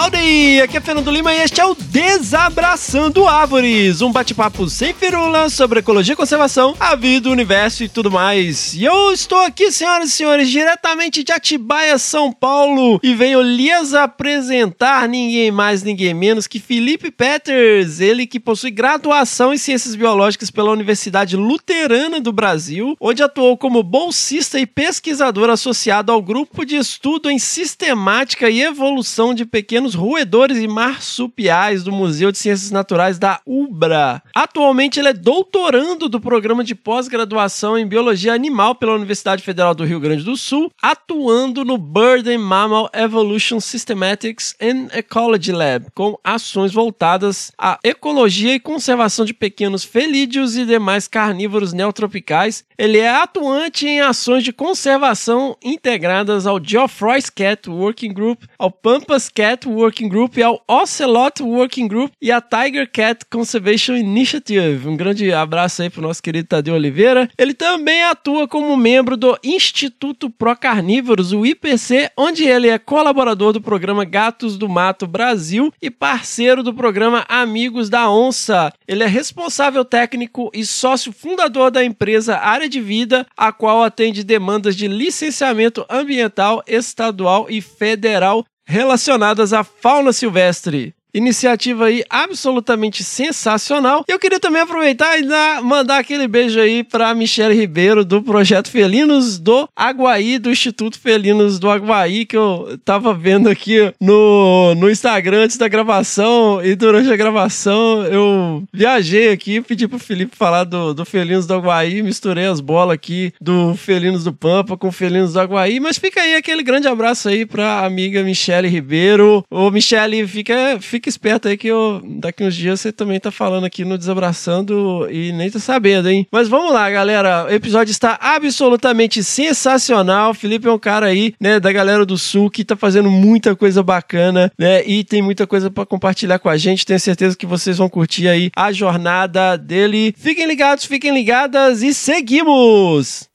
Howdy! 0.00 0.60
Aqui 0.62 0.76
é 0.76 0.80
Fernando 0.80 1.10
Lima 1.10 1.34
e 1.34 1.42
este 1.42 1.60
é 1.60 1.66
o 1.66 1.74
Desabraçando 1.74 3.26
Árvores, 3.26 4.00
um 4.00 4.12
bate-papo 4.12 4.68
sem 4.68 4.94
firula 4.94 5.48
sobre 5.48 5.80
ecologia 5.80 6.12
e 6.12 6.16
conservação, 6.16 6.76
a 6.78 6.94
vida, 6.94 7.28
o 7.28 7.32
universo 7.32 7.82
e 7.82 7.88
tudo 7.88 8.08
mais. 8.08 8.74
E 8.74 8.84
eu 8.84 9.10
estou 9.10 9.38
aqui, 9.38 9.72
senhoras 9.72 10.10
e 10.10 10.12
senhores, 10.12 10.48
diretamente 10.48 11.24
de 11.24 11.32
Atibaia, 11.32 11.98
São 11.98 12.32
Paulo, 12.32 13.00
e 13.02 13.12
venho 13.12 13.42
lhes 13.42 13.92
apresentar 13.92 15.08
ninguém 15.08 15.50
mais, 15.50 15.82
ninguém 15.82 16.14
menos 16.14 16.46
que 16.46 16.60
Felipe 16.60 17.10
Peters, 17.10 17.98
ele 17.98 18.24
que 18.24 18.38
possui 18.38 18.70
graduação 18.70 19.52
em 19.52 19.58
Ciências 19.58 19.96
Biológicas 19.96 20.48
pela 20.48 20.70
Universidade 20.70 21.36
Luterana 21.36 22.20
do 22.20 22.32
Brasil, 22.32 22.96
onde 23.00 23.20
atuou 23.20 23.56
como 23.56 23.82
bolsista 23.82 24.60
e 24.60 24.66
pesquisador 24.66 25.50
associado 25.50 26.12
ao 26.12 26.22
grupo 26.22 26.64
de 26.64 26.76
estudo 26.76 27.28
em 27.28 27.38
sistemática 27.40 28.48
e 28.48 28.62
evolução 28.62 29.34
de 29.34 29.44
pequenos 29.44 29.87
roedores 29.94 30.58
e 30.58 30.68
marsupiais 30.68 31.82
do 31.82 31.92
Museu 31.92 32.32
de 32.32 32.38
Ciências 32.38 32.70
Naturais 32.70 33.18
da 33.18 33.40
UBRA. 33.46 34.22
Atualmente 34.34 34.98
ele 34.98 35.08
é 35.08 35.12
doutorando 35.12 36.08
do 36.08 36.20
programa 36.20 36.64
de 36.64 36.74
pós-graduação 36.74 37.78
em 37.78 37.86
Biologia 37.86 38.32
Animal 38.34 38.74
pela 38.74 38.94
Universidade 38.94 39.42
Federal 39.42 39.74
do 39.74 39.84
Rio 39.84 40.00
Grande 40.00 40.22
do 40.24 40.36
Sul, 40.36 40.70
atuando 40.82 41.64
no 41.64 41.78
Bird 41.78 42.30
and 42.30 42.38
Mammal 42.38 42.90
Evolution 42.92 43.60
Systematics 43.60 44.54
and 44.60 44.88
Ecology 44.96 45.52
Lab, 45.52 45.86
com 45.94 46.18
ações 46.22 46.72
voltadas 46.72 47.52
à 47.58 47.78
ecologia 47.82 48.54
e 48.54 48.60
conservação 48.60 49.24
de 49.24 49.34
pequenos 49.34 49.84
felídeos 49.84 50.56
e 50.56 50.64
demais 50.64 51.08
carnívoros 51.08 51.72
neotropicais. 51.72 52.64
Ele 52.76 52.98
é 52.98 53.08
atuante 53.08 53.86
em 53.86 54.00
ações 54.00 54.44
de 54.44 54.52
conservação 54.52 55.56
integradas 55.62 56.46
ao 56.46 56.62
Geoffroy's 56.62 57.30
Cat 57.30 57.68
Working 57.68 58.12
Group, 58.12 58.44
ao 58.58 58.70
Pampas 58.70 59.28
Cat 59.28 59.68
Working 59.78 60.08
Group, 60.08 60.38
ao 60.38 60.62
Ocelot 60.66 61.42
Working 61.42 61.86
Group 61.86 62.12
e 62.20 62.32
à 62.32 62.40
Tiger 62.40 62.90
Cat 62.90 63.24
Conservation 63.30 63.94
Initiative. 63.94 64.88
Um 64.88 64.96
grande 64.96 65.32
abraço 65.32 65.82
aí 65.82 65.90
pro 65.90 66.02
nosso 66.02 66.22
querido 66.22 66.48
Tadeu 66.48 66.74
Oliveira. 66.74 67.28
Ele 67.38 67.54
também 67.54 68.02
atua 68.02 68.48
como 68.48 68.76
membro 68.76 69.16
do 69.16 69.38
Instituto 69.42 70.28
Pro 70.28 70.56
Carnívoros, 70.56 71.32
o 71.32 71.46
IPC, 71.46 72.10
onde 72.16 72.44
ele 72.44 72.68
é 72.68 72.78
colaborador 72.78 73.52
do 73.52 73.60
programa 73.60 74.04
Gatos 74.04 74.56
do 74.58 74.68
Mato 74.68 75.06
Brasil 75.06 75.72
e 75.80 75.90
parceiro 75.90 76.62
do 76.62 76.74
programa 76.74 77.24
Amigos 77.28 77.88
da 77.88 78.10
Onça. 78.10 78.72
Ele 78.86 79.04
é 79.04 79.06
responsável 79.06 79.84
técnico 79.84 80.50
e 80.52 80.64
sócio 80.64 81.12
fundador 81.12 81.70
da 81.70 81.84
empresa 81.84 82.36
Área 82.38 82.68
de 82.68 82.80
Vida, 82.80 83.26
a 83.36 83.52
qual 83.52 83.82
atende 83.82 84.24
demandas 84.24 84.74
de 84.76 84.88
licenciamento 84.88 85.84
ambiental 85.88 86.62
estadual 86.66 87.46
e 87.48 87.60
federal 87.60 88.44
relacionadas 88.68 89.52
à 89.52 89.64
fauna 89.64 90.12
silvestre. 90.12 90.92
Iniciativa 91.12 91.86
aí 91.86 92.04
absolutamente 92.10 93.02
sensacional. 93.02 94.04
Eu 94.06 94.18
queria 94.18 94.38
também 94.38 94.62
aproveitar 94.62 95.18
e 95.18 95.22
dar, 95.22 95.62
mandar 95.62 95.98
aquele 95.98 96.28
beijo 96.28 96.60
aí 96.60 96.84
para 96.84 97.14
Michele 97.14 97.54
Ribeiro 97.54 98.04
do 98.04 98.22
Projeto 98.22 98.70
Felinos 98.70 99.38
do 99.38 99.68
Aguaí, 99.74 100.38
do 100.38 100.50
Instituto 100.50 100.98
Felinos 100.98 101.58
do 101.58 101.70
Aguaí, 101.70 102.26
que 102.26 102.36
eu 102.36 102.78
tava 102.84 103.14
vendo 103.14 103.48
aqui 103.48 103.92
no, 104.00 104.74
no 104.74 104.90
Instagram 104.90 105.44
antes 105.44 105.56
da 105.56 105.66
gravação 105.66 106.60
e 106.62 106.74
durante 106.74 107.10
a 107.10 107.16
gravação 107.16 108.04
eu 108.04 108.62
viajei 108.72 109.30
aqui, 109.30 109.60
pedi 109.60 109.88
pro 109.88 109.98
Felipe 109.98 110.36
falar 110.36 110.64
do, 110.64 110.92
do 110.92 111.04
Felinos 111.04 111.46
do 111.46 111.54
Aguaí, 111.54 112.02
misturei 112.02 112.46
as 112.46 112.60
bolas 112.60 112.94
aqui 112.94 113.32
do 113.40 113.74
Felinos 113.74 114.24
do 114.24 114.32
Pampa 114.32 114.76
com 114.76 114.92
Felinos 114.92 115.32
do 115.32 115.40
Aguaí, 115.40 115.80
mas 115.80 115.98
fica 115.98 116.20
aí 116.20 116.34
aquele 116.34 116.62
grande 116.62 116.86
abraço 116.86 117.28
aí 117.28 117.46
pra 117.46 117.84
amiga 117.84 118.22
Michele 118.22 118.68
Ribeiro. 118.68 119.44
Ô 119.50 119.70
Michele, 119.70 120.26
fica, 120.26 120.78
fica 120.80 120.97
fica 120.98 121.08
esperto 121.08 121.46
aí 121.46 121.56
que 121.56 121.68
eu, 121.68 122.02
daqui 122.04 122.42
uns 122.42 122.54
dias 122.56 122.80
você 122.80 122.90
também 122.90 123.20
tá 123.20 123.30
falando 123.30 123.64
aqui 123.64 123.84
no 123.84 123.96
Desabraçando 123.96 125.08
e 125.10 125.32
nem 125.32 125.48
tá 125.48 125.60
sabendo, 125.60 126.08
hein? 126.10 126.26
Mas 126.30 126.48
vamos 126.48 126.72
lá, 126.72 126.90
galera. 126.90 127.46
O 127.46 127.52
episódio 127.52 127.92
está 127.92 128.18
absolutamente 128.20 129.22
sensacional. 129.22 130.32
O 130.32 130.34
Felipe 130.34 130.66
é 130.66 130.72
um 130.72 130.78
cara 130.78 131.06
aí, 131.06 131.34
né, 131.40 131.60
da 131.60 131.70
galera 131.70 132.04
do 132.04 132.18
Sul 132.18 132.50
que 132.50 132.64
tá 132.64 132.74
fazendo 132.74 133.08
muita 133.08 133.54
coisa 133.54 133.80
bacana, 133.80 134.52
né? 134.58 134.84
E 134.84 135.04
tem 135.04 135.22
muita 135.22 135.46
coisa 135.46 135.70
para 135.70 135.86
compartilhar 135.86 136.40
com 136.40 136.48
a 136.48 136.56
gente. 136.56 136.84
Tenho 136.84 136.98
certeza 136.98 137.36
que 137.36 137.46
vocês 137.46 137.78
vão 137.78 137.88
curtir 137.88 138.26
aí 138.26 138.50
a 138.56 138.72
jornada 138.72 139.56
dele. 139.56 140.12
Fiquem 140.18 140.46
ligados, 140.46 140.84
fiquem 140.84 141.14
ligadas 141.14 141.82
e 141.82 141.94
seguimos! 141.94 143.28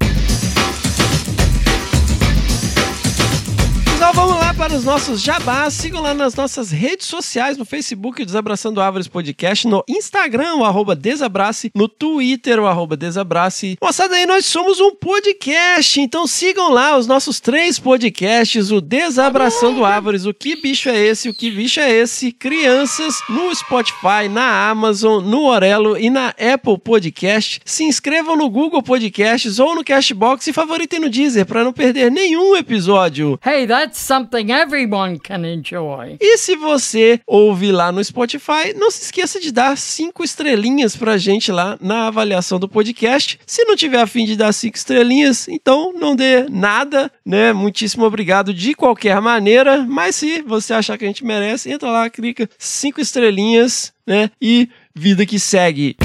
Vamos 4.13 4.37
lá 4.37 4.53
para 4.53 4.73
os 4.73 4.85
nossos 4.85 5.21
jabás. 5.21 5.73
Sigam 5.73 6.01
lá 6.01 6.13
nas 6.13 6.35
nossas 6.35 6.71
redes 6.71 7.07
sociais, 7.07 7.57
no 7.57 7.65
Facebook, 7.65 8.23
Desabraçando 8.23 8.79
Árvores 8.79 9.07
Podcast, 9.07 9.67
no 9.67 9.83
Instagram, 9.87 10.55
o 10.55 10.63
arroba 10.63 10.95
Desabrace, 10.95 11.71
no 11.75 11.87
Twitter, 11.87 12.59
o 12.59 12.67
arroba 12.67 12.95
Desabrace. 12.95 13.77
Moçada 13.81 14.15
aí, 14.15 14.25
nós 14.25 14.45
somos 14.45 14.79
um 14.79 14.91
podcast, 14.95 15.99
então 15.99 16.27
sigam 16.27 16.71
lá 16.71 16.97
os 16.97 17.07
nossos 17.07 17.39
três 17.39 17.79
podcasts, 17.79 18.71
o 18.71 18.79
Desabraçando 18.79 19.83
Árvores, 19.83 20.25
o 20.25 20.33
Que 20.33 20.61
Bicho 20.61 20.89
é 20.89 20.97
Esse, 20.97 21.29
o 21.29 21.33
Que 21.33 21.49
Bicho 21.49 21.79
é 21.79 21.91
Esse, 21.91 22.31
Crianças, 22.31 23.15
no 23.27 23.53
Spotify, 23.53 24.29
na 24.29 24.69
Amazon, 24.69 25.23
no 25.23 25.45
Orelo 25.45 25.97
e 25.97 26.09
na 26.09 26.29
Apple 26.29 26.77
Podcast. 26.77 27.61
Se 27.65 27.83
inscrevam 27.83 28.35
no 28.35 28.49
Google 28.49 28.83
Podcasts 28.83 29.59
ou 29.59 29.75
no 29.75 29.83
Cashbox 29.83 30.45
e 30.47 30.53
favoritem 30.53 30.99
no 30.99 31.09
Deezer 31.09 31.45
para 31.45 31.63
não 31.63 31.73
perder 31.73 32.11
nenhum 32.11 32.55
episódio. 32.55 33.39
Hey, 33.43 33.65
that's 33.65 34.02
something 34.03 34.51
everyone 34.51 35.17
can 35.17 35.45
enjoy. 35.45 36.17
E 36.19 36.37
se 36.37 36.55
você 36.55 37.19
ouve 37.25 37.71
lá 37.71 37.91
no 37.91 38.03
Spotify, 38.03 38.73
não 38.75 38.91
se 38.91 39.03
esqueça 39.03 39.39
de 39.39 39.51
dar 39.51 39.77
cinco 39.77 40.23
estrelinhas 40.23 40.95
pra 40.95 41.17
gente 41.17 41.51
lá 41.51 41.77
na 41.79 42.07
avaliação 42.07 42.59
do 42.59 42.67
podcast. 42.67 43.39
Se 43.45 43.63
não 43.65 43.75
tiver 43.75 43.99
a 43.99 44.07
fim 44.07 44.25
de 44.25 44.35
dar 44.35 44.51
cinco 44.53 44.77
estrelinhas, 44.77 45.47
então 45.47 45.93
não 45.93 46.15
dê 46.15 46.43
nada, 46.49 47.11
né? 47.25 47.53
Muitíssimo 47.53 48.05
obrigado 48.05 48.53
de 48.53 48.73
qualquer 48.73 49.19
maneira. 49.21 49.85
Mas 49.87 50.15
se 50.15 50.41
você 50.41 50.73
achar 50.73 50.97
que 50.97 51.05
a 51.05 51.07
gente 51.07 51.25
merece, 51.25 51.71
entra 51.71 51.89
lá, 51.89 52.09
clica 52.09 52.49
cinco 52.57 52.99
estrelinhas, 52.99 53.93
né? 54.05 54.29
E 54.41 54.69
vida 54.93 55.25
que 55.25 55.39
segue. 55.39 55.95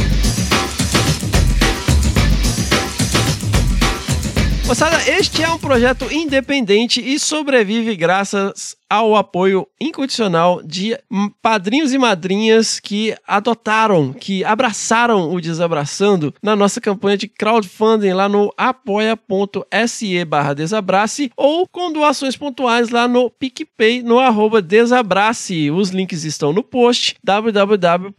Moçada, 4.68 4.98
este 5.08 5.42
é 5.42 5.48
um 5.48 5.56
projeto 5.56 6.12
independente 6.12 7.00
e 7.00 7.18
sobrevive 7.18 7.96
graças 7.96 8.76
ao 8.88 9.14
apoio 9.14 9.66
incondicional 9.80 10.62
de 10.64 10.98
padrinhos 11.42 11.92
e 11.92 11.98
madrinhas 11.98 12.80
que 12.80 13.14
adotaram, 13.26 14.12
que 14.12 14.42
abraçaram 14.44 15.32
o 15.32 15.40
Desabraçando 15.40 16.34
na 16.42 16.56
nossa 16.56 16.80
campanha 16.80 17.16
de 17.16 17.28
crowdfunding 17.28 18.12
lá 18.12 18.28
no 18.28 18.52
apoia.se 18.56 20.24
barra 20.24 20.54
desabrace 20.54 21.30
ou 21.36 21.66
com 21.66 21.92
doações 21.92 22.36
pontuais 22.36 22.90
lá 22.90 23.06
no 23.06 23.30
PicPay 23.30 24.02
no 24.02 24.18
arroba 24.18 24.62
desabrace. 24.62 25.70
Os 25.70 25.90
links 25.90 26.24
estão 26.24 26.52
no 26.52 26.62
post 26.62 27.16
www.apoia.se 27.22 28.12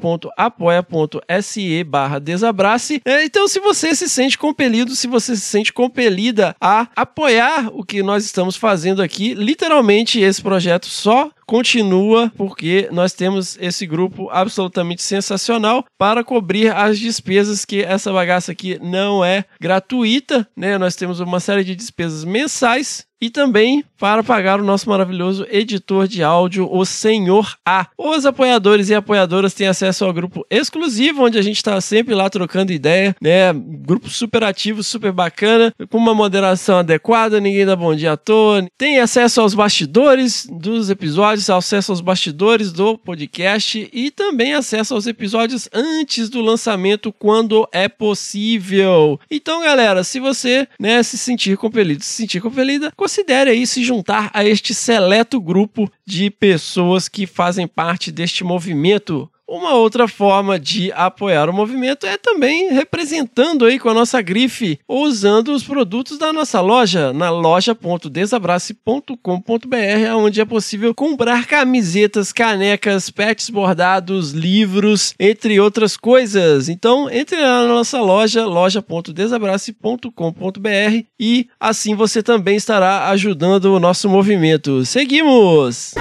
barra 1.83 2.19
desabrace. 2.19 3.01
É, 3.05 3.23
então 3.23 3.47
se 3.47 3.59
você 3.59 3.95
se 3.95 4.07
sente 4.09 4.37
compelido, 4.37 4.95
se 4.95 5.07
você 5.07 5.35
se 5.35 5.41
sente 5.41 5.73
compelida 5.73 6.55
a 6.61 6.87
apoiar 6.95 7.69
o 7.73 7.83
que 7.83 8.03
nós 8.03 8.23
estamos 8.25 8.55
fazendo 8.55 9.01
aqui, 9.01 9.33
literalmente 9.33 10.19
esse 10.19 10.41
projeto 10.41 10.58
projeto 10.59 10.87
só 10.87 11.31
continua 11.49 12.31
porque 12.37 12.87
nós 12.91 13.11
temos 13.11 13.57
esse 13.59 13.87
grupo 13.87 14.29
absolutamente 14.29 15.01
sensacional 15.01 15.83
para 15.97 16.23
cobrir 16.23 16.71
as 16.71 16.99
despesas 16.99 17.65
que 17.65 17.81
essa 17.81 18.13
bagaça 18.13 18.51
aqui 18.51 18.77
não 18.79 19.25
é 19.25 19.43
gratuita, 19.59 20.47
né? 20.55 20.77
Nós 20.77 20.95
temos 20.95 21.19
uma 21.19 21.39
série 21.39 21.63
de 21.63 21.75
despesas 21.75 22.23
mensais 22.23 23.09
e 23.21 23.29
também 23.29 23.83
para 23.97 24.23
pagar 24.23 24.61
o 24.61 24.63
nosso 24.63 24.89
maravilhoso 24.89 25.45
editor 25.49 26.07
de 26.07 26.23
áudio, 26.23 26.69
o 26.71 26.85
Senhor 26.85 27.53
A. 27.67 27.87
Os 27.97 28.25
apoiadores 28.25 28.89
e 28.89 28.95
apoiadoras 28.95 29.53
têm 29.53 29.67
acesso 29.67 30.05
ao 30.05 30.13
grupo 30.13 30.45
exclusivo, 30.49 31.25
onde 31.25 31.37
a 31.37 31.41
gente 31.41 31.57
está 31.57 31.81
sempre 31.81 32.15
lá 32.15 32.29
trocando 32.29 32.71
ideia, 32.71 33.13
né? 33.21 33.51
Grupo 33.53 34.09
super 34.09 34.43
ativo, 34.43 34.81
super 34.83 35.11
bacana, 35.11 35.73
com 35.89 35.97
uma 35.97 36.15
moderação 36.15 36.77
adequada, 36.77 37.41
ninguém 37.41 37.65
dá 37.65 37.75
bom 37.75 37.93
dia 37.93 38.13
à 38.13 38.17
toa. 38.17 38.65
Tem 38.77 38.99
acesso 38.99 39.41
aos 39.41 39.53
bastidores 39.53 40.47
dos 40.49 40.89
episódios 40.89 41.38
episódios, 41.39 41.49
acesso 41.49 41.91
aos 41.91 42.01
bastidores 42.01 42.71
do 42.71 42.97
podcast 42.97 43.89
e 43.93 44.11
também 44.11 44.53
acesso 44.53 44.93
aos 44.93 45.07
episódios 45.07 45.69
antes 45.73 46.29
do 46.29 46.41
lançamento, 46.41 47.13
quando 47.13 47.67
é 47.71 47.87
possível. 47.87 49.19
Então, 49.31 49.61
galera, 49.61 50.03
se 50.03 50.19
você 50.19 50.67
né, 50.79 51.01
se 51.01 51.17
sentir 51.17 51.57
compelido, 51.57 52.03
se 52.03 52.13
sentir 52.13 52.41
compelida, 52.41 52.91
considere 52.95 53.51
aí 53.51 53.65
se 53.65 53.83
juntar 53.83 54.29
a 54.33 54.43
este 54.43 54.73
seleto 54.73 55.39
grupo 55.39 55.89
de 56.05 56.29
pessoas 56.29 57.07
que 57.07 57.25
fazem 57.25 57.67
parte 57.67 58.11
deste 58.11 58.43
movimento 58.43 59.29
uma 59.49 59.73
outra 59.73 60.07
forma 60.07 60.57
de 60.59 60.91
apoiar 60.91 61.49
o 61.49 61.53
movimento 61.53 62.05
é 62.05 62.15
também 62.17 62.71
representando 62.71 63.65
aí 63.65 63.79
com 63.79 63.89
a 63.89 63.93
nossa 63.93 64.21
grife, 64.21 64.77
usando 64.87 65.51
os 65.53 65.63
produtos 65.63 66.19
da 66.19 66.31
nossa 66.31 66.61
loja, 66.61 67.11
na 67.11 67.31
loja.desabrace.com.br, 67.31 70.15
onde 70.15 70.39
é 70.39 70.45
possível 70.45 70.93
comprar 70.93 71.47
camisetas, 71.47 72.31
canecas, 72.31 73.09
pets 73.09 73.49
bordados, 73.49 74.31
livros, 74.31 75.15
entre 75.19 75.59
outras 75.59 75.97
coisas. 75.97 76.69
Então, 76.69 77.09
entre 77.09 77.41
na 77.41 77.65
nossa 77.65 77.99
loja, 77.99 78.45
loja.desabrace.com.br 78.45 81.03
e 81.19 81.47
assim 81.59 81.95
você 81.95 82.21
também 82.21 82.55
estará 82.55 83.09
ajudando 83.09 83.73
o 83.73 83.79
nosso 83.79 84.07
movimento. 84.07 84.85
Seguimos! 84.85 85.95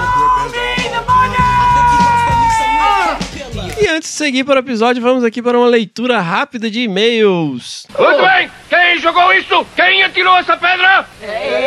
Antes 3.99 4.11
de 4.11 4.17
seguir 4.17 4.45
para 4.45 4.57
o 4.57 4.59
episódio, 4.61 5.03
vamos 5.03 5.25
aqui 5.25 5.43
para 5.43 5.59
uma 5.59 5.67
leitura 5.67 6.21
rápida 6.21 6.71
de 6.71 6.83
e-mails. 6.83 7.85
Muito 7.99 8.23
bem! 8.23 8.49
Quem 8.69 8.99
jogou 9.01 9.33
isso? 9.33 9.67
Quem 9.75 10.05
atirou 10.05 10.37
essa 10.37 10.57
pedra? 10.57 11.05
E 11.21 11.58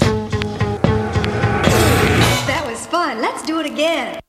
That 2.47 2.67
was 2.67 2.87
fun. 2.87 3.21
Let's 3.21 3.43
do 3.43 3.59
it 3.59 3.69
again. 3.69 4.19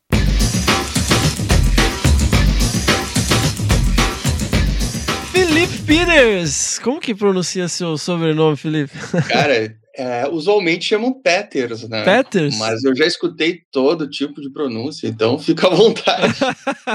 Felipe 5.32 5.78
Peters! 5.87 6.78
Como 6.78 7.00
que 7.00 7.14
pronuncia 7.14 7.69
seu 7.69 7.96
sobrenome, 7.96 8.56
Felipe? 8.56 8.93
Cara, 9.28 9.75
é, 9.96 10.28
usualmente 10.28 10.84
chamam 10.84 11.12
Peters, 11.12 11.88
né? 11.88 12.04
Peters? 12.04 12.58
Mas 12.58 12.82
eu 12.84 12.94
já 12.94 13.06
escutei 13.06 13.60
todo 13.70 14.08
tipo 14.08 14.40
de 14.40 14.50
pronúncia, 14.50 15.08
então 15.08 15.38
fica 15.40 15.66
à 15.66 15.70
vontade. 15.70 16.34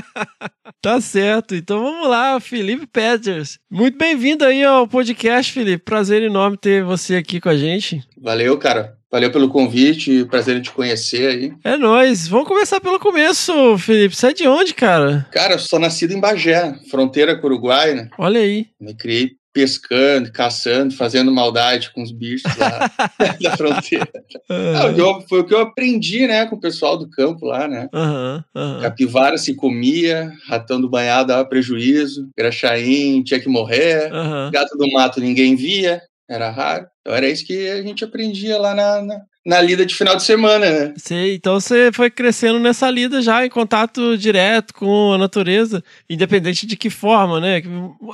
tá 0.81 1.00
certo. 1.01 1.55
Então 1.55 1.81
vamos 1.81 2.10
lá, 2.10 2.39
Felipe 2.39 2.88
Peters. 2.88 3.60
Muito 3.70 3.98
bem-vindo 3.98 4.46
aí 4.46 4.63
ao 4.63 4.88
podcast, 4.88 5.51
Felipe. 5.51 5.84
Prazer 5.84 6.24
enorme 6.24 6.58
ter 6.58 6.84
você 6.84 7.15
aqui 7.15 7.39
com 7.39 7.50
a 7.50 7.58
gente. 7.58 8.01
Valeu, 8.17 8.58
cara. 8.58 8.96
Valeu 9.12 9.31
pelo 9.31 9.48
convite, 9.48 10.25
prazer 10.25 10.58
em 10.58 10.62
te 10.62 10.72
conhecer 10.72 11.29
aí. 11.29 11.53
É 11.63 11.77
nóis. 11.77 12.27
Vamos 12.27 12.48
começar 12.48 12.81
pelo 12.81 13.00
começo, 13.00 13.77
Felipe. 13.77 14.13
Você 14.13 14.27
é 14.27 14.34
de 14.34 14.48
onde, 14.48 14.74
cara? 14.74 15.25
Cara, 15.31 15.53
eu 15.53 15.60
sou 15.60 15.79
nascido 15.79 16.12
em 16.12 16.20
Bagé, 16.20 16.75
fronteira 16.89 17.38
com 17.38 17.48
o 17.48 17.50
Uruguai, 17.50 17.93
né? 17.93 18.10
Olha 18.17 18.41
aí. 18.41 18.67
Me 18.77 18.93
criei 18.93 19.38
pescando, 19.55 20.29
caçando, 20.33 20.93
fazendo 20.93 21.31
maldade 21.31 21.89
com 21.91 22.03
os 22.03 22.12
bichos 22.12 22.53
lá 22.57 22.91
da 23.41 23.55
fronteira. 23.55 24.12
Não, 24.50 24.91
eu, 24.91 25.21
foi 25.21 25.39
o 25.39 25.45
que 25.45 25.53
eu 25.53 25.62
aprendi, 25.62 26.27
né, 26.27 26.45
com 26.45 26.57
o 26.57 26.59
pessoal 26.59 26.97
do 26.97 27.09
campo 27.09 27.45
lá, 27.45 27.65
né? 27.65 27.88
Aham, 27.93 28.43
aham. 28.53 28.81
Capivara 28.81 29.38
se 29.38 29.55
comia, 29.55 30.29
ratão 30.50 30.81
do 30.81 30.89
banhado 30.89 31.29
dava 31.29 31.45
prejuízo, 31.45 32.29
graxaim 32.38 33.24
tinha 33.24 33.39
que 33.39 33.47
morrer, 33.47 34.09
gato 34.51 34.77
do 34.77 34.91
mato 34.91 35.21
ninguém 35.21 35.55
via, 35.55 36.01
era 36.29 36.51
raro. 36.51 36.88
Então 37.00 37.15
era 37.15 37.29
isso 37.29 37.45
que 37.45 37.69
a 37.69 37.81
gente 37.81 38.03
aprendia 38.03 38.57
lá 38.57 38.75
na, 38.75 39.01
na, 39.01 39.21
na 39.46 39.62
lida 39.62 39.86
de 39.86 39.94
final 39.94 40.16
de 40.16 40.24
semana, 40.24 40.70
né? 40.72 40.94
Sei, 40.98 41.36
então 41.36 41.60
você 41.60 41.92
foi 41.94 42.10
crescendo 42.10 42.60
nessa 42.60 42.90
lida 42.90 43.22
já 43.22 43.46
em 43.46 43.50
contato 43.50 44.18
direto 44.18 44.74
com 44.74 45.14
a 45.14 45.18
natureza, 45.20 45.84
independente 46.10 46.66
de 46.66 46.75
que 46.75 46.90
forma, 46.90 47.40
né? 47.40 47.62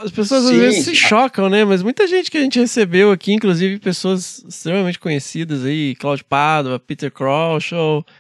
As 0.03 0.11
pessoas 0.11 0.43
às 0.45 0.49
Sim. 0.51 0.59
vezes 0.59 0.83
se 0.85 0.95
chocam, 0.95 1.49
né? 1.49 1.63
Mas 1.63 1.81
muita 1.81 2.05
gente 2.05 2.29
que 2.29 2.37
a 2.37 2.41
gente 2.41 2.59
recebeu 2.59 3.11
aqui, 3.11 3.31
inclusive 3.31 3.79
pessoas 3.79 4.43
extremamente 4.47 4.99
conhecidas 4.99 5.63
aí, 5.63 5.95
Claudio 5.95 6.25
Padua, 6.25 6.79
Peter 6.79 7.09
Crouch, 7.11 7.73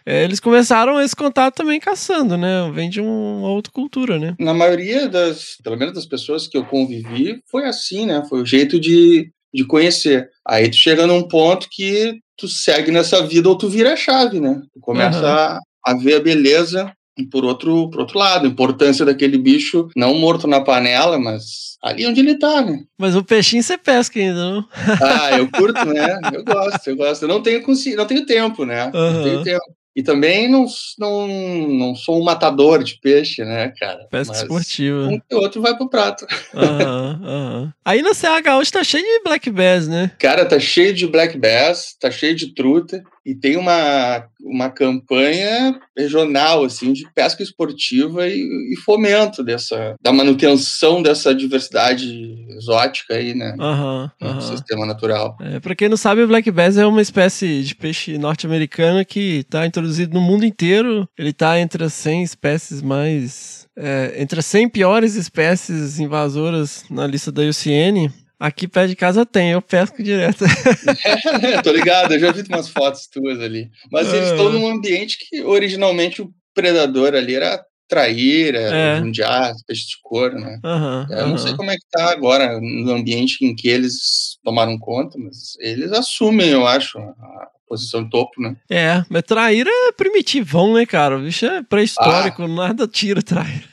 é, 0.05 0.23
eles 0.23 0.39
começaram 0.39 1.01
esse 1.01 1.15
contato 1.15 1.55
também 1.55 1.79
caçando, 1.79 2.37
né? 2.37 2.71
Vem 2.73 2.89
de 2.89 3.01
um- 3.01 3.39
uma 3.39 3.49
outra 3.49 3.73
cultura, 3.73 4.17
né? 4.17 4.35
Na 4.39 4.53
maioria 4.53 5.09
das, 5.09 5.57
pelo 5.61 5.75
menos 5.77 5.93
das 5.93 6.05
pessoas 6.05 6.47
que 6.47 6.57
eu 6.57 6.63
convivi, 6.63 7.41
foi 7.51 7.65
assim, 7.65 8.05
né? 8.05 8.23
Foi 8.29 8.41
o 8.41 8.45
jeito 8.45 8.79
de, 8.79 9.29
de 9.53 9.65
conhecer. 9.65 10.29
Aí 10.47 10.69
tu 10.69 10.75
chega 10.75 11.05
num 11.07 11.27
ponto 11.27 11.67
que 11.69 12.19
tu 12.37 12.47
segue 12.47 12.91
nessa 12.91 13.25
vida 13.25 13.49
ou 13.49 13.57
tu 13.57 13.69
vira 13.69 13.93
a 13.93 13.97
chave, 13.97 14.39
né? 14.39 14.61
Tu 14.73 14.79
começa 14.79 15.25
Aham. 15.25 15.59
a, 15.85 15.91
a 15.91 15.97
ver 15.97 16.15
a 16.15 16.19
beleza 16.19 16.91
E 17.17 17.25
por 17.25 17.43
outro, 17.43 17.89
por 17.89 18.01
outro 18.01 18.17
lado, 18.17 18.45
a 18.45 18.49
importância 18.49 19.05
daquele 19.05 19.37
bicho 19.37 19.89
não 19.95 20.15
morto 20.17 20.47
na 20.47 20.61
panela, 20.61 21.19
mas 21.19 21.77
ali 21.83 22.07
onde 22.07 22.21
ele 22.21 22.35
tá, 22.39 22.61
né? 22.61 22.83
Mas 22.97 23.15
o 23.15 23.23
peixinho 23.23 23.61
você 23.61 23.77
pesca 23.77 24.17
ainda, 24.19 24.39
não? 24.39 24.65
Ah, 25.01 25.33
eu 25.33 25.49
curto, 25.51 25.85
né? 25.85 26.17
Eu 26.33 26.45
gosto, 26.45 26.87
eu 26.87 26.95
gosto. 26.95 27.23
Eu 27.23 27.29
não 27.29 27.41
tenho, 27.43 27.61
consci... 27.63 27.95
não 27.95 28.05
tenho 28.05 28.25
tempo, 28.25 28.65
né? 28.65 28.85
Não 28.85 28.99
Aham. 28.99 29.23
tenho 29.23 29.43
tempo. 29.43 29.65
E 29.95 30.01
também 30.01 30.47
não, 30.47 30.65
não, 30.97 31.27
não 31.27 31.95
sou 31.95 32.21
um 32.21 32.23
matador 32.23 32.81
de 32.83 32.97
peixe, 33.01 33.43
né, 33.43 33.73
cara? 33.77 34.07
Pesca 34.09 34.33
Mas 34.33 34.41
esportiva. 34.43 35.07
Um 35.07 35.19
que 35.19 35.35
outro 35.35 35.61
vai 35.61 35.75
pro 35.75 35.89
prato. 35.89 36.25
Aham, 36.55 37.21
aham. 37.23 37.73
Aí 37.83 38.01
na 38.01 38.13
Serra 38.13 38.39
Gaúcha 38.39 38.71
tá 38.71 38.83
cheio 38.83 39.03
de 39.03 39.23
black 39.23 39.49
bass, 39.49 39.87
né? 39.87 40.11
Cara, 40.17 40.45
tá 40.45 40.59
cheio 40.59 40.93
de 40.93 41.07
black 41.07 41.37
bass, 41.37 41.95
tá 41.99 42.09
cheio 42.09 42.35
de 42.35 42.53
truta 42.53 43.03
e 43.25 43.35
tem 43.35 43.55
uma, 43.57 44.25
uma 44.41 44.69
campanha 44.69 45.79
regional 45.97 46.63
assim 46.63 46.93
de 46.93 47.05
pesca 47.13 47.43
esportiva 47.43 48.27
e, 48.27 48.39
e 48.73 48.75
fomento 48.83 49.43
dessa 49.43 49.95
da 50.01 50.11
manutenção 50.11 51.01
dessa 51.01 51.33
diversidade 51.33 52.35
exótica 52.57 53.15
aí, 53.15 53.33
né, 53.33 53.55
Aham, 53.59 54.11
no 54.19 54.27
aham. 54.27 54.41
sistema 54.41 54.85
natural. 54.85 55.37
É, 55.39 55.59
pra 55.59 55.75
quem 55.75 55.89
não 55.89 55.97
sabe, 55.97 56.23
o 56.23 56.27
black 56.27 56.49
bass 56.51 56.77
é 56.77 56.85
uma 56.85 57.01
espécie 57.01 57.63
de 57.63 57.75
peixe 57.75 58.17
norte-americano 58.17 59.05
que 59.05 59.43
tá 59.49 59.65
introduzido 59.65 60.13
no 60.13 60.21
mundo 60.21 60.45
inteiro. 60.45 61.07
Ele 61.17 61.33
tá 61.33 61.59
entre 61.59 61.83
as 61.83 61.93
100 61.93 62.23
espécies 62.23 62.81
mais... 62.81 63.67
é, 63.77 64.15
entre 64.17 64.39
as 64.39 64.45
100 64.45 64.69
piores 64.69 65.15
espécies 65.15 65.99
invasoras 65.99 66.85
na 66.89 67.05
lista 67.07 67.31
da 67.31 67.43
IUCN. 67.43 68.11
Aqui 68.41 68.67
perto 68.67 68.89
de 68.89 68.95
casa 68.95 69.23
tem, 69.23 69.51
eu 69.51 69.61
pesco 69.61 70.01
direto. 70.01 70.43
Tô 71.63 71.71
ligado, 71.71 72.11
eu 72.15 72.19
já 72.19 72.31
vi 72.31 72.41
umas 72.49 72.67
fotos 72.69 73.05
tuas 73.07 73.39
ali. 73.39 73.69
Mas 73.91 74.11
eles 74.11 74.29
Ah. 74.29 74.31
estão 74.31 74.51
num 74.51 74.67
ambiente 74.67 75.17
que 75.29 75.43
originalmente 75.43 76.23
o 76.23 76.33
predador 76.51 77.13
ali 77.13 77.35
era 77.35 77.63
traíra, 77.87 78.57
É. 78.59 78.97
jundiá, 78.99 79.53
peixe 79.67 79.83
de 79.89 79.97
couro, 80.01 80.39
né? 80.39 80.59
Aham, 80.63 81.05
Eu 81.11 81.27
não 81.27 81.37
sei 81.37 81.53
como 81.55 81.69
é 81.69 81.75
que 81.75 81.85
tá 81.91 82.09
agora 82.11 82.59
no 82.59 82.91
ambiente 82.93 83.45
em 83.45 83.53
que 83.53 83.67
eles 83.67 84.39
tomaram 84.43 84.75
conta, 84.79 85.19
mas 85.19 85.53
eles 85.59 85.91
assumem, 85.91 86.49
eu 86.49 86.65
acho, 86.65 86.97
a 86.97 87.47
posição 87.71 88.03
de 88.03 88.09
topo, 88.09 88.41
né? 88.41 88.55
É, 88.69 89.01
mas 89.09 89.23
traíra 89.23 89.69
é 89.69 89.91
primitivão, 89.93 90.73
né, 90.73 90.85
cara? 90.85 91.17
O 91.17 91.21
bicho 91.21 91.45
é 91.45 91.63
pré-histórico, 91.63 92.45
nada 92.47 92.85
tira 92.87 93.21
traíra. 93.21 93.63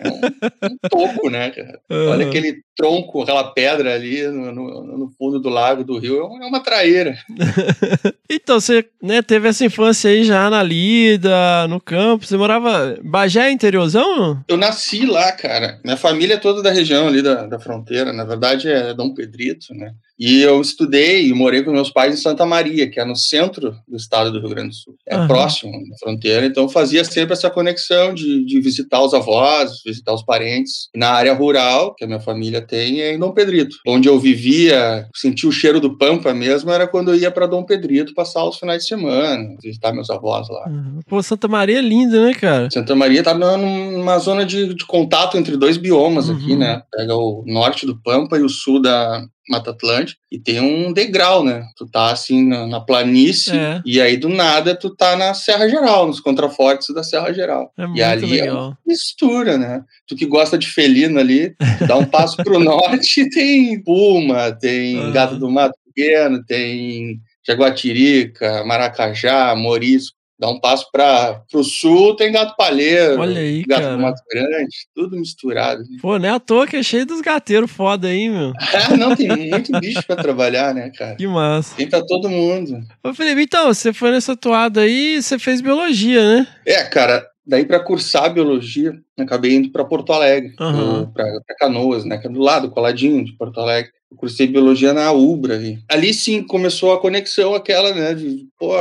Topo, 0.89 1.29
né, 1.29 1.51
cara? 1.51 1.81
Olha 1.91 2.23
Aham. 2.23 2.29
aquele 2.29 2.63
tronco, 2.77 3.23
aquela 3.23 3.45
pedra 3.53 3.95
ali 3.95 4.23
no, 4.29 4.53
no- 4.53 4.99
no 4.99 5.09
fundo 5.19 5.41
do 5.41 5.49
lago 5.49 5.83
do 5.83 5.99
rio, 5.99 6.21
é 6.21 6.25
uma- 6.25 6.45
é 6.45 6.49
uma 6.49 6.61
traíra. 6.61 7.17
Então, 8.31 8.61
você 8.61 8.85
né, 9.03 9.23
teve 9.23 9.49
essa 9.49 9.65
infância 9.65 10.11
aí 10.11 10.23
já 10.23 10.51
na 10.51 10.63
lida, 10.63 11.67
no 11.67 11.81
campo. 11.81 12.27
Você 12.27 12.37
morava. 12.37 12.99
Bagé 13.03 13.49
é 13.49 13.51
interiorzão? 13.51 14.45
Eu 14.47 14.59
nasci 14.59 15.07
lá, 15.07 15.33
cara. 15.33 15.81
Minha 15.83 15.97
família 15.97 16.35
é 16.35 16.39
toda 16.39 16.63
da 16.63 16.71
região 16.71 17.09
ali 17.09 17.23
da, 17.23 17.47
da 17.47 17.59
fronteira. 17.59 18.13
Na 18.13 18.25
verdade, 18.25 18.69
é 18.69 18.93
Dom 18.93 19.15
Pedrito, 19.15 19.73
né? 19.75 19.93
E 20.19 20.43
eu 20.43 20.61
estudei 20.61 21.29
e 21.29 21.33
morei 21.33 21.63
com 21.63 21.71
meus 21.71 21.91
pais 21.91 22.13
em 22.13 22.21
Santa 22.21 22.45
Maria, 22.45 22.91
que 22.91 22.99
é 22.99 23.05
no 23.05 23.15
centro 23.15 23.77
do 23.87 23.97
estado 23.97 24.33
do 24.33 24.41
Rio 24.41 24.49
Grande 24.49 24.71
do 24.71 24.75
Sul. 24.75 24.95
É 25.07 25.15
Aham. 25.15 25.29
próximo 25.29 25.73
da 25.89 25.97
fronteira, 25.99 26.45
então 26.45 26.69
fazia 26.69 27.05
sempre 27.05 27.35
essa 27.35 27.49
conexão 27.49 28.13
de, 28.13 28.45
de 28.45 28.61
visitar 28.61 29.01
os 29.01 29.15
avós, 29.15 29.81
visitar 29.87 30.13
os 30.13 30.25
parentes. 30.25 30.89
Na 30.97 31.11
área 31.11 31.33
rural, 31.35 31.95
que 31.95 32.05
a 32.05 32.07
minha 32.07 32.19
família 32.21 32.61
tem, 32.61 33.01
é 33.01 33.15
em 33.15 33.19
Dom 33.19 33.31
Pedrito. 33.33 33.77
Onde 33.87 34.09
eu 34.09 34.19
vivia, 34.19 35.07
sentia 35.15 35.49
o 35.49 35.53
cheiro 35.53 35.79
do 35.81 35.97
pampa 35.97 36.35
mesmo, 36.35 36.71
era 36.71 36.87
quando 36.89 37.13
eu 37.13 37.17
ia 37.17 37.31
para 37.31 37.47
Dom 37.47 37.63
Pedrito 37.65 38.13
passar 38.15 38.45
os 38.45 38.59
finais 38.59 38.83
de 38.83 38.89
semana, 38.89 39.55
visitar 39.63 39.93
meus 39.93 40.11
avós 40.11 40.49
lá. 40.49 40.65
Pô, 41.09 41.23
Santa 41.23 41.47
Maria 41.47 41.79
é 41.79 41.83
linda, 41.83 42.25
né, 42.27 42.35
cara? 42.35 42.69
Santa 42.73 42.95
Maria 42.97 43.23
tá 43.23 43.35
numa 43.35 44.19
zona 44.19 44.45
de, 44.45 44.75
de 44.75 44.85
contato 44.87 45.37
entre 45.39 45.57
dois 45.57 45.77
biomas 45.77 46.29
aqui, 46.29 46.53
Uhum. 46.53 46.59
né? 46.59 46.83
Pega 46.91 47.15
o 47.15 47.45
norte 47.47 47.87
do 47.87 48.01
Pampa 48.03 48.37
e 48.39 48.43
o 48.43 48.49
sul 48.49 48.81
da 48.83 49.23
Mata 49.49 49.71
Atlântica 49.71 50.21
e 50.31 50.39
tem 50.39 50.61
um 50.61 50.93
degrau, 50.93 51.43
né? 51.45 51.65
Tu 51.77 51.87
tá 51.87 52.11
assim 52.13 52.47
na, 52.47 52.67
na 52.67 52.81
planície 52.81 53.57
É. 53.57 53.81
e 53.85 54.01
aí 54.01 54.17
do 54.17 54.29
nada 54.29 54.75
tu 54.75 54.95
tá 54.95 55.17
na 55.17 55.33
Serra 55.35 55.69
Geral, 55.69 56.07
nos 56.07 56.21
contrafortes 56.21 56.95
da 56.95 57.03
Serra 57.03 57.33
Geral. 57.33 57.73
É 57.79 57.85
e 57.95 58.03
ali 58.03 58.39
é 58.39 58.43
legal. 58.45 58.69
uma 58.69 58.79
mistura, 58.87 59.57
né? 59.59 59.83
Tu 60.07 60.17
que 60.17 60.27
gosta 60.27 60.57
de 60.59 60.67
felino 60.67 61.19
ali, 61.19 61.55
tu 61.79 61.87
dá 61.87 61.97
um 61.97 62.05
passo 62.05 62.37
pro 62.37 62.59
norte 62.61 63.23
e 63.23 63.31
tem 63.31 63.83
puma, 63.83 64.53
tem 64.53 64.99
Aham. 64.99 65.13
gato 65.13 65.37
do 65.39 65.51
mato 65.51 65.75
pequeno, 65.95 66.45
tem 66.45 67.19
jaguatirica, 67.47 68.65
maracajá, 68.65 69.55
morisco. 69.55 70.17
Dá 70.39 70.49
um 70.49 70.61
passo 70.61 70.87
para 70.93 71.43
o 71.53 71.65
sul, 71.65 72.15
tem 72.15 72.31
gato 72.31 72.55
palheiro, 72.57 73.21
Olha 73.21 73.41
aí, 73.41 73.65
gato 73.67 73.83
cara. 73.83 73.97
do 73.97 74.03
mato 74.03 74.23
grande, 74.33 74.77
tudo 74.95 75.17
misturado. 75.17 75.81
né? 75.81 75.99
Pô, 76.01 76.17
não 76.17 76.29
é 76.29 76.33
à 76.33 76.39
toa 76.39 76.65
que 76.67 76.77
é 76.77 76.83
cheio 76.83 77.05
dos 77.05 77.21
gateiros 77.21 77.71
foda 77.71 78.07
aí, 78.07 78.29
meu. 78.29 78.53
Ah, 78.57 78.97
não, 78.97 79.17
tem 79.17 79.51
muito 79.51 79.73
bicho 79.81 80.01
para 80.07 80.23
trabalhar, 80.23 80.73
né, 80.73 80.91
cara? 80.97 81.17
Que 81.17 81.27
massa. 81.27 81.75
Tem 81.75 81.89
pra 81.89 82.03
todo 82.07 82.29
mundo. 82.31 82.79
Ô, 83.03 83.13
Felipe, 83.13 83.43
então, 83.43 83.67
você 83.75 83.93
foi 83.93 84.13
nessa 84.13 84.37
toada 84.37 84.83
aí 84.83 85.21
você 85.21 85.39
fez 85.41 85.61
biologia, 85.61 86.23
né? 86.23 86.47
É, 86.65 86.85
cara, 86.85 87.27
daí 87.45 87.65
para 87.65 87.81
cursar 87.81 88.33
biologia, 88.33 88.93
acabei 89.19 89.55
indo 89.55 89.73
para 89.73 89.85
Porto 89.85 90.13
Alegre, 90.13 90.55
Aham. 90.61 91.11
para 91.13 91.27
Canoas, 91.59 92.05
né, 92.05 92.17
que 92.17 92.29
é 92.29 92.31
do 92.31 92.41
lado, 92.41 92.71
coladinho 92.71 93.25
de 93.25 93.33
Porto 93.33 93.59
Alegre. 93.61 93.91
Eu 94.11 94.17
cursei 94.17 94.47
biologia 94.47 94.95
na 94.95 95.11
Ubra 95.13 95.55
ali. 95.57 95.81
Ali 95.91 96.15
sim 96.15 96.43
começou 96.45 96.93
a 96.95 97.01
conexão 97.01 97.55
aquela, 97.55 97.93
né, 97.93 98.15
de, 98.15 98.47
pô, 98.59 98.73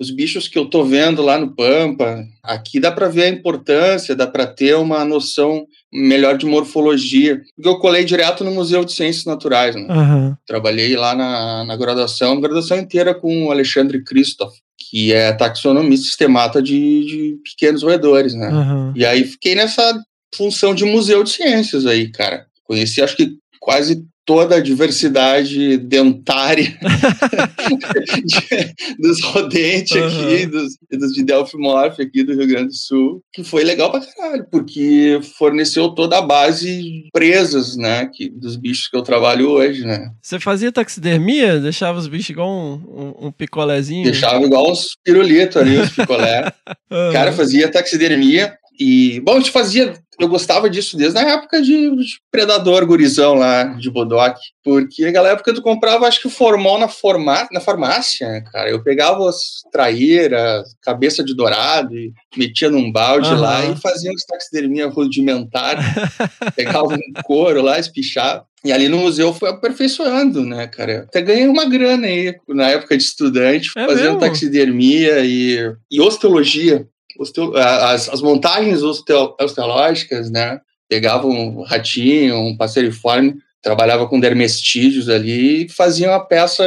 os 0.00 0.10
bichos 0.10 0.48
que 0.48 0.58
eu 0.58 0.66
tô 0.66 0.84
vendo 0.84 1.22
lá 1.22 1.38
no 1.38 1.54
Pampa, 1.54 2.24
aqui 2.42 2.80
dá 2.80 2.90
para 2.90 3.08
ver 3.08 3.24
a 3.24 3.28
importância, 3.28 4.16
dá 4.16 4.26
para 4.26 4.46
ter 4.46 4.74
uma 4.76 5.04
noção 5.04 5.66
melhor 5.92 6.36
de 6.36 6.46
morfologia. 6.46 7.40
Porque 7.54 7.68
eu 7.68 7.78
colei 7.78 8.04
direto 8.04 8.42
no 8.42 8.50
Museu 8.50 8.84
de 8.84 8.92
Ciências 8.92 9.24
Naturais, 9.24 9.76
né? 9.76 9.86
Aham. 9.88 10.36
Trabalhei 10.46 10.96
lá 10.96 11.14
na, 11.14 11.64
na 11.64 11.76
graduação, 11.76 12.40
graduação 12.40 12.78
inteira 12.78 13.14
com 13.14 13.46
o 13.46 13.52
Alexandre 13.52 14.02
Christoph, 14.02 14.54
que 14.90 15.12
é 15.12 15.32
taxonomista 15.32 16.06
sistemata 16.06 16.60
de, 16.60 17.04
de 17.04 17.38
pequenos 17.44 17.82
roedores, 17.82 18.34
né? 18.34 18.48
Aham. 18.48 18.92
E 18.96 19.06
aí 19.06 19.24
fiquei 19.24 19.54
nessa 19.54 20.02
função 20.34 20.74
de 20.74 20.84
museu 20.84 21.22
de 21.22 21.30
ciências 21.30 21.86
aí, 21.86 22.10
cara. 22.10 22.46
Conheci, 22.64 23.00
acho 23.00 23.16
que 23.16 23.36
quase 23.60 24.04
toda 24.26 24.56
a 24.56 24.60
diversidade 24.60 25.76
dentária 25.78 26.76
de- 28.24 28.74
dos 28.98 29.22
rodentes 29.22 29.92
aqui, 29.92 30.42
Aham. 30.44 30.50
dos, 30.50 30.76
dos 30.90 31.12
de 31.12 31.24
Delphimorph 31.24 32.00
aqui 32.00 32.22
do 32.24 32.34
Rio 32.34 32.46
Grande 32.46 32.68
do 32.68 32.74
Sul, 32.74 33.22
que 33.32 33.44
foi 33.44 33.64
legal 33.64 33.90
pra 33.90 34.00
caralho, 34.00 34.46
porque 34.50 35.20
forneceu 35.38 35.90
toda 35.90 36.18
a 36.18 36.22
base 36.22 37.04
presas, 37.12 37.76
né, 37.76 38.08
que, 38.12 38.28
dos 38.30 38.56
bichos 38.56 38.88
que 38.88 38.96
eu 38.96 39.02
trabalho 39.02 39.48
hoje, 39.50 39.84
né. 39.84 40.10
Você 40.22 40.40
fazia 40.40 40.72
taxidermia? 40.72 41.58
Deixava 41.60 41.98
os 41.98 42.06
bichos 42.08 42.30
igual 42.30 42.50
um, 42.50 42.74
um, 43.20 43.26
um 43.26 43.32
picolézinho? 43.32 44.04
Deixava 44.04 44.42
igual 44.44 44.70
uns 44.70 44.96
pirulitos 45.04 45.56
ali, 45.56 45.78
uns 45.78 45.90
picolé. 45.90 46.52
Aham. 46.90 47.12
Cara, 47.12 47.32
fazia 47.32 47.70
taxidermia 47.70 48.56
e, 48.78 49.20
bom, 49.20 49.34
a 49.34 49.38
gente 49.38 49.50
fazia, 49.50 49.94
eu 50.18 50.28
gostava 50.28 50.68
disso 50.68 50.96
desde 50.96 51.18
a 51.18 51.22
época 51.22 51.62
de, 51.62 51.90
de 51.96 52.06
predador 52.30 52.84
gurizão 52.86 53.34
lá, 53.34 53.64
de 53.64 53.90
bodoque, 53.90 54.40
porque 54.62 55.04
naquela 55.04 55.30
época 55.30 55.54
tu 55.54 55.62
comprava, 55.62 56.06
acho 56.06 56.20
que 56.20 56.26
o 56.26 56.30
formol 56.30 56.78
na, 56.78 56.88
forma, 56.88 57.48
na 57.52 57.60
farmácia, 57.60 58.42
cara, 58.52 58.70
eu 58.70 58.82
pegava 58.82 59.28
as 59.28 59.38
traíras, 59.72 60.64
cabeça 60.82 61.22
de 61.22 61.34
dourado 61.34 61.94
e 61.96 62.12
metia 62.36 62.70
num 62.70 62.90
balde 62.90 63.28
Aham. 63.28 63.40
lá 63.40 63.64
e 63.66 63.76
fazia 63.76 64.10
uns 64.10 64.24
taxidermia 64.24 64.86
rudimentar, 64.88 65.76
pegava 66.56 66.86
um 66.94 67.22
couro 67.22 67.62
lá, 67.62 67.78
espichava. 67.78 68.44
E 68.64 68.72
ali 68.72 68.88
no 68.88 68.96
museu 68.96 69.30
foi 69.34 69.50
aperfeiçoando, 69.50 70.42
né, 70.42 70.66
cara? 70.66 71.04
Até 71.06 71.20
ganhei 71.20 71.46
uma 71.46 71.66
grana 71.66 72.06
aí, 72.06 72.34
na 72.48 72.70
época 72.70 72.96
de 72.96 73.02
estudante, 73.04 73.70
É 73.76 73.84
fazendo 73.86 74.04
mesmo? 74.14 74.20
taxidermia 74.20 75.20
e, 75.20 75.70
e 75.90 76.00
osteologia. 76.00 76.86
Osteo- 77.18 77.56
as, 77.56 78.08
as 78.08 78.20
montagens 78.22 78.82
osteo- 78.82 79.34
osteológicas, 79.40 80.30
né? 80.30 80.58
Pegava 80.88 81.26
um 81.26 81.62
ratinho, 81.62 82.36
um 82.36 82.56
passeriforme, 82.56 83.34
trabalhava 83.62 84.06
com 84.06 84.20
dermestídeos 84.20 85.08
ali 85.08 85.64
e 85.64 85.68
fazia 85.68 86.10
uma 86.10 86.20
peça 86.24 86.64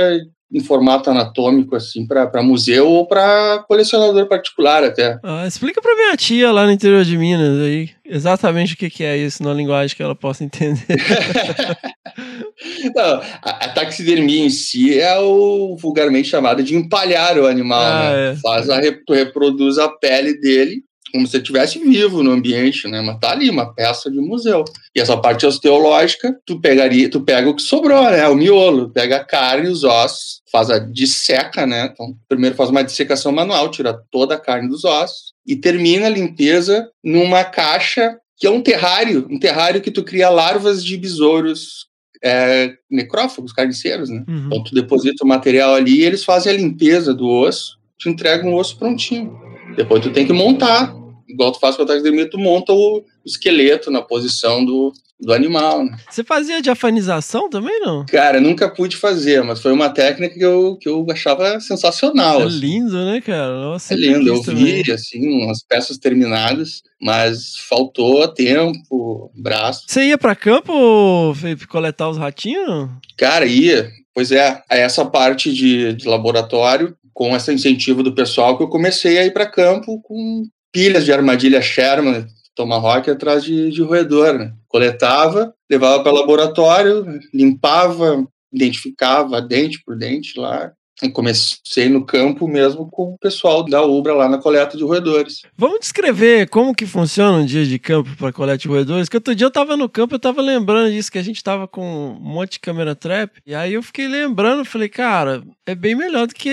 em 0.52 0.62
formato 0.62 1.10
anatômico, 1.10 1.76
assim, 1.76 2.08
para 2.08 2.42
museu 2.42 2.88
ou 2.88 3.06
para 3.06 3.64
colecionador 3.68 4.28
particular 4.28 4.82
até. 4.84 5.20
Ah, 5.22 5.46
explica 5.46 5.82
pra 5.82 5.94
minha 5.94 6.16
tia 6.16 6.52
lá 6.52 6.66
no 6.66 6.72
interior 6.72 7.04
de 7.04 7.18
Minas 7.18 7.60
aí 7.62 7.90
exatamente 8.06 8.74
o 8.74 8.78
que, 8.78 8.90
que 8.90 9.04
é 9.04 9.18
isso 9.18 9.44
na 9.44 9.54
linguagem 9.54 9.96
que 9.96 10.02
ela 10.02 10.16
possa 10.16 10.44
entender. 10.46 10.86
Não, 12.96 13.22
a, 13.42 13.66
a 13.66 13.70
taxidermia 13.70 14.44
em 14.46 14.50
si 14.50 15.00
é 15.00 15.18
o 15.20 15.76
vulgarmente 15.78 16.30
chamado 16.30 16.64
de 16.64 16.76
empalhar 16.76 17.38
o 17.38 17.48
animal, 17.48 17.82
Ah, 17.82 18.12
né? 18.12 18.32
é. 18.32 18.36
Faz 18.38 18.70
a, 18.70 18.80
reproduz 18.80 19.78
a 19.78 19.90
pele 19.90 20.40
dele 20.40 20.84
como 21.12 21.26
se 21.26 21.38
ele 21.38 21.44
estivesse 21.44 21.80
vivo 21.80 22.22
no 22.22 22.32
ambiente, 22.32 22.86
né? 22.88 23.02
Mas 23.02 23.18
tá 23.20 23.32
ali, 23.32 23.50
uma 23.50 23.74
peça 23.74 24.12
de 24.12 24.20
museu. 24.20 24.66
E 24.94 25.00
essa 25.00 25.16
parte 25.16 25.46
osteológica, 25.46 26.36
tu 26.46 26.60
pegaria, 26.60 27.10
tu 27.10 27.22
pega 27.22 27.50
o 27.50 27.56
que 27.56 27.62
sobrou, 27.62 28.04
né? 28.12 28.28
O 28.28 28.36
miolo, 28.36 28.90
pega 28.90 29.16
a 29.16 29.24
carne, 29.24 29.70
os 29.70 29.86
ossos, 29.86 30.42
faz 30.52 30.70
a 30.70 30.78
disseca, 30.80 31.66
né? 31.66 31.90
Então, 31.94 32.14
primeiro 32.28 32.56
faz 32.58 32.70
uma 32.70 32.84
dissecação 32.84 33.32
manual, 33.32 33.72
tira 33.72 33.98
toda 34.12 34.36
a 34.36 34.40
carne 34.40 34.68
dos 34.68 34.84
ossos, 34.84 35.34
e 35.46 35.56
termina 35.56 36.08
a 36.08 36.10
limpeza 36.10 36.90
numa 37.04 37.44
caixa 37.44 38.18
que 38.38 38.46
é 38.46 38.52
um 38.52 38.62
terrário, 38.62 39.26
um 39.32 39.40
terrário 39.40 39.82
que 39.82 39.90
tu 39.90 40.04
cria 40.04 40.30
larvas 40.30 40.84
de 40.84 40.96
besouros 40.98 41.88
é, 42.24 42.74
necrófagos, 42.90 43.54
carniceiros, 43.54 44.10
né? 44.10 44.24
Uhum. 44.28 44.46
Então 44.48 44.64
tu 44.64 44.74
deposita 44.74 45.24
o 45.24 45.28
material 45.28 45.74
ali 45.74 46.00
e 46.00 46.06
eles 46.06 46.24
fazem 46.24 46.52
a 46.52 46.56
limpeza 46.56 47.14
do 47.14 47.28
osso, 47.28 47.78
te 47.98 48.10
entregam 48.10 48.54
o 48.54 48.58
osso 48.58 48.78
prontinho. 48.78 49.38
Depois 49.76 50.02
tu 50.02 50.12
tem 50.12 50.26
que 50.26 50.34
montar, 50.34 50.96
igual 51.28 51.52
tu 51.52 51.60
faz 51.60 51.76
com 51.76 51.84
a 51.84 51.86
taxidermia, 51.86 52.30
tu 52.30 52.38
monta 52.38 52.74
o 52.74 53.04
esqueleto 53.26 53.92
na 53.92 54.02
posição 54.02 54.64
do, 54.64 54.94
do 55.20 55.34
animal, 55.34 55.84
né? 55.84 55.98
Você 56.10 56.24
fazia 56.24 56.62
diafanização 56.62 57.50
também, 57.50 57.80
não? 57.80 58.06
Cara, 58.06 58.40
nunca 58.40 58.70
pude 58.70 58.96
fazer, 58.96 59.44
mas 59.44 59.60
foi 59.60 59.72
uma 59.72 59.90
técnica 59.90 60.36
que 60.36 60.46
eu, 60.46 60.78
que 60.80 60.88
eu 60.88 61.06
achava 61.10 61.60
sensacional. 61.60 62.42
É 62.42 62.46
assim. 62.46 62.60
lindo, 62.60 63.06
né, 63.06 63.20
cara? 63.22 63.50
Nossa, 63.60 63.94
É 63.94 63.98
sempre 63.98 64.14
lindo, 64.14 64.30
eu 64.30 64.36
quis 64.36 64.46
também. 64.46 64.84
vi, 64.84 64.92
assim, 64.92 65.44
umas 65.44 65.64
peças 65.68 65.98
terminadas, 65.98 66.82
mas 67.02 67.56
faltou 67.68 68.28
tempo, 68.28 69.32
braço. 69.36 69.84
Você 69.88 70.06
ia 70.06 70.18
pra 70.18 70.36
campo, 70.36 71.34
Felipe, 71.36 71.66
coletar 71.68 72.10
os 72.10 72.18
ratinhos? 72.18 72.90
Cara, 73.18 73.46
ia. 73.46 73.90
Pois 74.14 74.32
é, 74.32 74.62
é 74.70 74.80
essa 74.82 75.06
parte 75.06 75.54
de, 75.54 75.94
de 75.94 76.08
laboratório, 76.08 76.96
com 77.14 77.36
esse 77.36 77.52
incentivo 77.52 78.04
do 78.04 78.14
pessoal, 78.14 78.56
que 78.58 78.64
eu 78.64 78.68
comecei 78.70 79.18
a 79.18 79.26
ir 79.26 79.32
para 79.34 79.46
campo 79.50 80.00
com 80.04 80.44
pilhas 80.72 81.06
de 81.06 81.12
armadilha 81.12 81.62
Sherman, 81.62 82.26
Tomahawk, 82.58 83.10
atrás 83.10 83.44
de, 83.44 83.70
de 83.70 83.82
roedor. 83.84 84.34
Né? 84.38 84.54
Coletava, 84.68 85.54
levava 85.70 86.04
para 86.04 86.12
laboratório, 86.12 87.06
limpava, 87.34 88.28
identificava 88.52 89.42
dente 89.42 89.82
por 89.86 89.96
dente 89.96 90.40
lá. 90.40 90.74
E 91.02 91.10
comecei 91.10 91.90
no 91.90 92.04
campo 92.04 92.48
mesmo 92.48 92.90
com 92.90 93.14
o 93.14 93.18
pessoal 93.20 93.64
da 93.64 93.84
Ubra 93.84 94.16
lá 94.16 94.28
na 94.28 94.40
coleta 94.40 94.76
de 94.76 94.84
roedores. 94.84 95.42
Vamos 95.56 95.80
descrever 95.82 96.50
como 96.50 96.74
que 96.74 96.88
funciona 96.88 97.38
um 97.38 97.46
dia 97.46 97.66
de 97.66 97.78
campo 97.78 98.10
para 98.18 98.34
coleta 98.34 98.58
de 98.58 98.68
roedores? 98.68 99.08
Que 99.08 99.18
outro 99.18 99.36
dia 99.36 99.46
eu 99.46 99.52
tava 99.52 99.78
no 99.78 99.88
campo, 99.88 100.16
eu 100.16 100.20
tava 100.20 100.42
lembrando 100.42 100.92
disso, 100.92 101.12
que 101.12 101.20
a 101.20 101.24
gente 101.24 101.44
tava 101.44 101.68
com 101.68 101.86
um 102.20 102.20
monte 102.20 102.54
de 102.54 102.60
câmera 102.62 102.96
trap. 102.96 103.32
E 103.46 103.54
aí 103.54 103.74
eu 103.76 103.84
fiquei 103.84 104.08
lembrando, 104.08 104.66
falei, 104.66 104.90
cara, 104.90 105.44
é 105.68 105.76
bem 105.76 105.94
melhor 105.94 106.26
do 106.26 106.34
que 106.34 106.52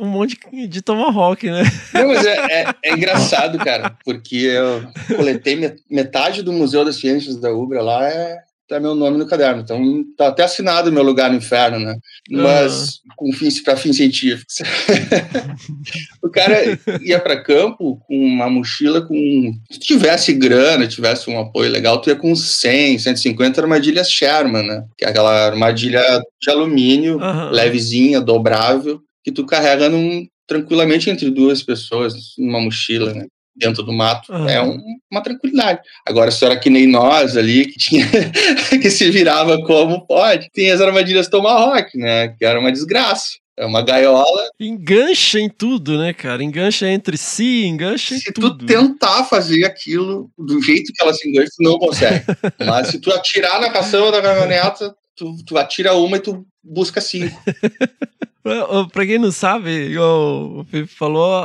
um 0.00 0.06
monte 0.06 0.38
de, 0.68 0.82
Tomahawk, 0.82 1.48
né? 1.50 1.62
Não, 1.94 2.08
mas 2.08 2.26
é, 2.26 2.62
é- 2.62 2.74
é 2.84 2.92
engraçado, 2.92 3.56
cara, 3.58 3.96
porque 4.04 4.36
eu 4.36 4.82
coletei 5.16 5.56
me- 5.56 5.76
metade 5.90 6.42
do 6.42 6.52
Museu 6.52 6.84
das 6.84 6.96
Ciências 6.96 7.36
da 7.36 7.50
Ubra 7.52 7.80
lá, 7.82 8.06
é, 8.06 8.36
tá 8.68 8.78
meu 8.78 8.94
nome 8.94 9.16
no 9.16 9.26
caderno. 9.26 9.62
Então 9.62 10.04
tá 10.16 10.28
até 10.28 10.44
assinado 10.44 10.92
meu 10.92 11.02
lugar 11.02 11.30
no 11.30 11.36
inferno, 11.36 11.78
né? 11.78 11.96
Mas 12.30 13.00
com 13.16 13.32
fins 13.32 13.60
para 13.60 13.76
fins 13.76 13.96
científicos. 13.96 14.56
o 16.22 16.28
cara 16.28 16.78
ia 17.02 17.18
para 17.18 17.42
campo 17.42 17.96
com 18.06 18.16
uma 18.16 18.50
mochila 18.50 19.00
com 19.00 19.52
se 19.70 19.80
tivesse 19.80 20.32
grana, 20.34 20.86
tivesse 20.86 21.30
um 21.30 21.40
apoio 21.40 21.70
legal, 21.70 22.00
tu 22.00 22.10
ia 22.10 22.16
com 22.16 22.34
100, 22.36 22.98
150 22.98 23.60
armadilhas 23.60 24.10
Sherman, 24.10 24.66
né? 24.66 24.84
Que 24.96 25.04
é 25.04 25.08
aquela 25.08 25.46
armadilha 25.46 26.02
de 26.40 26.50
alumínio, 26.50 27.18
Aham. 27.20 27.50
levezinha, 27.50 28.20
dobrável, 28.20 29.00
que 29.24 29.32
tu 29.32 29.46
carrega 29.46 29.88
num, 29.88 30.26
tranquilamente 30.46 31.08
entre 31.08 31.30
duas 31.30 31.62
pessoas 31.62 32.14
numa 32.38 32.60
mochila, 32.60 33.14
né? 33.14 33.26
Dentro 33.58 33.82
do 33.82 33.92
mato. 33.92 34.32
Aham. 34.32 34.48
É 34.48 34.62
um- 34.62 34.78
uma 35.10 35.22
tranquilidade. 35.22 35.80
Agora, 36.06 36.30
se 36.30 36.44
era 36.44 36.56
que 36.58 36.70
nem 36.70 36.86
nós 36.86 37.36
ali, 37.36 37.66
que 37.66 37.78
tinha 37.78 38.06
que 38.82 38.90
se 38.90 39.10
virava 39.10 39.60
como 39.64 40.06
pode, 40.06 40.48
tem 40.52 40.70
as 40.70 40.80
armadilhas 40.80 41.28
Tomahawk, 41.28 41.96
né? 41.98 42.28
Que 42.38 42.44
era 42.44 42.58
uma 42.60 42.70
desgraça. 42.72 43.26
É 43.56 43.66
uma 43.66 43.82
gaiola. 43.82 44.48
Engancha 44.60 45.40
em 45.40 45.48
tudo, 45.50 45.98
né, 45.98 46.12
cara? 46.12 46.44
Engancha 46.44 46.86
entre 46.88 47.16
si, 47.18 47.64
engancha 47.66 48.14
em 48.14 48.18
Se 48.20 48.32
tudo. 48.32 48.58
tu 48.58 48.66
tentar 48.66 49.24
fazer 49.24 49.64
aquilo 49.64 50.30
do 50.38 50.62
jeito 50.62 50.92
que 50.94 51.02
ela 51.02 51.12
se 51.12 51.28
engancha, 51.28 51.50
tu 51.56 51.64
não 51.64 51.76
consegue. 51.76 52.24
Mas 52.64 52.86
se 52.88 53.00
tu 53.00 53.10
atirar 53.12 53.60
na 53.60 53.68
caçamba 53.70 54.12
da 54.12 54.22
caminhoneta, 54.22 54.94
tu, 55.16 55.34
tu 55.44 55.58
atira 55.58 55.92
uma 55.94 56.18
e 56.18 56.20
tu 56.20 56.46
busca 56.62 57.00
cinco. 57.00 57.36
Pra 58.92 59.06
quem 59.06 59.18
não 59.18 59.30
sabe, 59.30 59.70
igual 59.70 60.58
o 60.60 60.64
Felipe 60.70 60.92
falou, 60.92 61.44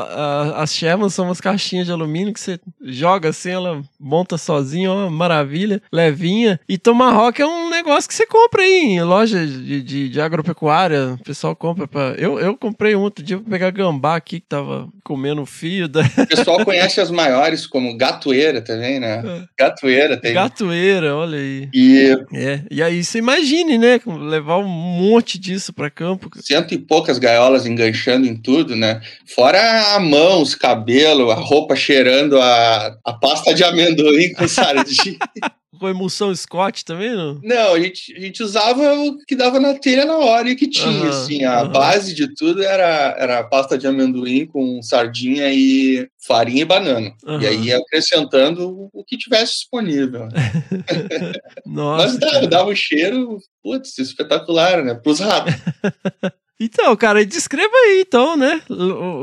as 0.56 0.74
Sherman 0.74 1.10
são 1.10 1.26
umas 1.26 1.42
caixinhas 1.42 1.86
de 1.86 1.92
alumínio 1.92 2.34
que 2.34 2.40
você 2.40 2.60
joga 2.82 3.30
assim, 3.30 3.52
ela 3.52 3.82
monta 4.00 4.38
sozinha, 4.38 4.92
ó, 4.92 5.10
maravilha, 5.10 5.82
levinha. 5.92 6.60
E 6.68 6.78
Tomahawk 6.78 7.42
é 7.42 7.46
um 7.46 7.70
negócio 7.70 8.08
que 8.08 8.16
você 8.16 8.26
compra 8.26 8.62
aí 8.62 8.96
em 8.96 9.04
loja 9.04 9.46
de, 9.46 9.82
de, 9.82 10.10
de 10.10 10.22
agropecuária, 10.22 11.18
o 11.20 11.24
pessoal 11.24 11.56
compra 11.56 11.88
pra... 11.88 12.16
Eu, 12.18 12.40
eu 12.40 12.56
comprei 12.58 12.96
um 12.96 13.02
outro 13.02 13.24
dia 13.24 13.38
pra 13.38 13.50
pegar 13.50 13.72
gambá 13.72 14.16
aqui, 14.16 14.40
que 14.40 14.48
tava 14.48 14.88
comendo 15.04 15.46
fio 15.46 15.88
da 15.88 16.02
O 16.02 16.28
pessoal 16.28 16.64
conhece 16.64 17.00
as 17.02 17.12
maiores 17.12 17.68
como 17.68 17.96
gatoeira 17.98 18.62
também, 18.62 19.00
né? 19.00 19.22
Gatoeira 19.58 20.18
tem. 20.18 20.34
gatoeira, 20.34 21.16
olha 21.16 21.38
aí. 21.38 21.70
E 21.74 22.16
É, 22.34 22.62
e 22.72 22.82
aí 22.82 23.04
você 23.04 23.20
imagine, 23.20 23.78
né, 23.78 24.00
levar 24.06 24.58
um 24.58 24.68
monte 24.68 25.38
disso 25.40 25.74
pra 25.74 25.90
campo. 25.90 26.30
cento 26.42 26.74
e 26.74 26.78
poucas 26.94 27.18
gaiolas 27.18 27.66
enganchando 27.66 28.28
em 28.28 28.36
tudo, 28.36 28.76
né? 28.76 29.02
Fora 29.26 29.96
a 29.96 30.00
mão, 30.00 30.44
os 30.44 30.54
cabelos, 30.54 31.32
a 31.32 31.34
roupa 31.34 31.76
cheirando 31.76 32.40
a, 32.40 32.96
a 33.04 33.14
pasta 33.14 33.52
de 33.52 33.64
amendoim 33.64 34.32
com 34.34 34.48
sardinha. 34.48 35.18
Com 35.80 35.90
emulsão 35.90 36.34
Scott 36.34 36.86
também, 36.86 37.14
não? 37.14 37.42
Não, 37.44 37.74
a 37.74 37.80
gente, 37.80 38.16
a 38.16 38.20
gente 38.20 38.44
usava 38.44 38.94
o 38.94 39.18
que 39.26 39.36
dava 39.36 39.60
na 39.60 39.74
telha 39.74 40.06
na 40.06 40.18
hora 40.18 40.48
e 40.48 40.56
que 40.56 40.70
tinha, 40.70 40.88
Aham, 40.88 41.10
assim. 41.10 41.44
A 41.44 41.62
aham. 41.62 41.72
base 41.72 42.14
de 42.14 42.34
tudo 42.36 42.64
era, 42.64 43.16
era 43.18 43.44
pasta 43.44 43.76
de 43.76 43.88
amendoim 43.88 44.46
com 44.46 44.82
sardinha 44.84 45.52
e 45.52 46.08
farinha 46.26 46.62
e 46.62 46.66
banana. 46.66 47.12
Aham. 47.26 47.42
E 47.42 47.48
aí 47.48 47.66
ia 47.66 47.78
acrescentando 47.80 48.88
o 48.94 49.04
que 49.04 49.18
tivesse 49.18 49.54
disponível. 49.54 50.30
Nossa. 51.66 52.06
Mas 52.06 52.18
dava, 52.20 52.48
dava 52.48 52.70
um 52.70 52.76
cheiro, 52.76 53.40
putz, 53.64 53.98
espetacular, 53.98 54.84
né? 54.84 54.94
Pros 54.94 55.20
ratos. 55.20 55.54
Então, 56.60 56.96
cara, 56.96 57.26
descreva 57.26 57.74
aí, 57.86 58.04
então, 58.08 58.38
né? 58.38 58.62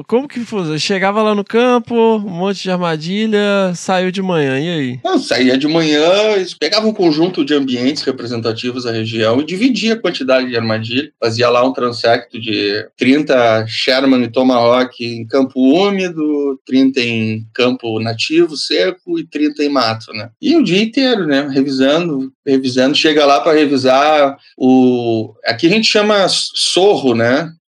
Como 0.06 0.28
que 0.28 0.40
foi? 0.40 0.78
Chegava 0.78 1.22
lá 1.22 1.34
no 1.34 1.44
campo, 1.44 1.94
um 1.94 2.18
monte 2.18 2.64
de 2.64 2.70
armadilha, 2.70 3.72
saiu 3.74 4.10
de 4.10 4.20
manhã, 4.20 4.58
e 4.58 4.68
aí? 4.68 5.00
Não, 5.02 5.18
saía 5.18 5.56
de 5.56 5.68
manhã, 5.68 6.32
eles 6.34 6.54
pegavam 6.54 6.90
um 6.90 6.94
conjunto 6.94 7.44
de 7.44 7.54
ambientes 7.54 8.02
representativos 8.02 8.84
da 8.84 8.92
região 8.92 9.40
e 9.40 9.46
dividia 9.46 9.94
a 9.94 10.00
quantidade 10.00 10.48
de 10.48 10.56
armadilha. 10.56 11.10
Fazia 11.22 11.48
lá 11.48 11.64
um 11.66 11.72
transecto 11.72 12.38
de 12.38 12.86
30 12.96 13.64
Sherman 13.66 14.24
e 14.24 14.28
Tomahawk 14.28 15.02
em 15.02 15.26
campo 15.26 15.60
úmido, 15.60 16.60
30 16.66 17.00
em 17.00 17.46
campo 17.54 18.00
nativo, 18.00 18.56
seco 18.56 19.18
e 19.18 19.24
30 19.24 19.64
em 19.64 19.68
mato, 19.68 20.12
né? 20.12 20.30
E 20.42 20.56
o 20.56 20.64
dia 20.64 20.82
inteiro, 20.82 21.26
né? 21.26 21.48
Revisando, 21.50 22.32
revisando. 22.44 22.96
Chega 22.96 23.24
lá 23.24 23.40
para 23.40 23.52
revisar 23.52 24.36
o... 24.58 25.32
Aqui 25.46 25.68
a 25.68 25.70
gente 25.70 25.86
chama 25.86 26.26
sorro, 26.28 27.14
né? 27.14 27.19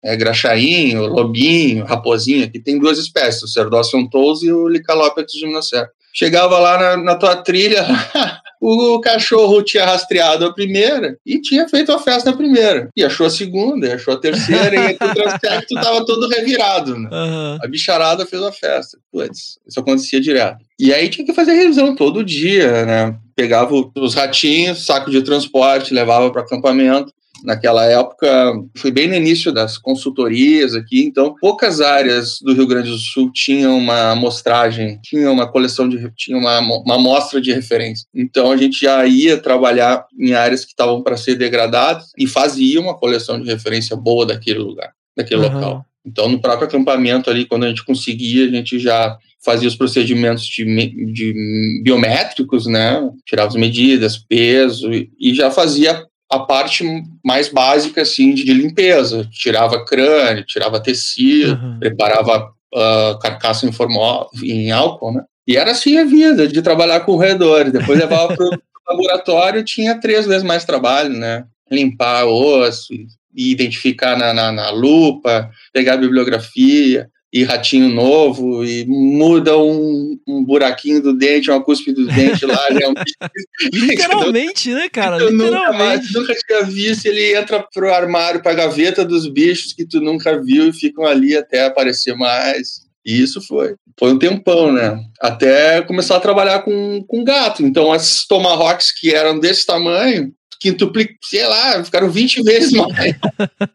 É 0.04 0.16
graxainho, 0.16 1.06
lobinho, 1.06 1.84
raposinho. 1.84 2.44
Aqui 2.44 2.60
tem 2.60 2.78
duas 2.78 2.98
espécies, 2.98 3.42
o 3.42 3.48
Cerdócio 3.48 4.08
tous 4.08 4.42
e 4.42 4.52
o 4.52 4.68
Licalopetus 4.68 5.34
gymnocera. 5.34 5.88
Chegava 6.14 6.58
lá 6.58 6.78
na, 6.78 6.96
na 6.96 7.14
tua 7.14 7.36
trilha, 7.36 7.84
o 8.58 8.98
cachorro 9.00 9.62
tinha 9.62 9.84
rastreado 9.84 10.46
a 10.46 10.54
primeira 10.54 11.18
e 11.26 11.40
tinha 11.42 11.68
feito 11.68 11.92
a 11.92 11.98
festa 11.98 12.30
na 12.30 12.36
primeira. 12.36 12.88
E 12.96 13.04
achou 13.04 13.26
a 13.26 13.30
segunda, 13.30 13.86
e 13.86 13.92
achou 13.92 14.14
a 14.14 14.16
terceira, 14.16 14.74
e 14.74 14.86
aqui 14.86 15.04
o 15.04 15.14
transecto 15.14 15.74
tava 15.74 16.06
todo 16.06 16.26
revirado, 16.26 16.96
né? 16.96 17.08
Aham. 17.12 17.58
A 17.62 17.66
bicharada 17.66 18.24
fez 18.24 18.42
a 18.42 18.50
festa. 18.50 18.96
Putz, 19.12 19.58
isso 19.68 19.78
acontecia 19.78 20.18
direto. 20.18 20.64
E 20.80 20.94
aí 20.94 21.10
tinha 21.10 21.26
que 21.26 21.34
fazer 21.34 21.52
revisão 21.52 21.94
todo 21.94 22.24
dia, 22.24 22.86
né? 22.86 23.16
Pegava 23.34 23.74
os 23.94 24.14
ratinhos, 24.14 24.86
saco 24.86 25.10
de 25.10 25.20
transporte, 25.20 25.92
levava 25.92 26.30
para 26.30 26.40
acampamento. 26.40 27.12
Naquela 27.44 27.84
época, 27.84 28.52
foi 28.76 28.90
bem 28.90 29.08
no 29.08 29.14
início 29.14 29.52
das 29.52 29.78
consultorias 29.78 30.74
aqui, 30.74 31.02
então 31.04 31.34
poucas 31.40 31.80
áreas 31.80 32.38
do 32.40 32.54
Rio 32.54 32.66
Grande 32.66 32.90
do 32.90 32.98
Sul 32.98 33.30
tinham 33.32 33.76
uma 33.76 34.12
amostragem, 34.12 34.98
tinham 35.02 35.32
uma 35.32 35.50
coleção 35.50 35.88
de, 35.88 36.10
tinha 36.16 36.36
uma, 36.36 36.58
uma 36.60 36.94
amostra 36.96 37.40
de 37.40 37.52
referência. 37.52 38.06
Então 38.14 38.50
a 38.50 38.56
gente 38.56 38.80
já 38.80 39.06
ia 39.06 39.36
trabalhar 39.36 40.06
em 40.18 40.32
áreas 40.32 40.64
que 40.64 40.70
estavam 40.70 41.02
para 41.02 41.16
ser 41.16 41.34
degradadas 41.36 42.06
e 42.18 42.26
fazia 42.26 42.80
uma 42.80 42.94
coleção 42.94 43.40
de 43.40 43.48
referência 43.48 43.96
boa 43.96 44.26
daquele 44.26 44.58
lugar, 44.58 44.92
daquele 45.16 45.44
Aham. 45.44 45.54
local. 45.54 45.86
Então, 46.06 46.28
no 46.28 46.40
próprio 46.40 46.68
acampamento 46.68 47.28
ali, 47.28 47.44
quando 47.44 47.64
a 47.64 47.68
gente 47.68 47.84
conseguia, 47.84 48.46
a 48.46 48.50
gente 48.50 48.78
já 48.78 49.18
fazia 49.44 49.68
os 49.68 49.74
procedimentos 49.74 50.44
de, 50.44 50.64
de 51.12 51.82
biométricos, 51.82 52.66
né? 52.66 53.00
Tirava 53.26 53.48
as 53.48 53.56
medidas, 53.56 54.16
peso, 54.16 54.92
e, 54.92 55.10
e 55.20 55.34
já 55.34 55.50
fazia 55.50 56.04
a 56.30 56.40
parte 56.40 56.84
mais 57.24 57.48
básica, 57.48 58.02
assim, 58.02 58.34
de, 58.34 58.44
de 58.44 58.52
limpeza. 58.52 59.28
Tirava 59.30 59.84
crânio, 59.84 60.44
tirava 60.44 60.80
tecido, 60.80 61.52
Aham. 61.52 61.78
preparava 61.78 62.50
ah, 62.74 63.18
carcaça 63.22 63.66
em, 63.66 63.72
formol, 63.72 64.28
em 64.42 64.70
álcool, 64.70 65.12
né? 65.12 65.24
E 65.46 65.56
era 65.56 65.70
assim 65.70 65.96
a 65.96 66.04
vida, 66.04 66.48
de 66.48 66.60
trabalhar 66.60 67.00
com 67.00 67.14
roedores. 67.14 67.72
Depois 67.72 67.98
levava 67.98 68.34
para 68.34 68.46
o 68.46 68.58
laboratório, 68.88 69.64
tinha 69.64 70.00
três 70.00 70.26
vezes 70.26 70.42
mais 70.42 70.64
trabalho, 70.64 71.10
né? 71.10 71.44
Limpar 71.70 72.26
osso, 72.26 72.92
e 72.92 73.50
identificar 73.50 74.16
na, 74.16 74.32
na, 74.32 74.50
na 74.50 74.70
lupa, 74.70 75.50
pegar 75.72 75.94
a 75.94 75.98
bibliografia. 75.98 77.08
E 77.32 77.42
ratinho 77.44 77.88
novo, 77.88 78.64
e 78.64 78.86
muda 78.86 79.58
um, 79.58 80.18
um 80.26 80.44
buraquinho 80.44 81.02
do 81.02 81.12
dente, 81.12 81.50
uma 81.50 81.62
cúspide 81.62 82.02
do 82.02 82.06
dente 82.06 82.46
lá. 82.46 82.58
Um... 82.70 82.94
Literalmente, 83.72 84.72
né, 84.72 84.88
cara? 84.88 85.18
nunca, 85.18 85.32
mais, 85.72 86.00
Literalmente. 86.00 86.12
tu 86.12 86.20
nunca 86.20 86.34
tinha 86.34 86.62
visto, 86.62 87.06
ele 87.06 87.36
entra 87.36 87.66
pro 87.72 87.92
armário, 87.92 88.42
pra 88.42 88.54
gaveta 88.54 89.04
dos 89.04 89.26
bichos 89.28 89.72
que 89.72 89.84
tu 89.84 90.00
nunca 90.00 90.40
viu 90.42 90.68
e 90.68 90.72
ficam 90.72 91.04
ali 91.04 91.36
até 91.36 91.66
aparecer 91.66 92.14
mais. 92.14 92.86
E 93.04 93.22
isso 93.22 93.40
foi. 93.40 93.76
Foi 93.98 94.12
um 94.12 94.18
tempão, 94.18 94.72
né? 94.72 94.98
Até 95.20 95.80
começar 95.82 96.16
a 96.16 96.20
trabalhar 96.20 96.62
com, 96.62 97.04
com 97.06 97.22
gato. 97.22 97.62
Então, 97.64 97.94
esses 97.94 98.26
tomahawks 98.26 98.90
que 98.92 99.14
eram 99.14 99.38
desse 99.38 99.64
tamanho, 99.64 100.32
quintupli, 100.60 101.16
sei 101.22 101.46
lá, 101.46 101.82
ficaram 101.84 102.10
20 102.10 102.42
vezes 102.42 102.72
mais. 102.72 102.94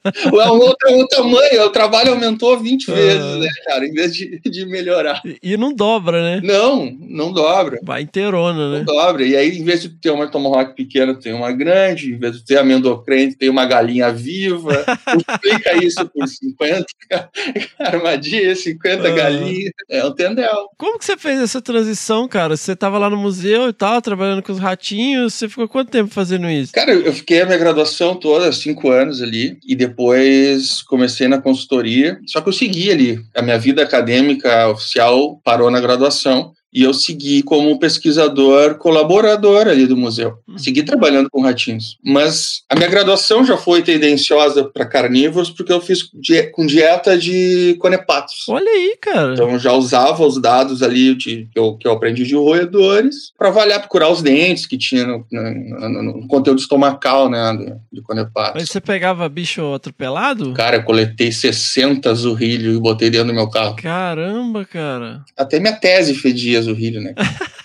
é 0.06 0.52
um 0.52 0.60
outro, 0.60 0.92
um 0.92 1.08
tamanho, 1.08 1.64
o 1.66 1.70
trabalho 1.70 2.12
aumentou 2.12 2.58
20 2.60 2.92
Ah. 2.92 2.96
vezes, 2.96 3.38
né, 3.40 3.48
cara? 3.66 3.86
Em 3.86 3.92
vez 3.94 4.14
de, 4.14 4.40
de 4.40 4.66
melhorar. 4.66 5.22
E- 5.26 5.40
E 5.44 5.58
não 5.58 5.74
dobra, 5.74 6.22
né? 6.24 6.42
Não, 6.44 6.96
não 7.00 7.32
dobra. 7.32 7.80
Vai 7.84 8.02
inteirona, 8.02 8.70
Não 8.70 8.78
né? 8.80 8.84
dobra. 8.84 9.24
E 9.26 9.36
aí, 9.36 9.58
em 9.58 9.64
vez 9.64 9.82
de 9.82 9.90
ter 9.90 10.10
uma 10.12 10.28
tomahawk 10.28 10.76
pequena, 10.76 11.14
tem 11.14 11.34
uma 11.34 11.52
grande. 11.52 12.14
Em 12.14 12.18
vez 12.18 12.38
de 12.38 12.46
ter 12.46 12.58
amendocrente, 12.58 13.36
tem 13.38 13.50
uma 13.50 13.66
galinha 13.66 14.12
viva. 14.12 14.86
Multiplica 15.08 15.84
isso 15.84 16.06
por 16.10 16.28
50 16.28 16.86
armadilhas, 17.80 18.60
50 18.60 19.08
Ah. 19.08 19.12
galinhas. 19.12 19.72
É 19.90 20.06
um 20.06 20.12
tendel. 20.12 20.70
Como 20.78 20.98
que 20.98 21.06
você 21.06 21.18
fez 21.18 21.40
essa 21.40 21.62
transição, 21.62 22.28
cara? 22.28 22.56
Você 22.56 22.76
tava 22.76 22.98
lá 22.98 23.10
no 23.10 23.18
museu 23.18 23.70
e 23.70 23.74
tal, 23.74 24.02
trabalhando 24.02 24.42
com 24.44 24.52
os 24.52 24.60
ratinhos. 24.60 25.34
Você 25.34 25.50
ficou 25.50 25.68
quanto 25.68 25.90
tempo 25.92 26.10
fazendo 26.14 26.50
isso? 26.50 26.71
Cara, 26.74 26.94
eu 26.94 27.14
fiquei 27.14 27.42
a 27.42 27.46
minha 27.46 27.58
graduação 27.58 28.16
toda, 28.16 28.52
cinco 28.52 28.90
anos 28.90 29.22
ali, 29.22 29.58
e 29.66 29.76
depois 29.76 30.82
comecei 30.82 31.28
na 31.28 31.42
consultoria. 31.42 32.20
Só 32.26 32.40
que 32.40 32.50
eu 32.50 32.54
segui 32.54 32.92
ali. 32.92 33.20
A 33.36 33.42
minha 33.42 33.60
vida 33.60 33.84
acadêmica 33.84 34.70
oficial 34.70 35.40
parou 35.44 35.70
na 35.70 35.82
graduação. 35.82 36.54
E 36.74 36.84
eu 36.84 36.94
segui 36.94 37.44
como 37.44 37.78
pesquisador 37.80 38.76
colaborador 38.76 39.68
ali 39.68 39.86
do 39.86 39.98
museu. 39.98 40.36
Segui 40.58 40.84
trabalhando 40.84 41.30
com 41.30 41.42
ratinhos. 41.42 41.98
Mas 42.04 42.64
a 42.70 42.76
minha 42.76 42.88
graduação 42.90 43.44
já 43.46 43.58
foi 43.58 43.82
tendenciosa 43.82 44.64
para 44.64 44.86
carnívoros, 44.86 45.50
porque 45.50 45.72
eu 45.74 45.82
fiz 45.82 46.10
die- 46.14 46.44
com 46.52 46.66
dieta 46.66 47.18
de 47.18 47.76
conepatos. 47.80 48.46
Olha 48.50 48.70
aí, 48.70 48.98
cara. 49.02 49.34
Então 49.34 49.50
eu 49.52 49.60
já 49.60 49.74
usava 49.74 50.26
os 50.26 50.40
dados 50.42 50.82
ali 50.82 51.14
de, 51.16 51.48
que, 51.52 51.60
eu, 51.60 51.76
que 51.78 51.88
eu 51.88 51.92
aprendi 51.92 52.24
de 52.26 52.36
roedores 52.36 53.32
para 53.38 53.50
avaliar, 53.50 53.80
procurar 53.80 54.10
os 54.10 54.22
dentes 54.22 54.66
que 54.66 54.78
tinha 54.78 55.06
no, 55.06 55.26
no- 55.32 55.90
no- 55.90 56.04
no 56.22 56.28
conteúdo 56.28 56.60
estomacal, 56.60 57.30
né, 57.30 57.54
de, 57.58 57.98
de 57.98 58.02
conepatos. 58.02 58.62
Mas 58.62 58.70
você 58.70 58.80
pegava 58.82 59.28
bicho 59.28 59.74
atropelado? 59.74 60.54
Cara, 60.54 60.78
eu 60.78 60.84
coletei 60.84 61.32
60 61.32 62.14
zurrilhos 62.16 62.78
e 62.78 62.80
botei 62.80 63.10
dentro 63.10 63.28
do 63.28 63.34
meu 63.34 63.50
carro. 63.50 63.76
Caramba, 63.76 64.66
cara. 64.66 65.24
Até 65.38 65.60
minha 65.60 65.74
tese 65.74 66.14
fedia 66.16 66.61
zurrilho, 66.62 67.02
né? 67.02 67.14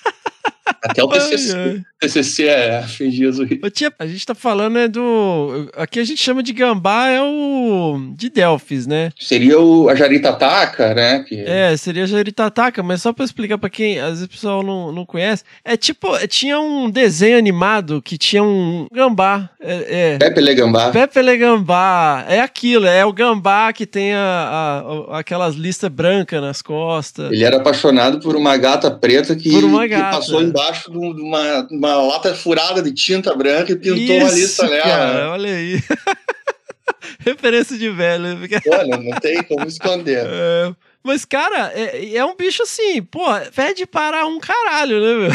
Até 0.91 1.03
o 1.05 1.09
TCC, 1.09 1.55
ai. 1.57 1.83
TCC 2.01 2.45
é, 2.47 2.85
zurrilho. 3.33 3.61
Ô, 3.65 3.71
tia, 3.71 3.93
a 3.99 4.07
gente 4.07 4.25
tá 4.27 4.35
falando 4.35 4.79
é 4.79 4.89
do. 4.89 5.71
Aqui 5.77 6.01
a 6.01 6.05
gente 6.05 6.23
chama 6.23 6.43
de 6.43 6.53
gambá, 6.53 7.09
é 7.09 7.21
o. 7.23 8.13
de 8.17 8.29
Delfis, 8.31 8.87
né? 8.87 9.11
Seria 9.19 9.59
o, 9.61 9.89
a 9.89 9.95
jaritataca, 9.95 10.95
né? 10.95 11.25
Que, 11.27 11.41
É, 11.41 11.77
seria 11.77 12.07
Jaritataca, 12.07 12.83
mas 12.83 13.03
só 13.03 13.13
pra 13.13 13.25
explicar 13.25 13.59
pra 13.59 13.71
quem 13.71 13.99
às 13.99 14.11
vezes 14.11 14.25
o 14.25 14.29
pessoal 14.29 14.63
não, 14.63 14.93
não 14.93 15.05
conhece. 15.07 15.43
É 15.65 15.77
tipo, 15.77 16.09
tinha 16.29 16.59
um 16.61 16.91
desenho 16.91 17.39
animado 17.39 18.01
que 18.03 18.17
tinha 18.19 18.43
um 18.43 18.87
gambá. 18.93 19.49
É. 19.61 20.15
é. 20.15 20.19
Pepe 20.19 20.41
Legambá. 20.41 20.91
Pepe 20.91 21.23
Le 21.23 21.37
Gambá, 21.37 22.25
é 22.29 22.41
aquilo, 22.41 22.87
é 22.87 23.05
o 23.05 23.13
gambá 23.13 23.73
que 23.73 23.85
tem 23.87 24.15
a, 24.15 24.83
a- 25.11 25.19
aquelas 25.19 25.55
listas 25.55 25.91
brancas 25.91 26.41
nas 26.41 26.63
costas. 26.63 27.31
Ele 27.33 27.45
era 27.45 27.57
apaixonado 27.57 28.21
por 28.21 28.37
uma 28.37 28.57
gata 28.57 28.91
preta 28.91 29.35
que, 29.35 29.51
Por 29.51 29.65
uma 29.65 29.83
que 29.83 29.89
gata. 29.89 30.17
passou 30.17 30.43
embaixo 30.43 30.76
de 30.89 30.97
um- 30.99 31.15
de 31.15 31.23
uma, 31.23 31.63
de 31.63 31.75
uma 31.75 31.97
lata 32.03 32.35
furada 32.35 32.83
de 32.83 32.93
tinta 32.93 33.35
branca 33.35 33.73
e 33.73 33.77
pintou 33.77 34.17
uma 34.17 34.27
Isso, 34.29 34.35
lista 34.37 34.69
nela. 34.69 34.83
cara, 34.83 35.31
olha 35.33 35.51
aí. 35.55 35.81
Referência 37.21 37.77
de 37.79 37.89
velho. 37.91 38.39
porque- 38.39 38.69
Olha, 38.71 38.97
não 38.97 39.19
tem 39.21 39.43
como 39.43 39.67
esconder. 39.67 40.25
É, 40.29 40.73
mas, 41.03 41.25
cara, 41.25 41.73
é, 41.75 42.17
é 42.17 42.25
um 42.25 42.35
bicho 42.37 42.65
assim, 42.65 43.01
pô, 43.03 43.21
pede 43.55 43.87
para 43.87 44.27
um 44.27 44.41
caralho, 44.41 45.01
né, 45.01 45.15
meu? 45.15 45.31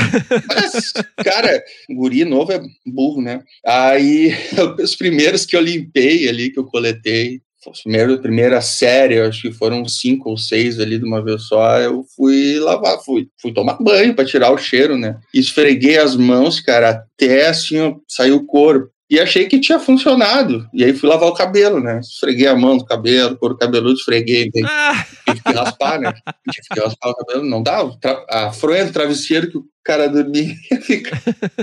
Mas, 0.53 0.91
cara, 1.23 1.63
guri 1.89 2.25
novo 2.25 2.51
é 2.51 2.59
burro, 2.85 3.21
né? 3.21 3.41
Aí, 3.65 4.33
os 4.83 4.95
primeiros 4.97 5.45
que 5.45 5.55
eu 5.55 5.61
limpei 5.61 6.27
ali, 6.27 6.49
que 6.49 6.59
eu 6.59 6.65
coletei, 6.65 7.41
a 7.69 8.17
primeira 8.17 8.59
série, 8.61 9.15
eu 9.15 9.25
acho 9.27 9.41
que 9.43 9.51
foram 9.51 9.85
cinco 9.87 10.29
ou 10.29 10.37
seis 10.37 10.79
ali 10.79 10.97
de 10.97 11.05
uma 11.05 11.23
vez 11.23 11.43
só, 11.43 11.79
eu 11.79 12.03
fui 12.15 12.59
lavar, 12.59 12.99
fui, 13.03 13.27
fui 13.41 13.53
tomar 13.53 13.77
banho 13.81 14.15
para 14.15 14.25
tirar 14.25 14.51
o 14.51 14.57
cheiro, 14.57 14.97
né? 14.97 15.19
Esfreguei 15.33 15.97
as 15.97 16.15
mãos, 16.15 16.59
cara, 16.59 16.89
até 17.15 17.47
assim, 17.47 17.95
saiu 18.07 18.37
o 18.37 18.45
couro. 18.45 18.89
E 19.09 19.19
achei 19.19 19.45
que 19.45 19.59
tinha 19.59 19.77
funcionado. 19.77 20.65
E 20.73 20.85
aí 20.85 20.93
fui 20.93 21.09
lavar 21.09 21.27
o 21.27 21.33
cabelo, 21.33 21.81
né? 21.81 21.99
Esfreguei 21.99 22.47
a 22.47 22.55
mão 22.55 22.75
no 22.77 22.85
cabelo, 22.85 23.37
couro 23.37 23.57
cabeludo, 23.57 23.95
esfreguei. 23.99 24.49
Daí 24.53 24.63
Ah, 24.65 25.05
tive 25.25 25.41
que 25.43 25.51
raspar, 25.51 25.99
né? 25.99 26.13
Tive 26.49 26.67
que 26.73 26.79
raspar 26.79 27.09
o 27.09 27.15
cabelo, 27.15 27.43
não 27.45 27.61
dava. 27.61 27.97
Tra- 27.99 28.25
A 28.29 28.53
fronha 28.53 28.85
do 28.85 28.93
travesseiro 28.93 29.51
que 29.51 29.57
o 29.57 29.65
cara 29.83 30.07
dormia 30.07 30.55
fica. 30.81 31.17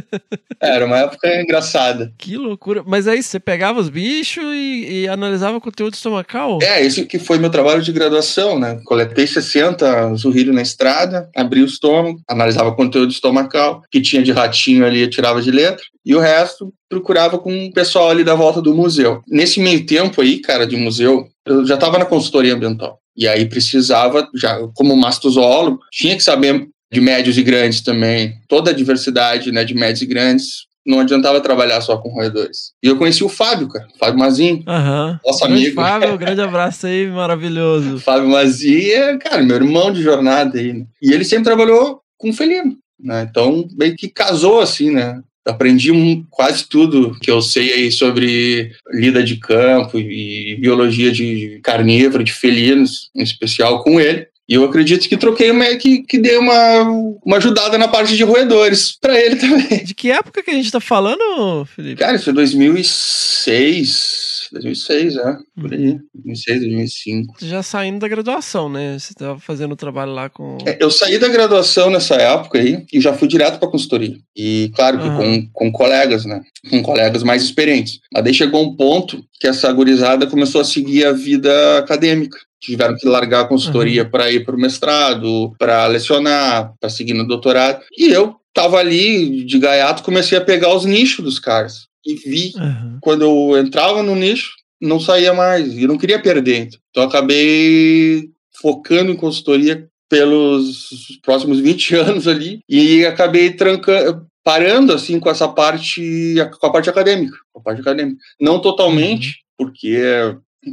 Era 0.61 0.85
uma 0.87 0.99
época 0.99 1.41
engraçada. 1.41 2.13
que 2.19 2.37
loucura. 2.37 2.83
Mas 2.87 3.07
aí 3.07 3.23
você 3.23 3.39
pegava 3.39 3.79
os 3.79 3.89
bichos 3.89 4.45
e, 4.45 5.03
e 5.03 5.09
analisava 5.09 5.57
o 5.57 5.61
conteúdo 5.61 5.95
estomacal? 5.95 6.59
É, 6.63 6.85
esse 6.85 7.05
que 7.07 7.19
foi 7.19 7.39
meu 7.39 7.51
trabalho 7.51 7.83
de 7.83 7.93
graduação, 7.93 8.59
né? 8.59 8.81
Coletei 8.85 9.27
60 9.27 10.15
zurrilho 10.15 10.53
na 10.53 10.63
estrada, 10.63 11.31
abri 11.37 11.63
o 11.63 11.67
estômago, 11.67 12.21
analisava 12.29 12.71
o 12.71 12.77
conteúdo 12.77 13.13
estomacal, 13.13 13.83
que 13.91 14.01
tinha 14.01 14.23
de 14.23 14.33
ratinho 14.33 14.85
ali, 14.85 15.03
eu 15.03 15.11
tirava 15.11 15.41
de 15.41 15.51
letra, 15.51 15.85
e 16.05 16.15
o 16.15 16.21
resto 16.21 16.73
procurava 16.89 17.39
com 17.39 17.67
o 17.67 17.73
pessoal 17.73 18.11
ali 18.11 18.25
da 18.25 18.35
volta 18.35 18.61
do 18.61 18.75
museu. 18.75 19.23
Nesse 19.29 19.61
meio 19.61 19.87
tempo 19.87 20.21
aí, 20.21 20.41
cara, 20.41 20.67
de 20.67 20.77
museu, 20.77 21.27
eu 21.47 21.67
já 21.67 21.75
estava 21.75 21.99
na 21.99 22.05
consultoria 22.05 22.55
ambiental. 22.55 22.99
E 23.17 23.27
aí 23.27 23.47
precisava, 23.47 24.29
já 24.35 24.59
como 24.75 24.97
mastozoólogo, 24.97 25.81
tinha 25.93 26.17
que 26.17 26.23
saber 26.23 26.69
de 26.91 27.01
médios 27.01 27.37
e 27.39 27.43
grandes 27.43 27.81
também, 27.81 28.35
toda 28.49 28.71
a 28.71 28.75
diversidade 28.75 29.53
né, 29.53 29.65
de 29.65 29.75
médios 29.75 30.03
e 30.03 30.07
grandes. 30.07 30.67
Não 30.87 31.01
adiantava 31.01 31.39
trabalhar 31.43 31.83
só 31.83 31.99
com 31.99 32.09
roedores. 32.09 32.73
E 32.83 32.87
eu 32.87 32.97
conheci 32.97 33.23
o 33.23 33.29
Fábio, 33.29 33.69
cara, 33.69 33.87
Fábio 34.01 34.19
Mazinho, 34.19 34.63
Aham. 34.67 35.21
nosso 35.23 35.41
Grande 35.41 35.63
amigo. 35.67 35.75
Fábio, 35.75 36.17
grande 36.19 36.41
abraço 36.41 36.87
aí, 36.87 37.07
maravilhoso. 37.09 37.99
Fábio 38.01 38.31
Mazi 38.31 38.91
é, 38.93 39.19
cara, 39.19 39.43
meu 39.43 39.57
irmão 39.57 39.93
de 39.93 40.03
jornada 40.03 40.59
aí. 40.59 40.73
né? 40.73 40.87
E 41.03 41.13
ele 41.13 41.25
sempre 41.27 41.45
trabalhou 41.45 42.01
com 42.17 42.33
felino, 42.33 42.75
né? 42.99 43.27
Então, 43.29 43.69
meio 43.79 43.95
que 43.97 44.09
casou 44.09 44.61
assim, 44.61 44.91
né? 44.91 45.21
Aprendi 45.47 45.93
um- 45.93 46.25
quase 46.31 46.67
tudo 46.67 47.19
que 47.21 47.31
eu 47.31 47.43
sei 47.43 47.71
aí 47.73 47.93
sobre 47.93 48.71
lida 48.93 49.23
de 49.23 49.37
campo 49.37 49.99
e 49.99 50.57
biologia 50.59 51.13
de 51.13 51.61
carnívoro, 51.63 52.25
de 52.25 52.33
felinos, 52.33 53.11
em 53.15 53.23
especial 53.23 53.83
com 53.85 54.01
ele. 54.01 54.27
E 54.49 54.55
eu 54.55 54.65
acredito 54.65 55.09
que 55.09 55.17
troquei 55.17 55.51
uma, 55.51 55.67
que, 55.77 56.03
que 56.03 56.19
dei 56.19 56.39
uma, 56.39 56.83
uma 57.23 57.37
ajudada 57.37 57.77
na 57.77 57.87
parte 57.87 58.17
de 58.17 58.25
roedores 58.25 58.97
para 58.99 59.21
ele 59.21 59.37
também. 59.37 59.85
De 59.85 59.95
que 59.95 60.11
época 60.11 60.43
que 60.43 60.51
a 60.51 60.55
gente 60.55 60.71
tá 60.71 60.81
falando, 60.81 61.67
Felipe? 61.67 61.97
Cara, 61.97 62.17
isso 62.17 62.31
é 62.31 62.33
2006, 62.33 64.38
2006, 64.53 65.17
é, 65.17 65.37
por 65.61 65.73
aí, 65.73 65.99
2006, 66.15 66.61
2005. 66.61 67.37
Já 67.41 67.63
saindo 67.63 67.99
da 67.99 68.09
graduação, 68.09 68.69
né? 68.69 68.99
Você 68.99 69.15
tava 69.15 69.39
fazendo 69.39 69.77
trabalho 69.77 70.13
lá 70.13 70.29
com. 70.29 70.59
É, 70.67 70.77
Eu 70.81 70.91
saí 70.91 71.19
da 71.19 71.29
graduação 71.29 71.91
nessa 71.91 72.15
época 72.17 72.59
aí 72.59 72.85
e 72.93 73.01
já 73.01 73.13
fui 73.13 73.29
direto 73.29 73.59
para 73.59 73.69
consultoria. 73.69 74.17
E 74.37 74.71
claro 74.75 74.99
que 74.99 75.09
Aham. 75.09 75.17
com, 75.17 75.49
com 75.53 75.73
colegas, 75.73 76.25
né? 76.25 76.43
Com 76.71 76.83
colegas 76.83 77.23
mais 77.23 77.43
experientes. 77.43 78.01
Mas 78.13 78.25
daí 78.25 78.35
chegou 78.35 78.63
um 78.63 78.77
ponto 78.77 79.23
que 79.41 79.47
essa 79.47 79.73
gurizada 79.73 80.27
começou 80.27 80.61
a 80.61 80.65
seguir 80.65 81.05
a 81.05 81.13
vida 81.13 81.79
acadêmica. 81.79 82.39
Tiveram 82.61 82.97
que 82.97 83.07
largar 83.07 83.43
a 83.43 83.49
consultoria 83.49 84.05
para 84.05 84.31
ir 84.31 84.45
para 84.45 84.57
o 84.57 84.59
mestrado, 84.59 85.53
para 85.59 85.87
lecionar, 85.87 86.73
para 86.81 86.91
seguir 86.91 87.15
no 87.15 87.27
doutorado. 87.27 87.81
E 87.97 88.09
eu 88.09 88.35
tava 88.53 88.79
ali 88.79 89.45
de 89.45 89.59
gaiato, 89.59 90.03
comecei 90.03 90.37
a 90.37 90.41
pegar 90.41 90.75
os 90.75 90.85
nichos 90.85 91.25
dos 91.25 91.39
caras. 91.39 91.87
E 92.09 92.15
vi 92.15 92.53
Aham. 92.57 92.99
quando 93.03 93.23
eu 93.23 93.59
entrava 93.59 94.03
no 94.03 94.17
nicho, 94.17 94.53
não 94.81 94.99
saía 94.99 95.35
mais. 95.35 95.77
E 95.77 95.87
não 95.87 95.99
queria 95.99 96.19
perder. 96.21 96.71
Então 96.91 97.03
acabei 97.03 98.31
focando 98.61 99.13
em 99.13 99.17
consultoria 99.17 99.87
pelos 100.09 101.19
próximos 101.23 101.61
20 101.61 101.95
anos 101.97 102.27
ali 102.27 102.61
e 102.69 103.05
acabei 103.05 103.51
trancando 103.51 104.27
parando 104.43 104.95
assim 104.95 105.21
com 105.21 105.29
essa 105.29 105.47
parte 105.47 106.35
com 106.59 106.67
a 106.67 106.73
parte 106.73 106.89
acadêmica, 106.89 107.37
com 107.53 107.61
a 107.61 107.63
parte 107.63 107.83
acadêmica. 107.83 108.19
Não 108.41 108.59
totalmente, 108.59 109.45
porque 109.59 110.01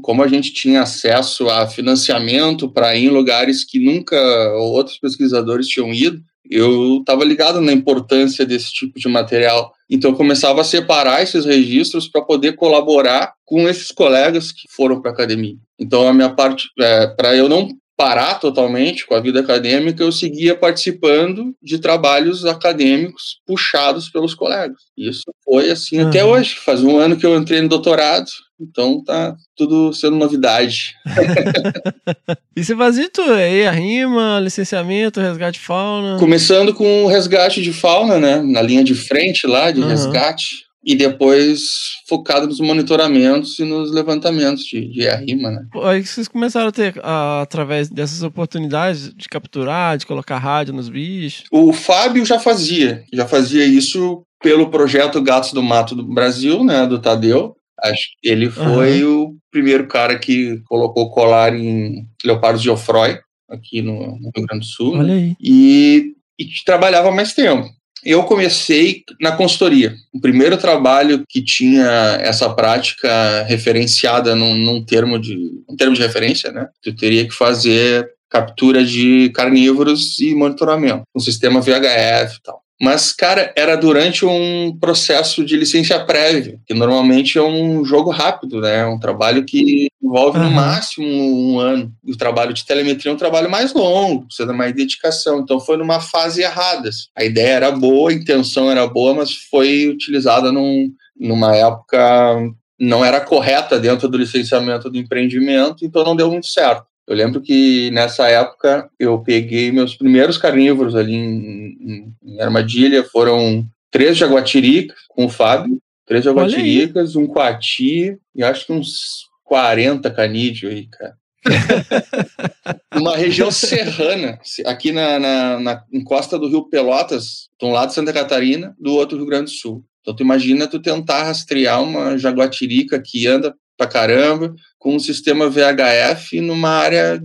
como 0.02 0.24
a 0.24 0.28
gente 0.30 0.54
tinha 0.54 0.82
acesso 0.82 1.50
a 1.50 1.68
financiamento 1.68 2.72
para 2.72 2.96
ir 2.96 3.08
em 3.08 3.10
lugares 3.10 3.66
que 3.66 3.78
nunca 3.78 4.18
outros 4.54 4.98
pesquisadores 4.98 5.68
tinham 5.68 5.94
ido, 5.94 6.22
eu 6.50 7.00
estava 7.00 7.26
ligado 7.26 7.60
na 7.60 7.74
importância 7.74 8.46
desse 8.46 8.72
tipo 8.72 8.98
de 8.98 9.10
material. 9.10 9.74
Então 9.90 10.12
eu 10.12 10.18
começava 10.18 10.62
a 10.62 10.64
separar 10.64 11.22
esses 11.22 11.46
registros 11.46 12.08
para 12.08 12.22
poder 12.22 12.54
colaborar 12.54 13.34
com 13.46 13.68
esses 13.70 13.92
colegas 13.92 14.52
que 14.52 14.68
foram 14.70 15.02
para 15.02 15.12
a 15.12 15.14
academia. 15.14 15.56
Então 15.80 16.08
a 16.08 16.14
minha 16.14 16.30
parte, 16.30 16.70
é, 16.80 17.08
para 17.08 17.36
eu 17.36 17.48
não 17.48 17.70
parar 17.98 18.36
totalmente 18.36 19.06
com 19.06 19.16
a 19.16 19.20
vida 19.22 19.40
acadêmica, 19.40 20.04
eu 20.04 20.12
seguia 20.12 20.56
participando 20.56 21.56
de 21.62 21.80
trabalhos 21.80 22.46
acadêmicos 22.46 23.40
puxados 23.46 24.10
pelos 24.10 24.34
colegas. 24.34 24.78
Isso 24.98 25.24
foi 25.44 25.70
assim 25.70 26.00
até 26.00 26.22
Aham. 26.22 26.32
hoje. 26.32 26.56
Faz 26.56 26.84
um 26.84 26.98
ano 26.98 27.18
que 27.18 27.26
eu 27.26 27.36
entrei 27.38 27.62
no 27.62 27.70
doutorado, 27.70 28.30
então 28.60 29.04
tá 29.04 29.36
tudo 29.56 29.94
sendo 29.94 30.18
novidade. 30.18 30.94
E 32.58 32.64
você 32.64 32.74
fazia 32.74 33.10
tudo 33.10 33.34
aí, 33.34 33.68
a 33.68 33.72
rima, 33.72 34.40
licenciamento, 34.42 35.20
resgate 35.20 35.60
de 35.60 35.66
fauna. 35.66 36.18
Começando 36.18 36.74
com 36.74 37.04
o 37.04 37.08
resgate 37.08 37.62
de 37.62 37.74
fauna, 37.74 38.18
né? 38.18 38.42
Na 38.42 38.62
linha 38.62 38.82
de 38.82 38.96
frente 38.96 39.46
lá, 39.46 39.72
de 39.72 39.82
Aham. 39.82 39.90
resgate. 39.90 40.65
E 40.86 40.96
depois 40.96 41.62
focado 42.08 42.46
nos 42.46 42.60
monitoramentos 42.60 43.58
e 43.58 43.64
nos 43.64 43.92
levantamentos 43.92 44.64
de, 44.64 44.88
de 44.88 45.08
arrima, 45.08 45.50
né? 45.50 45.66
Aí 45.84 46.06
vocês 46.06 46.28
começaram 46.28 46.68
a 46.68 46.72
ter, 46.72 46.94
ah, 47.04 47.42
através 47.42 47.90
dessas 47.90 48.22
oportunidades, 48.22 49.12
de 49.16 49.28
capturar, 49.28 49.98
de 49.98 50.06
colocar 50.06 50.38
rádio 50.38 50.74
nos 50.74 50.88
bichos. 50.88 51.46
O 51.52 51.74
Fábio 51.74 52.24
já 52.24 52.38
fazia, 52.40 53.04
já 53.12 53.26
fazia 53.28 53.66
isso 53.66 54.22
pelo 54.42 54.70
projeto 54.70 55.22
Gatos 55.22 55.54
do 55.54 55.64
Mato 55.64 55.96
do 55.96 56.04
Brasil, 56.04 56.64
né, 56.64 56.86
do 56.86 57.00
Tadeu. 57.02 57.56
Acho 57.82 58.04
que 58.22 58.30
ele 58.30 58.50
foi 58.50 59.04
o 59.04 59.36
primeiro 59.52 59.88
cara 59.88 60.18
que 60.20 60.62
colocou 60.66 61.10
colar 61.10 61.54
em 61.56 62.06
leopardos 62.24 62.62
de 62.62 62.70
Ofrói, 62.70 63.20
aqui 63.50 63.82
no, 63.82 64.20
no 64.20 64.32
Rio 64.36 64.46
Grande 64.48 64.60
do 64.60 64.66
Sul. 64.66 64.94
né? 64.96 65.00
Olha 65.04 65.14
aí. 65.16 65.36
e, 65.42 66.14
e 66.40 66.46
trabalhava 66.66 67.12
mais 67.12 67.34
tempo. 67.34 67.68
Eu 68.06 68.24
comecei 68.24 69.04
na 69.20 69.32
consultoria. 69.32 69.96
O 70.14 70.22
primeiro 70.22 70.58
trabalho 70.58 71.24
que 71.28 71.44
tinha 71.44 72.20
essa 72.22 72.48
prática 72.54 73.44
referenciada 73.44 74.36
num, 74.36 74.54
num 74.54 74.86
termo 74.86 75.18
de 75.18 75.36
um 75.68 75.76
termo 75.76 75.96
de 75.96 76.02
referência, 76.02 76.52
né? 76.52 76.68
Tu 76.84 76.96
teria 76.96 77.28
que 77.28 77.34
fazer 77.34 78.08
captura 78.30 78.84
de 78.84 79.30
carnívoros 79.30 80.20
e 80.20 80.36
monitoramento, 80.36 81.04
um 81.16 81.20
sistema 81.20 81.62
VHF 81.62 82.38
e 82.38 82.42
tal. 82.44 82.65
Mas, 82.82 83.14
cara, 83.14 83.54
era 83.56 83.78
durante 83.78 84.26
um 84.26 84.78
processo 84.80 85.46
de 85.46 85.56
licença 85.56 85.98
prévia, 86.00 86.60
que 86.66 86.74
normalmente 86.74 87.38
é 87.38 87.42
um 87.42 87.86
jogo 87.86 88.10
rápido, 88.10 88.60
né? 88.60 88.86
Um 88.86 89.00
trabalho 89.00 89.46
que 89.46 89.88
envolve 90.04 90.38
no 90.38 90.46
Aham. 90.46 90.54
máximo 90.54 91.08
um 91.08 91.58
ano. 91.58 91.92
E 92.04 92.12
o 92.12 92.18
trabalho 92.18 92.54
de 92.54 92.66
telemetria 92.66 93.10
é 93.12 93.14
um 93.16 93.18
trabalho 93.18 93.50
mais 93.50 93.74
longo, 93.74 94.26
precisa 94.26 94.52
de 94.52 94.58
mais 94.58 94.76
dedicação. 94.76 95.40
Então 95.40 95.60
foi 95.60 95.78
numa 95.78 96.02
fase 96.02 96.42
errada. 96.42 96.90
A 97.16 97.24
ideia 97.24 97.54
era 97.54 97.72
boa, 97.72 98.12
a 98.12 98.14
intenção 98.14 98.70
era 98.70 98.86
boa, 98.86 99.14
mas 99.14 99.34
foi 99.50 99.88
utilizada 99.88 100.52
num, 100.52 100.92
numa 101.18 101.56
época 101.56 102.38
não 102.78 103.06
era 103.06 103.22
correta 103.22 103.80
dentro 103.80 104.10
do 104.10 104.18
licenciamento 104.18 104.90
do 104.90 104.98
empreendimento, 104.98 105.86
então 105.86 106.04
não 106.04 106.16
deu 106.16 106.30
muito 106.30 106.48
certo. 106.48 106.86
Eu 107.08 107.16
lembro 107.16 107.40
que 107.42 107.92
nessa 107.92 108.28
época 108.28 108.90
eu 109.00 109.20
peguei 109.20 109.72
meus 109.72 109.96
primeiros 109.96 110.38
carnívoros 110.38 110.96
ali 110.96 111.14
em, 111.14 111.78
em- 111.80 112.14
em 112.24 112.42
armadilha, 112.42 113.04
foram 113.04 113.66
três 113.92 114.18
jaguatiricas 114.18 114.98
com 115.10 115.26
o 115.26 115.30
Fábio, 115.30 115.78
três 116.06 116.24
jaguatiricas, 116.26 117.16
um 117.16 117.28
coati 117.28 118.18
e 118.36 118.44
acho 118.44 118.66
que 118.66 118.74
uns 118.74 119.26
40 119.44 120.10
canídeos 120.12 120.72
aí, 120.74 120.88
cara. 120.88 121.16
Uma 122.96 123.16
região 123.16 123.52
serrana, 123.52 124.40
aqui 124.66 124.92
na, 124.92 125.20
na, 125.20 125.60
na 125.60 125.84
encosta 125.94 126.40
do 126.40 126.48
Rio 126.50 126.68
Pelotas, 126.70 127.50
de 127.60 127.66
um 127.68 127.72
lado 127.72 127.94
Santa 127.94 128.12
Catarina, 128.12 128.76
do 128.80 128.94
outro 128.96 129.18
Rio 129.18 129.28
Grande 129.28 129.46
do 129.46 129.50
Sul. 129.58 129.84
Então 130.02 130.16
tu 130.16 130.24
imagina 130.24 130.68
tu 130.68 130.80
tentar 130.80 131.24
rastrear 131.24 131.82
uma 131.84 132.18
jaguatirica 132.18 133.00
que 133.04 133.28
anda 133.28 133.54
pra 133.78 133.88
caramba 133.88 134.54
com 134.80 134.96
um 134.96 135.00
sistema 135.00 135.50
VHF 135.50 136.40
numa 136.42 136.70
área 136.70 137.22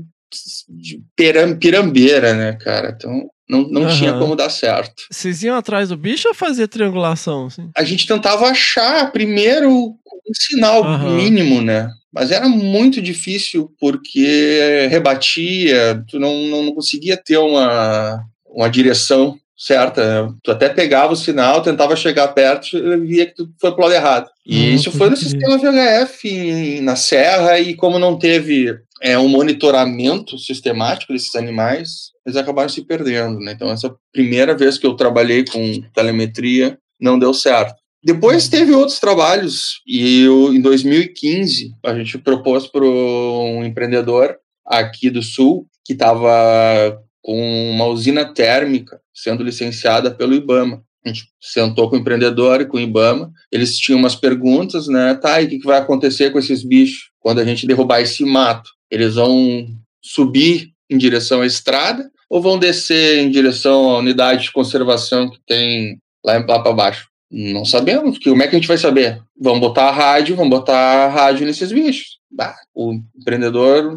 de 0.69 1.03
piram- 1.17 1.57
pirambeira, 1.59 2.35
né, 2.35 2.53
cara? 2.55 2.95
Então 2.97 3.29
não, 3.49 3.63
não 3.69 3.83
Aham. 3.83 3.97
tinha 3.97 4.13
como 4.15 4.37
dar 4.37 4.49
certo. 4.51 5.03
Vocês 5.11 5.43
iam 5.43 5.57
atrás 5.57 5.89
do 5.89 5.97
bicho 5.97 6.29
ou 6.29 6.35
fazer 6.35 6.69
triangulação? 6.69 7.47
Assim? 7.47 7.69
A 7.77 7.83
gente 7.83 8.07
tentava 8.07 8.47
achar 8.47 9.11
primeiro 9.11 9.69
um 9.71 10.35
sinal 10.35 10.85
Aham. 10.85 11.17
mínimo, 11.17 11.61
né? 11.61 11.91
Mas 12.13 12.31
era 12.31 12.49
muito 12.49 13.01
difícil 13.03 13.73
porque 13.81 14.87
rebatia, 14.91 16.05
tu 16.09 16.19
não, 16.19 16.35
não, 16.47 16.63
não 16.65 16.75
conseguia 16.75 17.17
ter 17.17 17.39
uma, 17.39 18.25
uma 18.47 18.69
direção 18.69 19.37
certa. 19.63 20.23
né? 20.27 20.33
Tu 20.43 20.51
até 20.51 20.69
pegava 20.71 21.13
o 21.13 21.17
sinal, 21.17 21.61
tentava 21.63 21.95
chegar 21.95 22.29
perto 22.29 22.79
via 23.03 23.27
que 23.27 23.35
tu 23.35 23.49
foi 23.61 23.73
pro 23.73 23.83
lado 23.83 23.93
errado. 23.95 24.29
E 24.47 24.57
Hum, 24.59 24.75
isso 24.75 24.91
foi 24.91 25.11
no 25.11 25.17
sistema 25.17 25.59
VHF 25.59 26.29
em- 26.29 26.81
na 26.81 26.97
serra 26.97 27.59
e 27.61 27.75
como 27.75 27.99
não 27.99 28.19
teve 28.19 28.75
é, 29.03 29.19
um 29.19 29.29
monitoramento 29.29 30.39
sistemático 30.39 31.13
desses 31.13 31.35
animais, 31.35 32.11
eles 32.27 32.37
acabaram 32.37 32.69
se 32.69 32.85
perdendo, 32.85 33.39
né? 33.41 33.53
Então 33.53 33.71
essa 33.71 33.95
primeira 34.13 34.55
vez 34.57 34.77
que 34.77 34.87
eu 34.87 34.95
trabalhei 34.95 35.43
com 35.45 35.81
telemetria 35.95 36.79
não 37.01 37.19
deu 37.19 37.33
certo. 37.33 37.75
Depois 38.05 38.49
teve 38.49 38.73
outros 38.73 38.99
trabalhos 38.99 39.81
e 39.87 40.23
eu, 40.23 40.53
em 40.55 40.61
2015 40.61 41.73
a 41.85 41.95
gente 41.95 42.19
propôs 42.19 42.67
para 42.67 42.85
um 42.85 43.65
empreendedor 43.65 44.37
aqui 44.67 45.11
do 45.11 45.23
Sul 45.23 45.67
que 45.85 45.93
estava 45.95 46.99
com 47.23 47.71
uma 47.71 47.87
usina 47.87 48.25
térmica 48.25 49.01
sendo 49.15 49.43
licenciada 49.43 50.11
pelo 50.11 50.35
IBAMA. 50.35 50.83
A 51.05 51.09
gente 51.09 51.29
sentou 51.41 51.89
com 51.89 51.97
o 51.97 51.99
empreendedor 51.99 52.61
e 52.61 52.67
com 52.67 52.77
o 52.77 52.81
IBAMA. 52.81 53.33
Eles 53.51 53.79
tinham 53.79 53.99
umas 53.99 54.15
perguntas, 54.15 54.87
né? 54.87 55.15
Tá, 55.15 55.41
e 55.41 55.47
o 55.47 55.49
que 55.49 55.59
que 55.59 55.67
vai 55.67 55.79
acontecer 55.79 56.31
com 56.31 56.39
esses 56.39 56.63
bichos 56.63 57.11
quando 57.19 57.39
a 57.41 57.45
gente 57.45 57.67
derrubar 57.67 58.01
esse 58.01 58.25
mato? 58.25 58.71
Eles 58.91 59.15
vão 59.15 59.67
subir 60.03 60.73
em 60.91 60.99
direção 60.99 61.41
à 61.41 61.47
estrada 61.47 62.11
ou 62.29 62.41
vão 62.41 62.59
descer 62.59 63.19
em 63.19 63.31
direção 63.31 63.91
à 63.91 63.99
unidade 63.99 64.45
de 64.45 64.53
conservação 64.53 65.31
que 65.31 65.39
tem 65.47 65.99
lá, 66.25 66.35
lá 66.39 66.61
para 66.61 66.73
baixo? 66.73 67.09
Não 67.31 67.65
sabemos, 67.65 68.17
porque 68.17 68.29
como 68.29 68.43
é 68.43 68.49
que 68.49 68.57
a 68.57 68.59
gente 68.59 68.69
vai 68.69 68.79
saber? 68.79 69.23
Vamos 69.41 69.61
botar 69.61 69.89
a 69.89 69.93
rádio, 69.93 70.35
vamos 70.35 70.51
botar 70.51 70.77
a 70.77 71.09
rádio 71.09 71.47
nesses 71.47 71.71
bichos. 71.71 72.19
Bah, 72.31 72.57
o 72.75 72.95
empreendedor 73.17 73.97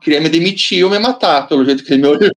queria 0.00 0.20
me 0.20 0.28
demitir 0.28 0.84
ou 0.84 0.90
me 0.90 0.98
matar, 0.98 1.46
pelo 1.48 1.64
jeito 1.64 1.84
que 1.84 1.92
ele 1.92 2.02
me 2.02 2.08
olhou. 2.08 2.30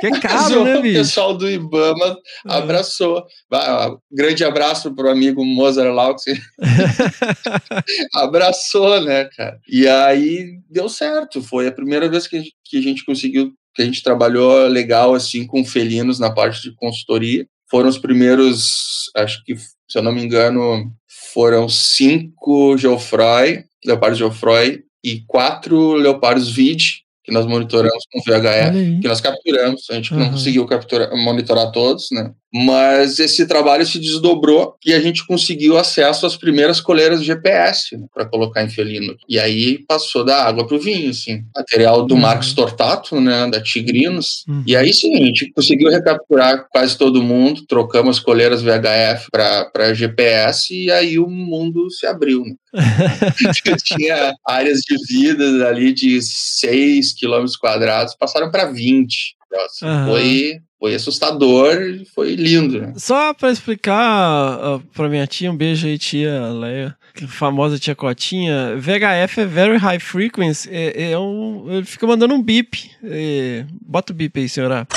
Que 0.00 0.08
é 0.08 0.20
caro, 0.20 0.64
né, 0.64 0.76
o 0.76 0.82
bicho? 0.82 0.98
pessoal 0.98 1.34
do 1.34 1.48
Ibama 1.48 2.18
abraçou. 2.44 3.24
Bah, 3.50 3.96
grande 4.12 4.44
abraço 4.44 4.94
pro 4.94 5.10
amigo 5.10 5.42
Mozart 5.42 5.90
Laux. 5.90 6.22
abraçou, 8.14 9.00
né, 9.00 9.24
cara? 9.34 9.58
E 9.66 9.88
aí 9.88 10.58
deu 10.68 10.88
certo. 10.88 11.42
Foi 11.42 11.66
a 11.66 11.72
primeira 11.72 12.10
vez 12.10 12.26
que 12.26 12.36
a 12.36 12.40
gente, 12.40 12.54
que 12.62 12.78
a 12.78 12.82
gente 12.82 13.04
conseguiu, 13.06 13.52
que 13.74 13.80
a 13.80 13.84
gente 13.84 14.02
trabalhou 14.02 14.66
legal 14.66 15.14
assim 15.14 15.46
com 15.46 15.64
felinos 15.64 16.18
na 16.18 16.30
parte 16.30 16.60
de 16.60 16.74
consultoria. 16.74 17.46
Foram 17.70 17.88
os 17.88 17.98
primeiros, 17.98 19.10
acho 19.16 19.42
que, 19.44 19.56
se 19.56 19.96
eu 19.96 20.02
não 20.02 20.12
me 20.12 20.22
engano, 20.22 20.92
foram 21.32 21.68
cinco 21.68 22.76
Geoffroy, 22.76 23.64
leopardos 23.86 24.18
Geoffroy, 24.18 24.82
e 25.02 25.22
quatro 25.26 25.94
leopardos 25.94 26.50
Vid, 26.50 27.02
que 27.30 27.34
nós 27.34 27.46
monitoramos 27.46 28.04
com 28.12 28.20
VHF 28.20 29.00
que 29.00 29.08
nós 29.08 29.20
capturamos. 29.20 29.86
A 29.90 29.94
gente 29.94 30.12
não 30.12 30.22
Aham. 30.22 30.32
conseguiu 30.32 30.66
capturar, 30.66 31.16
monitorar 31.16 31.70
todos, 31.70 32.08
né? 32.10 32.32
Mas 32.52 33.18
esse 33.20 33.46
trabalho 33.46 33.86
se 33.86 33.98
desdobrou 33.98 34.74
e 34.84 34.92
a 34.92 35.00
gente 35.00 35.24
conseguiu 35.26 35.78
acesso 35.78 36.26
às 36.26 36.36
primeiras 36.36 36.80
coleiras 36.80 37.22
GPS 37.22 37.96
né, 37.96 38.06
para 38.12 38.26
colocar 38.26 38.64
em 38.64 38.68
felino. 38.68 39.16
E 39.28 39.38
aí 39.38 39.78
passou 39.86 40.24
da 40.24 40.44
água 40.44 40.66
pro 40.66 40.78
vinho, 40.80 41.10
assim. 41.10 41.44
Material 41.54 42.04
do 42.04 42.14
Uhum. 42.14 42.20
Marcos 42.20 42.52
Tortato, 42.52 43.20
né? 43.20 43.48
Da 43.48 43.62
Tigrinos. 43.62 44.44
Uhum. 44.48 44.64
E 44.66 44.76
aí 44.76 44.92
sim, 44.92 45.14
a 45.14 45.24
gente 45.26 45.52
conseguiu 45.52 45.90
recapturar 45.90 46.66
quase 46.70 46.98
todo 46.98 47.22
mundo, 47.22 47.64
trocamos 47.68 48.16
as 48.18 48.22
coleiras 48.22 48.62
VHF 48.62 49.28
para 49.30 49.94
GPS 49.94 50.74
e 50.74 50.90
aí 50.90 51.18
o 51.18 51.28
mundo 51.28 51.88
se 51.90 52.06
abriu. 52.06 52.42
Né? 52.44 52.54
Tinha 53.84 54.32
áreas 54.46 54.80
de 54.80 54.96
vida 55.08 55.68
ali 55.68 55.92
de 55.92 56.20
6 56.20 57.12
quilômetros 57.14 57.56
quadrados, 57.56 58.14
passaram 58.14 58.50
para 58.50 58.66
20. 58.66 59.36
Nossa, 59.52 59.86
Aham. 59.86 60.06
foi, 60.06 60.58
foi 60.80 60.94
assustador 60.94 61.76
foi 62.14 62.34
lindo. 62.34 62.80
Né? 62.80 62.94
Só 62.96 63.34
pra 63.34 63.52
explicar 63.52 64.58
uh, 64.58 64.80
pra 64.94 65.10
minha 65.10 65.26
tia, 65.26 65.52
um 65.52 65.56
beijo 65.56 65.86
aí, 65.86 65.98
tia 65.98 66.48
Leia, 66.48 66.96
famosa 67.28 67.78
tia 67.78 67.94
Cotinha. 67.94 68.74
VHF 68.76 69.40
é 69.40 69.44
Very 69.44 69.76
High 69.76 70.00
Frequency, 70.00 70.70
é, 70.72 71.12
é 71.12 71.18
um, 71.18 71.66
ele 71.70 71.84
fica 71.84 72.06
mandando 72.06 72.34
um 72.34 72.42
bip. 72.42 72.90
É, 73.04 73.66
bota 73.82 74.12
o 74.12 74.16
bip 74.16 74.40
aí, 74.40 74.48
senhora. 74.48 74.88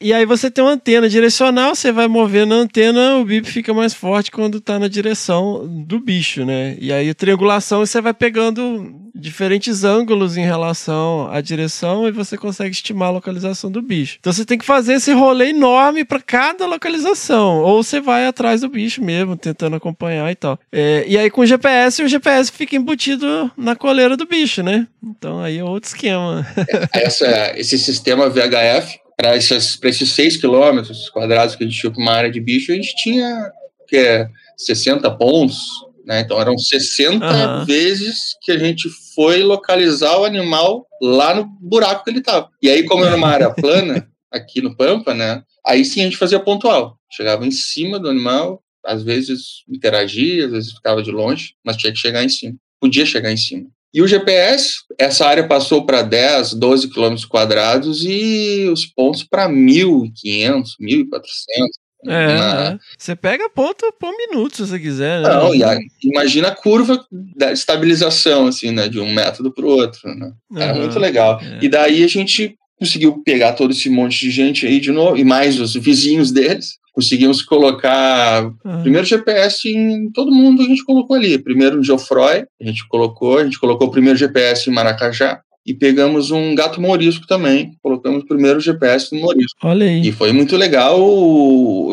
E 0.00 0.14
aí 0.14 0.24
você 0.24 0.50
tem 0.50 0.64
uma 0.64 0.72
antena 0.72 1.08
direcional, 1.08 1.74
você 1.74 1.92
vai 1.92 2.08
movendo 2.08 2.54
a 2.54 2.56
antena, 2.58 3.16
o 3.16 3.24
bip 3.24 3.46
fica 3.50 3.74
mais 3.74 3.92
forte 3.92 4.30
quando 4.30 4.60
tá 4.60 4.78
na 4.78 4.88
direção 4.88 5.66
do 5.86 6.00
bicho, 6.00 6.44
né? 6.44 6.76
E 6.80 6.90
aí 6.90 7.12
triangulação 7.12 7.80
você 7.80 8.00
vai 8.00 8.14
pegando 8.14 8.94
diferentes 9.14 9.84
ângulos 9.84 10.36
em 10.36 10.44
relação 10.44 11.28
à 11.30 11.40
direção 11.40 12.08
e 12.08 12.12
você 12.12 12.38
consegue 12.38 12.70
estimar 12.70 13.08
a 13.08 13.12
localização 13.12 13.70
do 13.70 13.82
bicho. 13.82 14.16
Então 14.18 14.32
você 14.32 14.44
tem 14.44 14.56
que 14.56 14.64
fazer 14.64 14.94
esse 14.94 15.12
rolê 15.12 15.50
enorme 15.50 16.04
para 16.04 16.20
cada 16.20 16.66
localização, 16.66 17.58
ou 17.62 17.82
você 17.82 18.00
vai 18.00 18.26
atrás 18.26 18.62
do 18.62 18.68
bicho 18.68 19.04
mesmo, 19.04 19.36
tentando 19.36 19.76
acompanhar 19.76 20.30
e 20.30 20.34
tal. 20.34 20.58
É, 20.72 21.04
e 21.06 21.18
aí 21.18 21.30
com 21.30 21.42
o 21.42 21.46
GPS, 21.46 22.02
o 22.02 22.08
GPS 22.08 22.50
fica 22.50 22.74
embutido 22.74 23.50
na 23.56 23.76
coleira 23.76 24.16
do 24.16 24.26
bicho, 24.26 24.62
né? 24.62 24.86
Então 25.04 25.40
aí 25.40 25.58
é 25.58 25.64
outro 25.64 25.88
esquema. 25.88 26.46
Essa, 26.92 27.52
esse 27.56 27.78
sistema 27.78 28.30
VHF, 28.30 28.98
para 29.20 29.36
esses, 29.36 29.76
pra 29.76 29.90
esses 29.90 30.10
6 30.12 30.38
quilômetros 30.38 31.10
quadrados 31.10 31.54
que 31.54 31.62
a 31.62 31.66
gente 31.66 31.78
tinha 31.78 31.92
uma 31.94 32.12
área 32.12 32.30
de 32.30 32.40
bicho, 32.40 32.72
a 32.72 32.74
gente 32.74 32.96
tinha 32.96 33.52
que 33.86 33.96
é, 33.96 34.26
60 34.56 35.10
pontos, 35.16 35.58
né? 36.06 36.20
Então 36.20 36.40
eram 36.40 36.56
60 36.56 37.22
Aham. 37.24 37.64
vezes 37.66 38.34
que 38.40 38.50
a 38.50 38.58
gente 38.58 38.88
foi 39.14 39.42
localizar 39.42 40.18
o 40.18 40.24
animal 40.24 40.86
lá 41.02 41.34
no 41.34 41.44
buraco 41.44 42.04
que 42.04 42.10
ele 42.10 42.20
estava. 42.20 42.48
E 42.62 42.70
aí, 42.70 42.84
como 42.84 43.04
era 43.04 43.14
uma 43.14 43.28
área 43.28 43.50
plana, 43.52 44.08
aqui 44.30 44.62
no 44.62 44.74
Pampa, 44.74 45.12
né? 45.12 45.42
Aí 45.66 45.84
sim 45.84 46.00
a 46.00 46.04
gente 46.04 46.16
fazia 46.16 46.40
pontual. 46.40 46.96
Chegava 47.10 47.46
em 47.46 47.50
cima 47.50 47.98
do 47.98 48.08
animal, 48.08 48.62
às 48.82 49.02
vezes 49.02 49.64
interagia, 49.68 50.46
às 50.46 50.52
vezes 50.52 50.72
ficava 50.72 51.02
de 51.02 51.10
longe, 51.10 51.54
mas 51.62 51.76
tinha 51.76 51.92
que 51.92 51.98
chegar 51.98 52.24
em 52.24 52.28
cima. 52.30 52.56
Podia 52.80 53.04
chegar 53.04 53.30
em 53.30 53.36
cima. 53.36 53.68
E 53.92 54.00
o 54.00 54.06
GPS, 54.06 54.74
essa 54.98 55.26
área 55.26 55.46
passou 55.48 55.84
para 55.84 56.02
10, 56.02 56.54
12 56.54 56.88
quilômetros 56.88 57.24
quadrados 57.26 58.04
e 58.04 58.68
os 58.72 58.86
pontos 58.86 59.24
para 59.24 59.48
1.500, 59.48 60.76
1.400. 60.80 61.68
É, 62.06 62.08
Na- 62.38 62.70
é. 62.72 62.78
Você 62.96 63.14
pega 63.14 63.50
ponto 63.50 63.92
por 64.00 64.10
minuto 64.16 64.56
se 64.56 64.66
você 64.66 64.78
quiser, 64.78 65.20
né? 65.20 65.28
Não, 65.28 65.54
e 65.54 65.62
a- 65.62 65.76
imagina 66.02 66.48
a 66.48 66.54
curva 66.54 67.04
da 67.36 67.52
estabilização, 67.52 68.46
assim, 68.46 68.70
né? 68.70 68.88
De 68.88 68.98
um 68.98 69.12
método 69.12 69.52
para 69.52 69.66
o 69.66 69.68
outro, 69.68 70.00
né? 70.14 70.32
Era 70.56 70.72
muito 70.74 70.98
legal. 70.98 71.38
É. 71.42 71.58
E 71.60 71.68
daí 71.68 72.02
a 72.02 72.06
gente 72.08 72.56
conseguiu 72.78 73.22
pegar 73.22 73.52
todo 73.52 73.72
esse 73.72 73.90
monte 73.90 74.18
de 74.20 74.30
gente 74.30 74.66
aí 74.66 74.80
de 74.80 74.90
novo, 74.90 75.18
e 75.18 75.24
mais 75.24 75.60
os 75.60 75.74
vizinhos 75.74 76.32
deles. 76.32 76.78
Conseguimos 76.92 77.42
colocar 77.42 78.52
Aham. 78.64 78.82
primeiro 78.82 79.06
GPS 79.06 79.68
em 79.68 80.10
todo 80.10 80.32
mundo, 80.32 80.62
a 80.62 80.66
gente 80.66 80.84
colocou 80.84 81.16
ali. 81.16 81.38
Primeiro 81.38 81.78
em 81.78 81.84
Geoffroy, 81.84 82.44
a 82.60 82.64
gente 82.64 82.86
colocou, 82.88 83.38
a 83.38 83.44
gente 83.44 83.58
colocou 83.58 83.88
o 83.88 83.90
primeiro 83.90 84.18
GPS 84.18 84.68
em 84.68 84.72
Maracajá. 84.72 85.40
E 85.66 85.74
pegamos 85.74 86.30
um 86.30 86.54
gato 86.54 86.80
morisco 86.80 87.26
também. 87.26 87.72
Colocamos 87.82 88.22
o 88.22 88.26
primeiro 88.26 88.60
GPS 88.60 89.14
no 89.14 89.20
morisco. 89.20 89.58
Olha 89.62 89.86
aí. 89.86 90.08
E 90.08 90.10
foi 90.10 90.32
muito 90.32 90.56
legal 90.56 90.98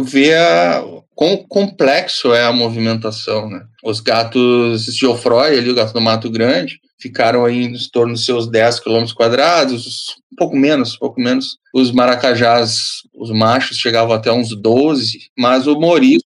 ver 0.03 0.37
a, 0.37 0.83
quão 1.13 1.35
complexo 1.37 2.33
é 2.33 2.45
a 2.45 2.53
movimentação, 2.53 3.49
né? 3.49 3.63
Os 3.83 3.99
gatos 3.99 4.85
Geoffroy, 4.85 5.57
ali, 5.57 5.69
o 5.69 5.75
gato 5.75 5.93
do 5.93 5.99
Mato 5.99 6.29
Grande, 6.29 6.79
ficaram 6.99 7.45
aí 7.45 7.63
em 7.63 7.73
torno 7.91 8.13
dos 8.13 8.25
seus 8.25 8.47
10 8.47 8.79
quilômetros 8.79 9.13
quadrados, 9.13 10.15
um 10.31 10.35
pouco 10.35 10.55
menos, 10.55 10.95
um 10.95 10.99
pouco 10.99 11.21
menos. 11.21 11.57
Os 11.73 11.91
maracajás, 11.91 13.03
os 13.13 13.31
machos, 13.31 13.77
chegavam 13.77 14.15
até 14.15 14.31
uns 14.31 14.55
12, 14.55 15.29
mas 15.37 15.67
o 15.67 15.79
era 15.79 16.26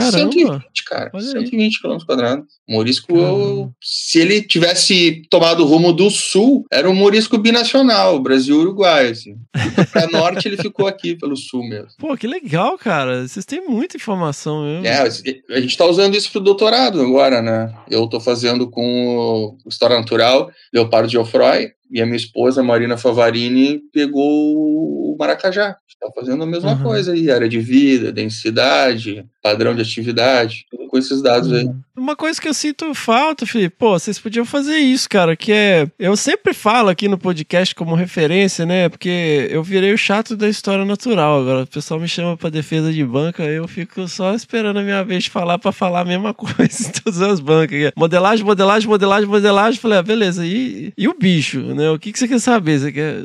Caramba. 0.00 0.32
120, 0.32 0.84
cara. 0.84 1.10
Olha 1.12 1.24
aí. 1.24 1.32
120 1.46 1.80
quilômetros 1.80 2.06
quadrados. 2.06 2.46
Morisco, 2.68 3.14
Caramba. 3.14 3.72
se 3.82 4.18
ele 4.18 4.42
tivesse 4.42 5.22
tomado 5.30 5.62
o 5.62 5.66
rumo 5.66 5.92
do 5.92 6.10
sul, 6.10 6.64
era 6.70 6.88
um 6.88 6.94
morisco 6.94 7.38
binacional, 7.38 8.18
Brasil 8.20 8.56
e 8.56 8.58
Uruguai. 8.58 9.08
Assim. 9.08 9.36
Pra 9.92 10.06
norte, 10.08 10.46
ele 10.46 10.56
ficou 10.56 10.86
aqui 10.86 11.16
pelo 11.16 11.36
sul 11.36 11.62
mesmo. 11.66 11.88
Pô, 11.98 12.16
que 12.16 12.26
legal, 12.26 12.76
cara. 12.76 13.26
Vocês 13.26 13.44
têm 13.44 13.66
muita 13.66 13.96
informação 13.96 14.64
mesmo. 14.64 14.86
É, 14.86 15.00
a 15.00 15.60
gente 15.60 15.70
está 15.70 15.86
usando 15.86 16.14
isso 16.14 16.30
pro 16.30 16.40
doutorado 16.40 17.00
agora, 17.00 17.40
né? 17.40 17.72
Eu 17.90 18.04
estou 18.04 18.20
fazendo 18.20 18.68
com 18.68 19.56
o 19.64 19.68
História 19.68 19.96
Natural, 19.96 20.50
Leopardo 20.72 21.08
Geoffroy, 21.08 21.70
e 21.90 22.00
a 22.02 22.06
minha 22.06 22.16
esposa, 22.16 22.62
Marina 22.62 22.96
Favarini, 22.96 23.80
pegou 23.92 24.24
o 25.12 25.16
Maracajá. 25.18 25.76
Está 25.88 26.08
fazendo 26.14 26.42
a 26.42 26.46
mesma 26.46 26.72
Uhum. 26.72 26.82
coisa 26.82 27.12
aí, 27.12 27.30
área 27.30 27.48
de 27.48 27.58
vida, 27.60 28.12
densidade, 28.12 29.24
padrão 29.42 29.74
de 29.74 29.82
atividade, 29.82 30.66
tudo 30.70 30.85
com 30.96 30.98
esses 30.98 31.20
dados 31.22 31.52
aí. 31.52 31.68
Uma 31.96 32.14
coisa 32.14 32.40
que 32.40 32.46
eu 32.48 32.52
sinto 32.54 32.92
falta, 32.94 33.46
Felipe, 33.46 33.74
pô, 33.78 33.98
vocês 33.98 34.18
podiam 34.18 34.44
fazer 34.44 34.76
isso, 34.76 35.08
cara, 35.08 35.34
que 35.34 35.50
é. 35.52 35.86
Eu 35.98 36.14
sempre 36.16 36.52
falo 36.52 36.88
aqui 36.90 37.08
no 37.08 37.16
podcast 37.16 37.74
como 37.74 37.94
referência, 37.94 38.66
né? 38.66 38.88
Porque 38.88 39.48
eu 39.50 39.62
virei 39.62 39.92
o 39.94 39.98
chato 39.98 40.36
da 40.36 40.48
história 40.48 40.84
natural. 40.84 41.40
Agora, 41.40 41.62
o 41.62 41.66
pessoal 41.66 41.98
me 41.98 42.06
chama 42.08 42.36
pra 42.36 42.50
defesa 42.50 42.92
de 42.92 43.02
banca, 43.04 43.42
eu 43.44 43.66
fico 43.66 44.06
só 44.08 44.34
esperando 44.34 44.78
a 44.78 44.82
minha 44.82 45.02
vez 45.04 45.24
de 45.24 45.30
falar 45.30 45.58
pra 45.58 45.72
falar 45.72 46.00
a 46.00 46.04
mesma 46.04 46.32
coisa 46.34 46.88
em 46.88 46.92
todas 47.02 47.22
as 47.22 47.40
bancas. 47.40 47.92
Modelagem, 47.96 48.44
modelagem, 48.44 48.88
modelagem, 48.88 49.28
modelagem. 49.28 49.80
Falei, 49.80 49.98
ah, 49.98 50.02
beleza, 50.02 50.44
e, 50.46 50.92
e 50.96 51.08
o 51.08 51.16
bicho, 51.18 51.60
né? 51.60 51.90
O 51.90 51.98
que, 51.98 52.12
que 52.12 52.18
você 52.18 52.28
quer 52.28 52.40
saber? 52.40 52.78
Você 52.78 52.92
quer. 52.92 53.22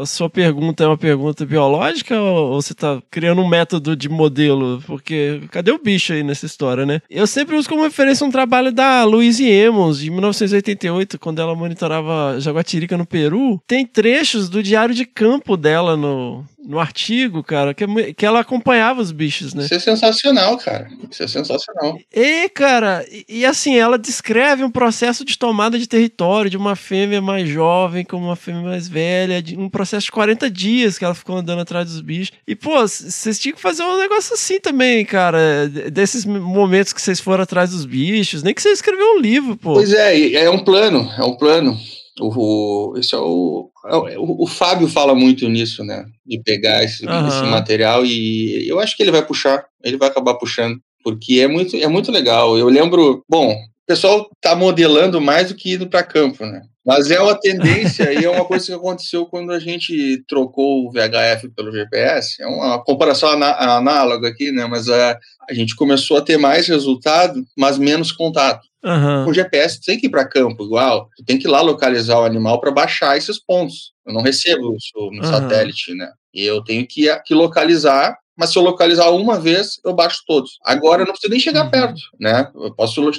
a 0.00 0.06
sua- 0.06 0.30
pergunta 0.30 0.84
é 0.84 0.86
uma 0.86 0.98
pergunta 0.98 1.44
biológica 1.46 2.18
ou 2.20 2.60
você 2.60 2.74
tá 2.74 3.00
criando 3.10 3.40
um 3.40 3.48
método 3.48 3.96
de 3.96 4.08
modelo? 4.08 4.82
Porque 4.86 5.40
cadê 5.50 5.70
o 5.72 5.78
bicho 5.82 6.12
aí 6.12 6.22
nessa 6.22 6.46
história, 6.56 6.86
né? 6.86 7.02
Eu 7.10 7.26
sempre 7.26 7.54
uso 7.54 7.68
como 7.68 7.82
referência 7.82 8.26
um 8.26 8.30
trabalho 8.30 8.72
da 8.72 9.04
Louise 9.04 9.46
Emmons, 9.46 10.00
de 10.00 10.10
1988, 10.10 11.18
quando 11.18 11.40
ela 11.40 11.54
monitorava 11.54 12.40
jaguatirica 12.40 12.96
no 12.96 13.04
Peru. 13.04 13.60
Tem 13.66 13.84
trechos 13.84 14.48
do 14.48 14.62
diário 14.62 14.94
de 14.94 15.04
campo 15.04 15.56
dela 15.56 15.96
no, 15.96 16.44
no 16.66 16.78
artigo, 16.80 17.42
cara, 17.42 17.72
que, 17.72 17.84
é 17.84 18.12
que 18.12 18.26
ela 18.26 18.40
acompanhava 18.40 19.00
os 19.00 19.12
bichos, 19.12 19.54
né? 19.54 19.64
Isso 19.64 19.74
é 19.74 19.78
sensacional, 19.78 20.56
cara. 20.58 20.88
Isso 21.10 21.22
é 21.22 21.28
sensacional. 21.28 21.98
E, 22.14 22.48
cara, 22.48 23.04
e, 23.10 23.24
e 23.40 23.46
assim, 23.46 23.76
ela 23.76 23.96
descreve 23.98 24.64
um 24.64 24.70
processo 24.70 25.24
de 25.24 25.38
tomada 25.38 25.78
de 25.78 25.86
território 25.86 26.50
de 26.50 26.56
uma 26.56 26.74
fêmea 26.74 27.20
mais 27.22 27.48
jovem 27.48 28.04
com 28.04 28.16
uma 28.16 28.36
fêmea 28.36 28.62
mais 28.62 28.88
velha, 28.88 29.40
de 29.42 29.56
um 29.56 29.68
processo 29.68 30.06
de 30.06 30.12
40 30.12 30.50
dias 30.50 30.98
que 30.98 31.04
ela 31.04 31.14
ficou 31.14 31.36
andando 31.36 31.60
atrás 31.60 31.86
dos 31.88 32.00
bichos. 32.00 32.32
E, 32.46 32.54
pô, 32.54 32.80
vocês 32.80 33.38
tinham 33.38 33.54
que 33.54 33.62
fazer 33.62 33.82
um 33.82 33.98
negócio 33.98 34.34
assim 34.34 34.58
também, 34.60 35.04
cara, 35.04 35.68
de- 35.68 35.90
desses 35.90 36.24
momentos 36.24 36.92
que 36.92 37.00
vocês 37.00 37.20
foram 37.20 37.44
atrás 37.44 37.70
dos 37.70 37.84
bichos, 37.84 38.42
nem 38.42 38.52
que 38.54 38.62
você 38.62 38.70
escreveu 38.70 39.16
um 39.16 39.20
livro, 39.20 39.56
pô. 39.56 39.74
Pois 39.74 39.92
é, 39.92 40.32
é 40.34 40.50
um 40.50 40.58
plano, 40.64 41.10
é 41.16 41.22
um 41.24 41.36
plano. 41.36 41.78
O, 42.18 42.92
o, 42.92 42.98
esse 42.98 43.14
é 43.14 43.18
o, 43.18 43.70
é 43.84 44.18
o, 44.18 44.42
o 44.42 44.46
Fábio 44.46 44.88
fala 44.88 45.14
muito 45.14 45.48
nisso, 45.48 45.84
né? 45.84 46.06
De 46.24 46.42
pegar 46.42 46.82
esse, 46.82 47.06
Aham. 47.06 47.28
esse 47.28 47.44
material 47.44 48.04
e 48.04 48.66
eu 48.68 48.80
acho 48.80 48.96
que 48.96 49.02
ele 49.02 49.10
vai 49.10 49.24
puxar, 49.24 49.66
ele 49.84 49.98
vai 49.98 50.08
acabar 50.08 50.34
puxando, 50.34 50.80
porque 51.04 51.40
é 51.40 51.46
muito, 51.46 51.76
é 51.76 51.86
muito 51.86 52.10
legal. 52.10 52.58
Eu 52.58 52.68
lembro, 52.68 53.22
bom, 53.28 53.52
o 53.52 53.86
pessoal 53.86 54.28
tá 54.40 54.56
modelando 54.56 55.20
mais 55.20 55.48
do 55.48 55.54
que 55.54 55.74
indo 55.74 55.88
para 55.88 56.02
campo, 56.02 56.44
né? 56.46 56.62
Mas 56.86 57.10
é 57.10 57.20
uma 57.20 57.34
tendência 57.34 58.12
e 58.12 58.24
é 58.24 58.30
uma 58.30 58.44
coisa 58.44 58.66
que 58.66 58.72
aconteceu 58.72 59.26
quando 59.26 59.50
a 59.50 59.58
gente 59.58 60.22
trocou 60.28 60.86
o 60.86 60.90
VHF 60.92 61.48
pelo 61.56 61.72
GPS. 61.72 62.40
É 62.40 62.46
uma 62.46 62.82
comparação 62.84 63.28
aná- 63.30 63.56
análoga 63.76 64.28
aqui, 64.28 64.52
né? 64.52 64.66
Mas 64.66 64.88
a, 64.88 65.18
a 65.50 65.52
gente 65.52 65.74
começou 65.74 66.16
a 66.18 66.22
ter 66.22 66.36
mais 66.36 66.68
resultado, 66.68 67.44
mas 67.58 67.76
menos 67.76 68.12
contato 68.12 68.64
Aham. 68.84 69.24
com 69.24 69.32
GPS, 69.34 69.80
tu 69.80 69.86
tem 69.86 69.98
que 69.98 70.06
ir 70.06 70.10
para 70.10 70.28
campo 70.28 70.62
igual, 70.64 71.08
tu 71.16 71.24
tem 71.24 71.36
que 71.38 71.48
ir 71.48 71.50
lá 71.50 71.60
localizar 71.60 72.20
o 72.20 72.24
animal 72.24 72.60
para 72.60 72.70
baixar 72.70 73.16
esses 73.16 73.36
pontos. 73.42 73.92
Eu 74.06 74.14
não 74.14 74.22
recebo 74.22 74.76
isso 74.76 75.10
no 75.10 75.24
Aham. 75.24 75.24
satélite, 75.24 75.92
né? 75.92 76.08
E 76.32 76.44
eu 76.44 76.62
tenho 76.62 76.86
que, 76.86 77.08
que 77.24 77.34
localizar, 77.34 78.16
mas 78.36 78.50
se 78.50 78.58
eu 78.58 78.62
localizar 78.62 79.10
uma 79.10 79.38
vez, 79.40 79.80
eu 79.84 79.94
baixo 79.94 80.22
todos. 80.26 80.58
Agora 80.64 81.02
eu 81.02 81.06
não 81.06 81.12
preciso 81.12 81.30
nem 81.30 81.40
chegar 81.40 81.64
Uhum. 81.64 81.70
perto, 81.70 82.00
né? 82.20 82.48
Eu 82.54 82.74
posso 82.74 83.10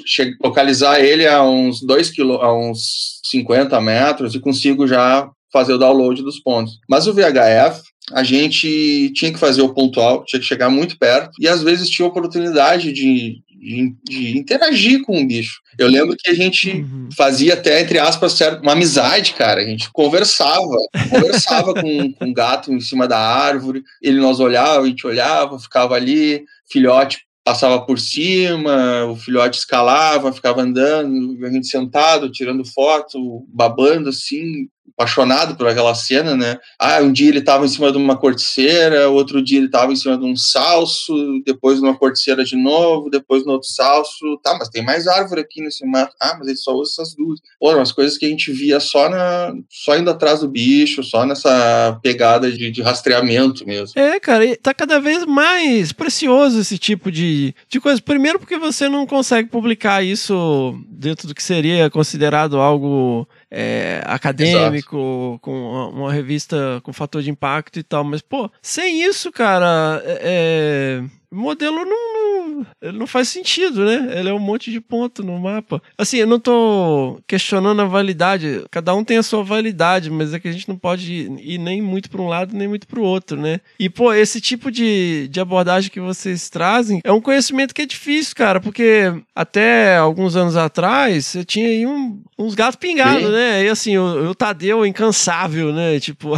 localizar 0.41 0.99
ele 0.99 1.27
a 1.27 1.43
uns 1.43 1.81
2 1.81 2.09
quilô, 2.11 2.41
a 2.41 2.53
uns 2.57 3.19
50 3.25 3.79
metros 3.81 4.35
e 4.35 4.39
consigo 4.39 4.87
já 4.87 5.29
fazer 5.51 5.73
o 5.73 5.77
download 5.77 6.21
dos 6.21 6.39
pontos. 6.39 6.77
Mas 6.89 7.07
o 7.07 7.13
VHF, 7.13 7.81
a 8.13 8.23
gente 8.23 9.11
tinha 9.15 9.31
que 9.33 9.39
fazer 9.39 9.61
o 9.61 9.73
pontual, 9.73 10.23
tinha 10.25 10.39
que 10.39 10.45
chegar 10.45 10.69
muito 10.69 10.97
perto, 10.97 11.31
e 11.39 11.47
às 11.47 11.61
vezes 11.63 11.89
tinha 11.89 12.07
oportunidade 12.07 12.91
de, 12.93 13.37
de, 13.67 13.95
de 14.03 14.37
interagir 14.37 15.01
com 15.03 15.21
o 15.21 15.27
bicho. 15.27 15.59
Eu 15.77 15.87
lembro 15.87 16.15
que 16.17 16.29
a 16.29 16.33
gente 16.33 16.71
Uhum. 16.71 17.09
fazia 17.15 17.53
até, 17.53 17.81
entre 17.81 17.99
aspas, 17.99 18.39
uma 18.61 18.71
amizade, 18.73 19.33
cara. 19.33 19.61
A 19.61 19.65
gente 19.65 19.91
conversava, 19.91 20.75
conversava 21.09 21.73
com, 21.73 22.13
com 22.13 22.29
o 22.29 22.33
gato 22.33 22.71
em 22.71 22.79
cima 22.79 23.07
da 23.07 23.19
árvore, 23.19 23.83
ele 24.01 24.19
nós 24.19 24.39
olhava, 24.39 24.81
a 24.81 24.87
gente 24.87 25.05
olhava, 25.05 25.59
ficava 25.59 25.95
ali, 25.95 26.43
filhote 26.71 27.27
passava 27.43 27.79
por 27.85 27.97
cima, 27.97 29.05
o 29.05 29.15
filhote 29.15 29.57
escalava, 29.57 30.33
ficava 30.33 30.61
andando, 30.63 31.45
a 31.45 31.49
gente 31.49 31.67
sentado, 31.67 32.29
tirando 32.29 32.65
foto, 32.65 33.45
babando 33.47 34.09
assim. 34.09 34.67
Apaixonado 34.97 35.55
por 35.55 35.67
aquela 35.67 35.93
cena, 35.93 36.35
né? 36.35 36.57
Ah, 36.79 36.99
um 37.01 37.13
dia 37.13 37.29
ele 37.29 37.37
estava 37.37 37.63
em 37.63 37.69
cima 37.69 37.91
de 37.91 37.97
uma 37.99 38.17
corticeira, 38.17 39.07
outro 39.09 39.43
dia 39.43 39.59
ele 39.59 39.67
estava 39.67 39.93
em 39.93 39.95
cima 39.95 40.17
de 40.17 40.25
um 40.25 40.35
salso, 40.35 41.13
depois 41.45 41.79
numa 41.79 41.95
corticeira 41.95 42.43
de 42.43 42.55
novo, 42.55 43.09
depois 43.09 43.45
no 43.45 43.53
outro 43.53 43.69
salso. 43.69 44.39
Tá, 44.43 44.57
mas 44.57 44.69
tem 44.69 44.83
mais 44.83 45.05
árvore 45.05 45.41
aqui 45.41 45.61
nesse 45.61 45.85
mato. 45.85 46.15
Ah, 46.19 46.35
mas 46.39 46.47
ele 46.47 46.57
só 46.57 46.73
usa 46.73 46.93
essas 46.93 47.15
duas. 47.15 47.39
Pô, 47.59 47.75
umas 47.75 47.91
coisas 47.91 48.17
que 48.17 48.25
a 48.25 48.29
gente 48.29 48.51
via 48.51 48.79
só 48.79 49.07
na 49.07 49.53
só 49.69 49.95
indo 49.95 50.09
atrás 50.09 50.39
do 50.39 50.47
bicho, 50.47 51.03
só 51.03 51.25
nessa 51.25 51.99
pegada 52.01 52.51
de, 52.51 52.71
de 52.71 52.81
rastreamento 52.81 53.67
mesmo. 53.67 53.99
É, 53.99 54.19
cara, 54.19 54.45
e 54.45 54.55
tá 54.55 54.73
cada 54.73 54.99
vez 54.99 55.25
mais 55.25 55.91
precioso 55.91 56.59
esse 56.59 56.79
tipo 56.79 57.11
de, 57.11 57.53
de 57.69 57.79
coisa. 57.79 58.01
Primeiro 58.01 58.39
porque 58.39 58.57
você 58.57 58.89
não 58.89 59.05
consegue 59.05 59.49
publicar 59.49 60.03
isso 60.03 60.75
dentro 60.89 61.27
do 61.27 61.35
que 61.35 61.43
seria 61.43 61.87
considerado 61.91 62.57
algo 62.57 63.27
é, 63.49 64.01
acadêmico, 64.05 65.39
com 65.41 65.89
uma, 65.89 66.11
revista 66.11 66.81
com 66.83 66.91
fator 66.91 67.21
de 67.21 67.29
impacto 67.31 67.79
e 67.79 67.83
tal. 67.83 68.03
Mas, 68.03 68.21
pô, 68.21 68.49
sem 68.61 69.03
isso, 69.03 69.31
cara, 69.31 70.01
é, 70.05 71.01
é, 71.01 71.03
modelo 71.31 71.83
não, 71.83 72.47
não, 72.57 72.65
ele 72.81 72.97
não 72.97 73.07
faz 73.07 73.29
sentido, 73.29 73.85
né? 73.85 74.17
Ele 74.17 74.29
é 74.29 74.33
um 74.33 74.39
monte 74.39 74.71
de 74.71 74.79
ponto 74.79 75.23
no 75.23 75.37
mapa. 75.39 75.81
Assim, 75.97 76.17
eu 76.17 76.27
não 76.27 76.39
tô 76.39 77.19
questionando 77.27 77.81
a 77.81 77.85
validade, 77.85 78.63
cada 78.71 78.93
um 78.95 79.03
tem 79.03 79.17
a 79.17 79.23
sua 79.23 79.43
validade, 79.43 80.09
mas 80.09 80.33
é 80.33 80.39
que 80.39 80.47
a 80.47 80.51
gente 80.51 80.69
não 80.69 80.77
pode 80.77 81.13
ir, 81.39 81.57
nem 81.57 81.81
muito 81.81 82.09
para 82.09 82.21
um 82.21 82.27
lado 82.27 82.55
nem 82.55 82.67
muito 82.67 82.87
para 82.87 82.99
o 82.99 83.03
outro, 83.03 83.39
né? 83.39 83.59
E, 83.79 83.89
pô, 83.89 84.13
esse 84.13 84.39
tipo 84.39 84.71
de, 84.71 85.27
de 85.29 85.39
abordagem 85.39 85.91
que 85.91 85.99
vocês 85.99 86.49
trazem 86.49 87.01
é 87.03 87.11
um 87.11 87.21
conhecimento 87.21 87.73
que 87.73 87.81
é 87.81 87.85
difícil, 87.85 88.35
cara, 88.35 88.59
porque 88.59 89.13
até 89.35 89.97
alguns 89.97 90.35
anos 90.35 90.55
atrás 90.55 91.25
você 91.25 91.43
tinha 91.43 91.67
aí 91.67 91.85
um, 91.85 92.21
uns 92.37 92.55
gatos 92.55 92.77
pingados, 92.77 93.29
né? 93.29 93.65
E 93.65 93.69
assim, 93.69 93.97
o, 93.97 94.29
o 94.29 94.35
Tadeu 94.35 94.85
incansável, 94.85 95.73
né? 95.73 95.99
Tipo, 95.99 96.33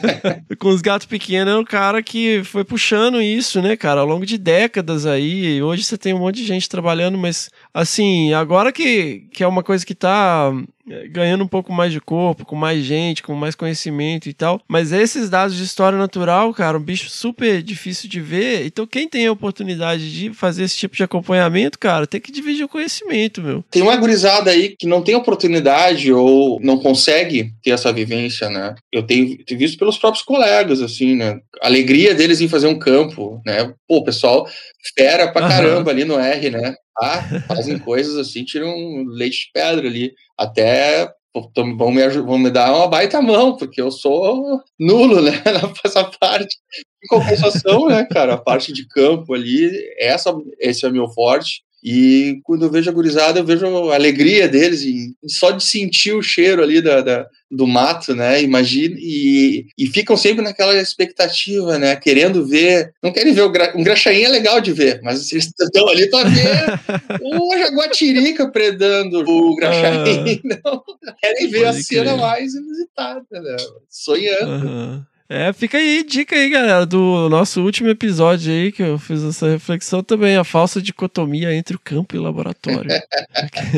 com 0.58 0.68
os 0.68 0.82
gatos 0.82 1.06
pequenos, 1.06 1.54
é 1.54 1.56
um 1.56 1.64
cara 1.64 2.02
que 2.02 2.42
foi 2.44 2.64
puxando 2.64 3.20
isso, 3.22 3.62
né, 3.62 3.76
cara, 3.76 4.00
ao 4.00 4.06
longo 4.06 4.25
de 4.26 4.38
décadas 4.38 5.06
aí. 5.06 5.62
Hoje 5.62 5.84
você 5.84 5.96
tem 5.96 6.12
um 6.12 6.18
monte 6.18 6.36
de 6.36 6.44
gente 6.44 6.68
trabalhando, 6.68 7.16
mas 7.16 7.50
assim, 7.72 8.32
agora 8.34 8.72
que, 8.72 9.28
que 9.32 9.42
é 9.42 9.46
uma 9.46 9.62
coisa 9.62 9.84
que 9.86 9.94
tá 9.94 10.52
eh, 10.52 10.66
ganhando 11.10 11.44
um 11.44 11.48
pouco 11.48 11.72
mais 11.72 11.92
de 11.92 12.00
corpo, 12.00 12.44
com 12.44 12.56
mais 12.56 12.84
gente, 12.84 13.22
com 13.22 13.34
mais 13.34 13.54
conhecimento 13.54 14.28
e 14.28 14.32
tal. 14.32 14.60
Mas 14.68 14.92
esses 14.92 15.28
dados 15.28 15.56
de 15.56 15.64
história 15.64 15.98
natural, 15.98 16.52
cara, 16.54 16.78
um 16.78 16.82
bicho 16.82 17.10
super 17.10 17.62
difícil 17.62 18.08
de 18.08 18.20
ver. 18.20 18.66
Então, 18.66 18.86
quem 18.86 19.08
tem 19.08 19.26
a 19.26 19.32
oportunidade 19.32 20.12
de 20.12 20.32
fazer 20.32 20.64
esse 20.64 20.76
tipo 20.76 20.96
de 20.96 21.02
acompanhamento, 21.02 21.78
cara, 21.78 22.06
tem 22.06 22.20
que 22.20 22.32
dividir 22.32 22.64
o 22.64 22.68
conhecimento, 22.68 23.42
meu. 23.42 23.64
Tem 23.70 23.82
uma 23.82 23.96
gurizada 23.96 24.50
aí 24.50 24.76
que 24.78 24.86
não 24.86 25.02
tem 25.02 25.14
oportunidade 25.14 26.12
ou 26.12 26.60
não 26.60 26.78
consegue 26.78 27.52
ter 27.62 27.70
essa 27.70 27.92
vivência, 27.92 28.48
né? 28.48 28.74
Eu 28.92 29.02
tenho, 29.02 29.44
tenho 29.44 29.58
visto 29.58 29.78
pelos 29.78 29.98
próprios 29.98 30.24
colegas, 30.24 30.80
assim, 30.80 31.16
né? 31.16 31.38
A 31.60 31.66
alegria 31.66 32.14
deles 32.14 32.40
em 32.40 32.48
fazer 32.48 32.66
um 32.66 32.78
campo, 32.78 33.40
né? 33.44 33.72
Pô, 33.88 33.98
o 33.98 34.04
pessoal 34.04 34.46
fera 34.96 35.32
pra 35.32 35.42
Aham. 35.42 35.50
caramba 35.50 35.90
ali 35.90 36.04
no 36.04 36.18
R, 36.18 36.50
né? 36.50 36.74
Ah, 37.00 37.22
fazem 37.46 37.78
coisas 37.78 38.16
assim, 38.16 38.44
tiram 38.44 39.04
leite 39.06 39.46
de 39.46 39.50
pedra 39.52 39.86
ali. 39.86 40.14
Até 40.38 41.12
vão 41.76 41.90
me, 41.92 42.08
vão 42.08 42.38
me 42.38 42.50
dar 42.50 42.74
uma 42.74 42.88
baita 42.88 43.20
mão, 43.20 43.56
porque 43.56 43.80
eu 43.80 43.90
sou 43.90 44.62
nulo, 44.78 45.20
né? 45.20 45.32
Nessa 45.84 46.04
parte. 46.04 46.56
Em 47.04 47.08
compensação, 47.08 47.88
né, 47.88 48.04
cara? 48.04 48.34
A 48.34 48.38
parte 48.38 48.72
de 48.72 48.86
campo 48.88 49.34
ali, 49.34 49.70
essa, 49.98 50.34
esse 50.58 50.86
é 50.86 50.90
meu 50.90 51.08
forte. 51.08 51.62
E 51.88 52.40
quando 52.42 52.64
eu 52.66 52.70
vejo 52.70 52.90
a 52.90 52.92
gurizada, 52.92 53.38
eu 53.38 53.44
vejo 53.44 53.64
a 53.90 53.94
alegria 53.94 54.48
deles, 54.48 54.82
e 54.82 55.14
só 55.28 55.52
de 55.52 55.62
sentir 55.62 56.12
o 56.14 56.20
cheiro 56.22 56.60
ali 56.60 56.80
da, 56.82 57.00
da- 57.00 57.26
do 57.48 57.64
mato, 57.64 58.12
né? 58.12 58.42
Imagina, 58.42 58.96
e, 58.98 59.66
e 59.78 59.86
ficam 59.86 60.16
sempre 60.16 60.42
naquela 60.42 60.74
expectativa, 60.80 61.78
né? 61.78 61.94
Querendo 61.94 62.44
ver. 62.44 62.92
Não 63.00 63.12
querem 63.12 63.32
ver 63.32 63.42
o 63.42 63.50
gra, 63.52 63.72
um 63.76 63.84
graxaim 63.84 64.22
é 64.22 64.28
legal 64.28 64.60
de 64.60 64.72
ver, 64.72 65.00
mas 65.00 65.30
eles 65.30 65.52
estão 65.60 65.86
ali 65.88 66.10
para 66.10 66.28
ver 66.28 66.66
o 67.22 67.56
jaguatirica 67.56 68.48
predando 68.50 69.20
o 69.24 69.54
graxaim. 69.54 70.40
Não, 70.42 70.82
querem 71.22 71.46
ver 71.46 71.66
a 71.66 71.70
Pode 71.72 71.84
cena 71.84 72.04
crer. 72.14 72.16
mais 72.20 72.52
inusitada, 72.52 73.24
né? 73.30 73.56
Sonhando. 73.88 74.66
Aham. 74.66 75.06
É, 75.28 75.52
fica 75.52 75.76
aí, 75.76 76.04
dica 76.04 76.36
aí, 76.36 76.48
galera, 76.48 76.86
do 76.86 77.28
nosso 77.28 77.60
último 77.62 77.88
episódio 77.88 78.52
aí, 78.52 78.70
que 78.70 78.82
eu 78.82 78.96
fiz 78.96 79.24
essa 79.24 79.48
reflexão 79.48 80.02
também, 80.02 80.36
a 80.36 80.44
falsa 80.44 80.80
dicotomia 80.80 81.52
entre 81.52 81.74
o 81.74 81.80
campo 81.80 82.14
e 82.14 82.18
o 82.18 82.22
laboratório. 82.22 82.88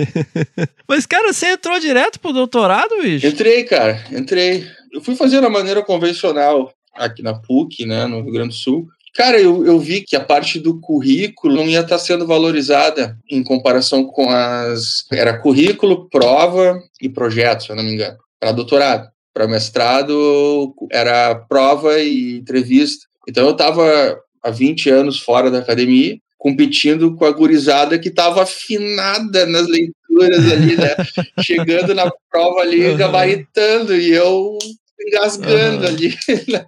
Mas, 0.86 1.06
cara, 1.06 1.32
você 1.32 1.46
entrou 1.46 1.80
direto 1.80 2.20
pro 2.20 2.34
doutorado, 2.34 3.00
bicho? 3.00 3.26
Entrei, 3.26 3.64
cara, 3.64 4.04
entrei. 4.12 4.66
Eu 4.92 5.00
fui 5.00 5.16
fazer 5.16 5.40
da 5.40 5.48
maneira 5.48 5.82
convencional 5.82 6.70
aqui 6.94 7.22
na 7.22 7.32
PUC, 7.32 7.86
né, 7.86 8.06
no 8.06 8.22
Rio 8.22 8.32
Grande 8.32 8.50
do 8.50 8.54
Sul. 8.54 8.86
Cara, 9.14 9.40
eu, 9.40 9.66
eu 9.66 9.80
vi 9.80 10.02
que 10.02 10.14
a 10.14 10.24
parte 10.24 10.60
do 10.60 10.78
currículo 10.78 11.56
não 11.56 11.66
ia 11.66 11.80
estar 11.80 11.98
sendo 11.98 12.26
valorizada 12.26 13.18
em 13.28 13.42
comparação 13.42 14.04
com 14.04 14.30
as. 14.30 15.04
Era 15.10 15.38
currículo, 15.38 16.08
prova 16.08 16.78
e 17.00 17.08
projeto, 17.08 17.64
se 17.64 17.70
eu 17.70 17.76
não 17.76 17.82
me 17.82 17.94
engano. 17.94 18.16
Para 18.38 18.52
doutorado. 18.52 19.08
Para 19.34 19.46
mestrado, 19.46 20.74
era 20.90 21.34
prova 21.34 21.98
e 22.00 22.38
entrevista. 22.38 23.06
Então 23.28 23.46
eu 23.46 23.52
estava 23.52 24.18
há 24.42 24.50
20 24.50 24.90
anos 24.90 25.20
fora 25.20 25.50
da 25.50 25.58
academia, 25.58 26.16
competindo 26.36 27.14
com 27.14 27.24
a 27.24 27.32
gurizada 27.32 27.98
que 27.98 28.08
estava 28.08 28.42
afinada 28.42 29.46
nas 29.46 29.66
leituras 29.68 30.52
ali, 30.52 30.76
né? 30.76 30.96
Chegando 31.44 31.94
na 31.94 32.10
prova 32.30 32.60
ali, 32.60 32.94
gabaritando, 32.96 33.94
e 33.94 34.10
eu 34.10 34.58
engasgando 35.00 35.86
Aham. 35.86 35.94
ali 35.94 36.08
né? 36.48 36.64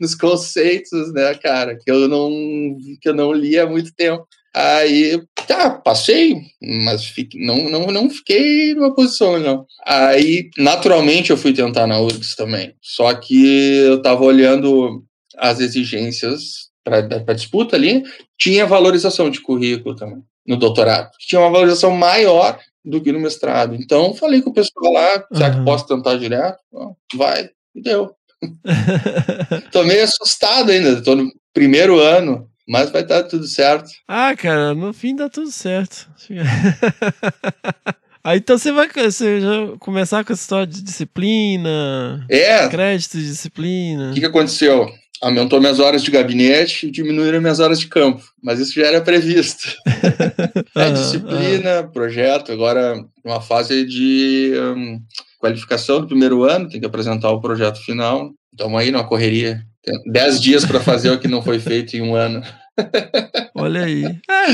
nos 0.00 0.14
conceitos, 0.14 1.12
né, 1.12 1.34
cara, 1.34 1.76
que 1.76 1.90
eu 1.90 2.08
não 2.08 2.30
que 3.00 3.08
eu 3.08 3.14
não 3.14 3.32
li 3.32 3.58
há 3.58 3.66
muito 3.66 3.94
tempo. 3.94 4.26
Aí, 4.58 5.22
tá, 5.46 5.68
passei, 5.68 6.34
mas 6.62 7.12
não, 7.34 7.68
não, 7.68 7.86
não 7.88 8.08
fiquei 8.08 8.72
numa 8.74 8.94
posição, 8.94 9.38
não. 9.38 9.66
Aí, 9.84 10.48
naturalmente, 10.56 11.28
eu 11.30 11.36
fui 11.36 11.52
tentar 11.52 11.86
na 11.86 12.00
URGS 12.00 12.34
também. 12.34 12.74
Só 12.80 13.12
que 13.12 13.76
eu 13.86 14.00
tava 14.00 14.24
olhando 14.24 15.04
as 15.36 15.60
exigências 15.60 16.70
para 16.82 17.34
disputa 17.34 17.76
ali, 17.76 18.02
tinha 18.38 18.64
valorização 18.64 19.28
de 19.28 19.42
currículo 19.42 19.94
também, 19.94 20.22
no 20.46 20.56
doutorado. 20.56 21.10
Tinha 21.18 21.42
uma 21.42 21.50
valorização 21.50 21.90
maior 21.90 22.58
do 22.82 23.02
que 23.02 23.12
no 23.12 23.20
mestrado. 23.20 23.74
Então, 23.74 24.14
falei 24.14 24.40
com 24.40 24.48
o 24.48 24.54
pessoal 24.54 24.90
lá, 24.90 25.22
será 25.34 25.50
que 25.50 25.56
Aham. 25.56 25.64
posso 25.66 25.86
tentar 25.86 26.16
direto? 26.16 26.58
Vai, 27.14 27.50
e 27.74 27.82
deu. 27.82 28.10
Tô 29.70 29.82
meio 29.82 30.04
assustado 30.04 30.70
ainda, 30.70 31.02
tô 31.02 31.14
no 31.14 31.30
primeiro 31.52 31.98
ano, 31.98 32.48
mas 32.68 32.90
vai 32.90 33.04
dar 33.04 33.22
tudo 33.24 33.46
certo. 33.46 33.88
ah, 34.08 34.34
cara, 34.36 34.74
no 34.74 34.92
fim 34.92 35.14
dá 35.16 35.28
tudo 35.28 35.50
certo. 35.50 36.08
Aí 38.24 38.38
então 38.38 38.58
você 38.58 38.72
vai 38.72 38.88
você 38.88 39.40
já 39.40 39.76
começar 39.78 40.24
com 40.24 40.32
essa 40.32 40.42
história 40.42 40.66
de 40.66 40.82
disciplina, 40.82 42.26
É, 42.28 42.68
crédito 42.68 43.16
de 43.18 43.24
o 43.24 43.26
disciplina. 43.28 44.10
que, 44.14 44.20
que 44.20 44.26
aconteceu? 44.26 44.88
Aumentou 45.22 45.60
minhas 45.60 45.78
horas 45.80 46.02
de 46.02 46.10
gabinete 46.10 46.86
e 46.86 46.90
diminuíram 46.90 47.40
minhas 47.40 47.58
horas 47.60 47.78
de 47.80 47.86
campo, 47.86 48.22
mas 48.42 48.58
isso 48.58 48.74
já 48.74 48.86
era 48.86 49.00
previsto. 49.00 49.74
É 50.76 50.88
Aham, 50.88 50.92
disciplina, 50.92 51.84
projeto, 51.90 52.52
agora 52.52 52.96
uma 53.24 53.40
fase 53.40 53.86
de 53.86 54.52
hum, 54.76 55.00
qualificação 55.38 56.00
do 56.00 56.06
primeiro 56.06 56.42
ano, 56.44 56.68
tem 56.68 56.80
que 56.80 56.86
apresentar 56.86 57.30
o 57.30 57.40
projeto 57.40 57.78
final. 57.84 58.30
Estamos 58.52 58.78
aí 58.80 58.90
numa 58.90 59.06
correria. 59.06 59.62
Dez 60.06 60.40
dias 60.40 60.64
para 60.64 60.80
fazer 60.80 61.10
o 61.10 61.18
que 61.18 61.28
não 61.28 61.42
foi 61.42 61.58
feito 61.58 61.96
em 61.96 62.02
um 62.02 62.14
ano. 62.14 62.42
Olha 63.54 63.84
aí. 63.84 64.04
É, 64.04 64.46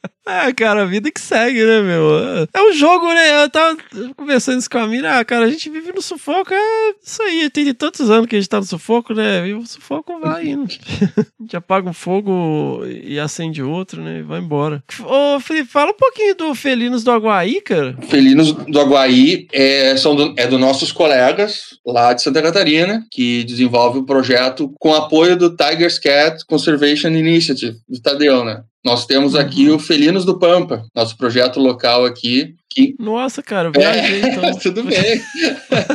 É, 0.26 0.52
cara, 0.54 0.82
a 0.82 0.86
vida 0.86 1.10
que 1.10 1.20
segue, 1.20 1.64
né, 1.64 1.82
meu? 1.82 2.48
É 2.52 2.62
um 2.62 2.72
jogo, 2.72 3.06
né? 3.12 3.42
Eu 3.42 3.50
tava 3.50 3.76
conversando 4.16 4.58
isso 4.58 4.70
com 4.70 4.78
a 4.78 4.86
mina. 4.86 5.18
Ah, 5.18 5.24
cara, 5.24 5.44
a 5.44 5.50
gente 5.50 5.68
vive 5.68 5.92
no 5.92 6.00
sufoco. 6.00 6.52
É 6.52 6.94
isso 7.02 7.22
aí. 7.22 7.50
Tem 7.50 7.64
de 7.64 7.74
tantos 7.74 8.10
anos 8.10 8.26
que 8.26 8.34
a 8.34 8.38
gente 8.38 8.48
tá 8.48 8.58
no 8.58 8.64
sufoco, 8.64 9.12
né? 9.12 9.46
E 9.46 9.52
o 9.52 9.66
sufoco 9.66 10.18
vai 10.18 10.48
indo. 10.48 10.64
a 11.18 11.42
gente 11.42 11.56
apaga 11.56 11.90
um 11.90 11.92
fogo 11.92 12.82
e 12.86 13.20
acende 13.20 13.62
outro, 13.62 14.02
né? 14.02 14.20
E 14.20 14.22
vai 14.22 14.40
embora. 14.40 14.82
Ô, 15.00 15.38
Felipe, 15.40 15.68
fala 15.68 15.90
um 15.90 15.96
pouquinho 15.96 16.34
do 16.34 16.54
Felinos 16.54 17.04
do 17.04 17.10
Aguaí, 17.10 17.60
cara. 17.60 17.96
Felinos 18.08 18.52
do 18.52 18.80
Aguaí 18.80 19.46
é, 19.52 19.94
são 19.98 20.16
do, 20.16 20.34
é 20.38 20.46
dos 20.46 20.58
nossos 20.58 20.90
colegas 20.90 21.78
lá 21.84 22.14
de 22.14 22.22
Santa 22.22 22.40
Catarina, 22.40 23.04
que 23.10 23.44
desenvolve 23.44 23.98
o 23.98 24.06
projeto 24.06 24.72
com 24.80 24.94
apoio 24.94 25.36
do 25.36 25.54
Tigers 25.54 25.98
Cat 25.98 26.44
Conservation 26.46 27.08
Initiative, 27.08 27.76
do 27.86 28.00
Tadeu, 28.00 28.42
né? 28.42 28.62
Nós 28.84 29.06
temos 29.06 29.34
aqui 29.34 29.70
o 29.70 29.78
Felinos 29.78 30.26
do 30.26 30.38
Pampa, 30.38 30.84
nosso 30.94 31.16
projeto 31.16 31.58
local 31.58 32.04
aqui, 32.04 32.54
que 32.68 32.94
Nossa, 32.98 33.42
cara, 33.42 33.68
eu 33.68 33.72
viajei 33.72 34.20
É, 34.20 34.28
então. 34.28 34.52
tudo 34.60 34.84
bem. 34.84 35.22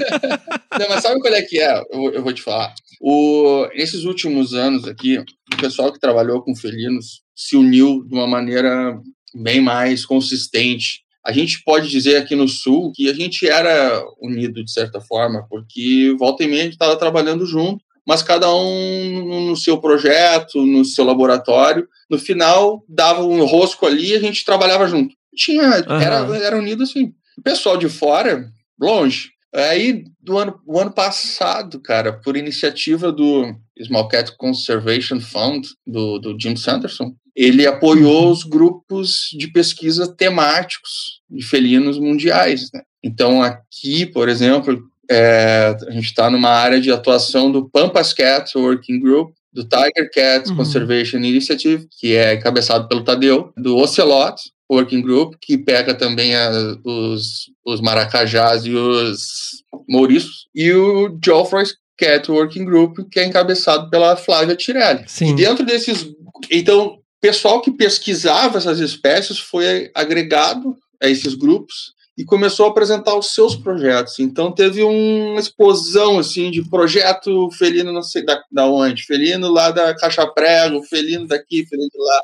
Não, 0.80 0.90
mas 0.90 1.04
sabe 1.04 1.20
qual 1.20 1.34
é 1.34 1.42
que 1.42 1.60
é? 1.60 1.84
Eu, 1.92 2.14
eu 2.14 2.24
vou 2.24 2.34
te 2.34 2.42
falar. 2.42 2.74
O, 3.00 3.68
nesses 3.76 4.06
últimos 4.06 4.54
anos 4.54 4.88
aqui, 4.88 5.20
o 5.20 5.58
pessoal 5.58 5.94
que 5.94 6.00
trabalhou 6.00 6.42
com 6.42 6.56
felinos 6.56 7.22
se 7.36 7.56
uniu 7.56 8.04
de 8.08 8.16
uma 8.16 8.26
maneira 8.26 8.98
bem 9.36 9.62
mais 9.62 10.06
consistente. 10.06 11.02
a 11.24 11.32
gente 11.32 11.62
pode 11.64 11.90
dizer 11.90 12.18
aqui 12.18 12.36
no 12.36 12.48
Sul 12.48 12.92
que 12.96 13.10
a 13.10 13.14
gente 13.14 13.48
era 13.48 14.04
unido 14.20 14.64
de 14.64 14.72
certa 14.72 15.00
forma, 15.00 15.46
porque 15.48 16.16
volta 16.18 16.44
e 16.44 16.48
meia 16.48 16.62
a 16.62 16.64
gente 16.64 16.74
estava 16.74 16.98
trabalhando 16.98 17.46
junto, 17.46 17.84
mas 18.10 18.24
cada 18.24 18.52
um 18.52 19.50
no 19.50 19.56
seu 19.56 19.78
projeto, 19.78 20.66
no 20.66 20.84
seu 20.84 21.06
laboratório. 21.06 21.88
No 22.10 22.18
final, 22.18 22.84
dava 22.90 23.24
um 23.24 23.46
rosco 23.46 23.86
ali 23.86 24.14
e 24.14 24.16
a 24.16 24.20
gente 24.20 24.44
trabalhava 24.44 24.88
junto. 24.88 25.14
Tinha, 25.36 25.86
Aham. 25.88 26.02
era, 26.02 26.38
era 26.38 26.58
unido 26.58 26.82
assim. 26.82 27.14
O 27.38 27.44
pessoal 27.44 27.78
de 27.78 27.88
fora, 27.88 28.50
longe. 28.82 29.30
Aí, 29.54 30.06
do 30.20 30.40
ano, 30.40 30.60
o 30.66 30.80
ano 30.80 30.92
passado, 30.92 31.80
cara, 31.80 32.12
por 32.12 32.36
iniciativa 32.36 33.12
do 33.12 33.56
Small 33.80 34.08
Cat 34.08 34.36
Conservation 34.38 35.20
Fund, 35.20 35.68
do, 35.86 36.18
do 36.18 36.36
Jim 36.40 36.56
Sanderson, 36.56 37.14
ele 37.36 37.68
apoiou 37.68 38.32
os 38.32 38.44
grupos 38.44 39.30
de 39.38 39.52
pesquisa 39.52 40.08
temáticos 40.08 41.22
de 41.30 41.46
felinos 41.46 42.00
mundiais. 42.00 42.72
Né? 42.74 42.82
Então, 43.04 43.44
aqui, 43.44 44.08
por 44.08 44.28
exemplo, 44.28 44.89
é, 45.10 45.76
a 45.88 45.92
gente 45.92 46.06
está 46.06 46.30
numa 46.30 46.50
área 46.50 46.80
de 46.80 46.92
atuação 46.92 47.52
do 47.52 47.68
Pampas 47.70 48.14
Cat 48.14 48.58
Working 48.58 49.00
Group, 49.00 49.34
do 49.52 49.64
Tiger 49.64 50.10
Cat 50.14 50.50
Uhum. 50.50 50.58
Conservation 50.58 51.18
Initiative, 51.18 51.88
que 52.00 52.16
é 52.16 52.36
encabeçado 52.36 52.88
pelo 52.88 53.04
Tadeu, 53.04 53.52
do 53.58 53.76
Ocelot 53.78 54.36
Working 54.72 55.02
Group, 55.02 55.34
que 55.42 55.58
pega 55.58 55.96
também 55.96 56.36
a- 56.36 56.52
os, 56.86 57.50
os 57.66 57.82
maracajás 57.82 58.66
e 58.66 58.76
os 58.76 59.64
mouriços, 59.90 60.46
e 60.54 60.72
o 60.72 61.18
Geoffroy's 61.24 61.74
Cat 61.98 62.30
Working 62.32 62.66
Group, 62.66 62.98
que 63.12 63.20
é 63.20 63.26
encabeçado 63.26 63.90
pela 63.90 64.16
Flávia 64.16 64.56
Tirelli. 64.56 65.04
Sim. 65.08 65.32
E 65.32 65.36
dentro 65.36 65.66
desses. 65.66 66.08
Então, 66.52 67.00
pessoal 67.20 67.60
que 67.62 67.72
pesquisava 67.72 68.60
essas 68.60 68.80
espécies 68.80 69.40
foi 69.40 69.90
agregado 69.96 70.78
a 71.02 71.10
esses 71.10 71.34
grupos 71.34 71.94
e 72.20 72.26
começou 72.26 72.66
a 72.66 72.70
apresentar 72.70 73.16
os 73.16 73.34
seus 73.34 73.56
projetos. 73.56 74.20
Então 74.20 74.52
teve 74.52 74.84
uma 74.84 75.40
explosão 75.40 76.20
assim 76.20 76.52
de 76.52 76.62
projeto 76.62 77.50
felino 77.52 77.94
não 77.94 78.04
sei 78.04 78.26
da, 78.26 78.44
da 78.52 78.66
onde, 78.66 79.06
felino 79.06 79.50
lá 79.50 79.72
da 79.72 79.96
Caixa 79.96 80.28
Prego, 80.28 80.84
felino 80.84 81.26
daqui, 81.26 81.66
felino 81.66 81.88
de 81.90 81.98
lá. 81.98 82.22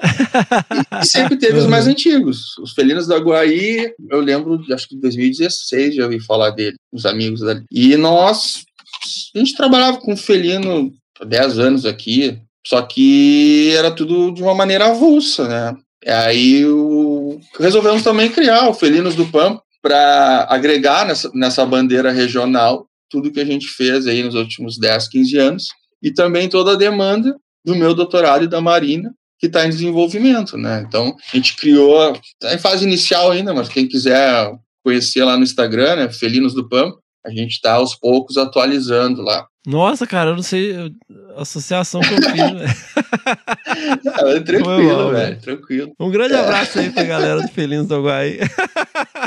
E, 0.99 1.01
e 1.01 1.05
sempre 1.05 1.37
teve 1.37 1.59
os 1.59 1.65
mais 1.65 1.87
antigos. 1.87 2.57
Os 2.57 2.73
felinos 2.73 3.07
da 3.07 3.17
Guaí, 3.17 3.93
eu 4.11 4.19
lembro, 4.19 4.61
acho 4.73 4.89
que 4.89 4.95
em 4.95 4.99
2016 4.99 5.95
já 5.95 6.03
ouvi 6.03 6.19
falar 6.19 6.49
dele, 6.49 6.75
os 6.91 7.05
amigos 7.05 7.39
dali. 7.39 7.63
E 7.71 7.95
nós, 7.95 8.65
a 9.33 9.39
gente 9.39 9.55
trabalhava 9.55 9.97
com 9.99 10.17
felino 10.17 10.91
há 11.21 11.23
10 11.23 11.57
anos 11.57 11.85
aqui, 11.85 12.37
só 12.67 12.81
que 12.81 13.73
era 13.73 13.89
tudo 13.91 14.33
de 14.33 14.43
uma 14.43 14.53
maneira 14.53 14.87
avulsa, 14.87 15.47
né? 15.47 15.77
E 16.05 16.11
aí 16.11 16.65
o... 16.65 17.39
resolvemos 17.57 18.03
também 18.03 18.29
criar 18.29 18.67
o 18.67 18.73
Felinos 18.73 19.15
do 19.15 19.25
Pampa 19.25 19.63
para 19.86 20.47
agregar 20.49 21.05
nessa, 21.05 21.29
nessa 21.31 21.63
bandeira 21.63 22.11
regional 22.11 22.88
tudo 23.07 23.31
que 23.31 23.39
a 23.39 23.45
gente 23.45 23.67
fez 23.67 24.07
aí 24.07 24.23
nos 24.23 24.33
últimos 24.33 24.79
10, 24.79 25.07
15 25.09 25.38
anos 25.38 25.67
e 26.01 26.11
também 26.11 26.49
toda 26.49 26.71
a 26.71 26.75
demanda 26.75 27.36
do 27.63 27.75
meu 27.75 27.93
doutorado 27.93 28.45
e 28.45 28.47
da 28.47 28.59
Marina 28.59 29.13
que 29.38 29.45
está 29.45 29.63
em 29.63 29.69
desenvolvimento, 29.69 30.57
né? 30.57 30.83
Então 30.88 31.15
a 31.31 31.36
gente 31.36 31.55
criou, 31.55 32.13
está 32.13 32.55
em 32.55 32.57
fase 32.57 32.83
inicial 32.83 33.29
ainda, 33.29 33.53
mas 33.53 33.69
quem 33.69 33.88
quiser 33.88 34.51
conhecer 34.83 35.23
lá 35.23 35.38
no 35.38 35.43
Instagram, 35.43 35.97
né, 35.97 36.11
Felinos 36.11 36.55
do 36.55 36.67
Pampa, 36.67 36.97
a 37.23 37.29
gente 37.29 37.51
está 37.51 37.73
aos 37.73 37.93
poucos 37.93 38.38
atualizando 38.38 39.21
lá. 39.21 39.45
Nossa, 39.67 40.07
cara, 40.07 40.31
eu 40.31 40.36
não 40.36 40.43
sei 40.43 40.75
a 41.36 41.41
associação 41.41 42.01
que 42.01 42.11
eu 42.11 42.21
fiz. 42.21 42.86
Ah, 44.07 44.29
é 44.29 44.39
tranquilo, 44.39 44.95
mal, 44.95 45.11
velho, 45.11 45.41
tranquilo. 45.41 45.91
Um 45.99 46.09
grande 46.09 46.36
abraço 46.36 46.79
aí 46.79 46.89
pra 46.91 47.03
galera 47.03 47.41
do 47.41 47.47
Felinos 47.49 47.88
do 47.88 48.01
Guai. 48.01 48.39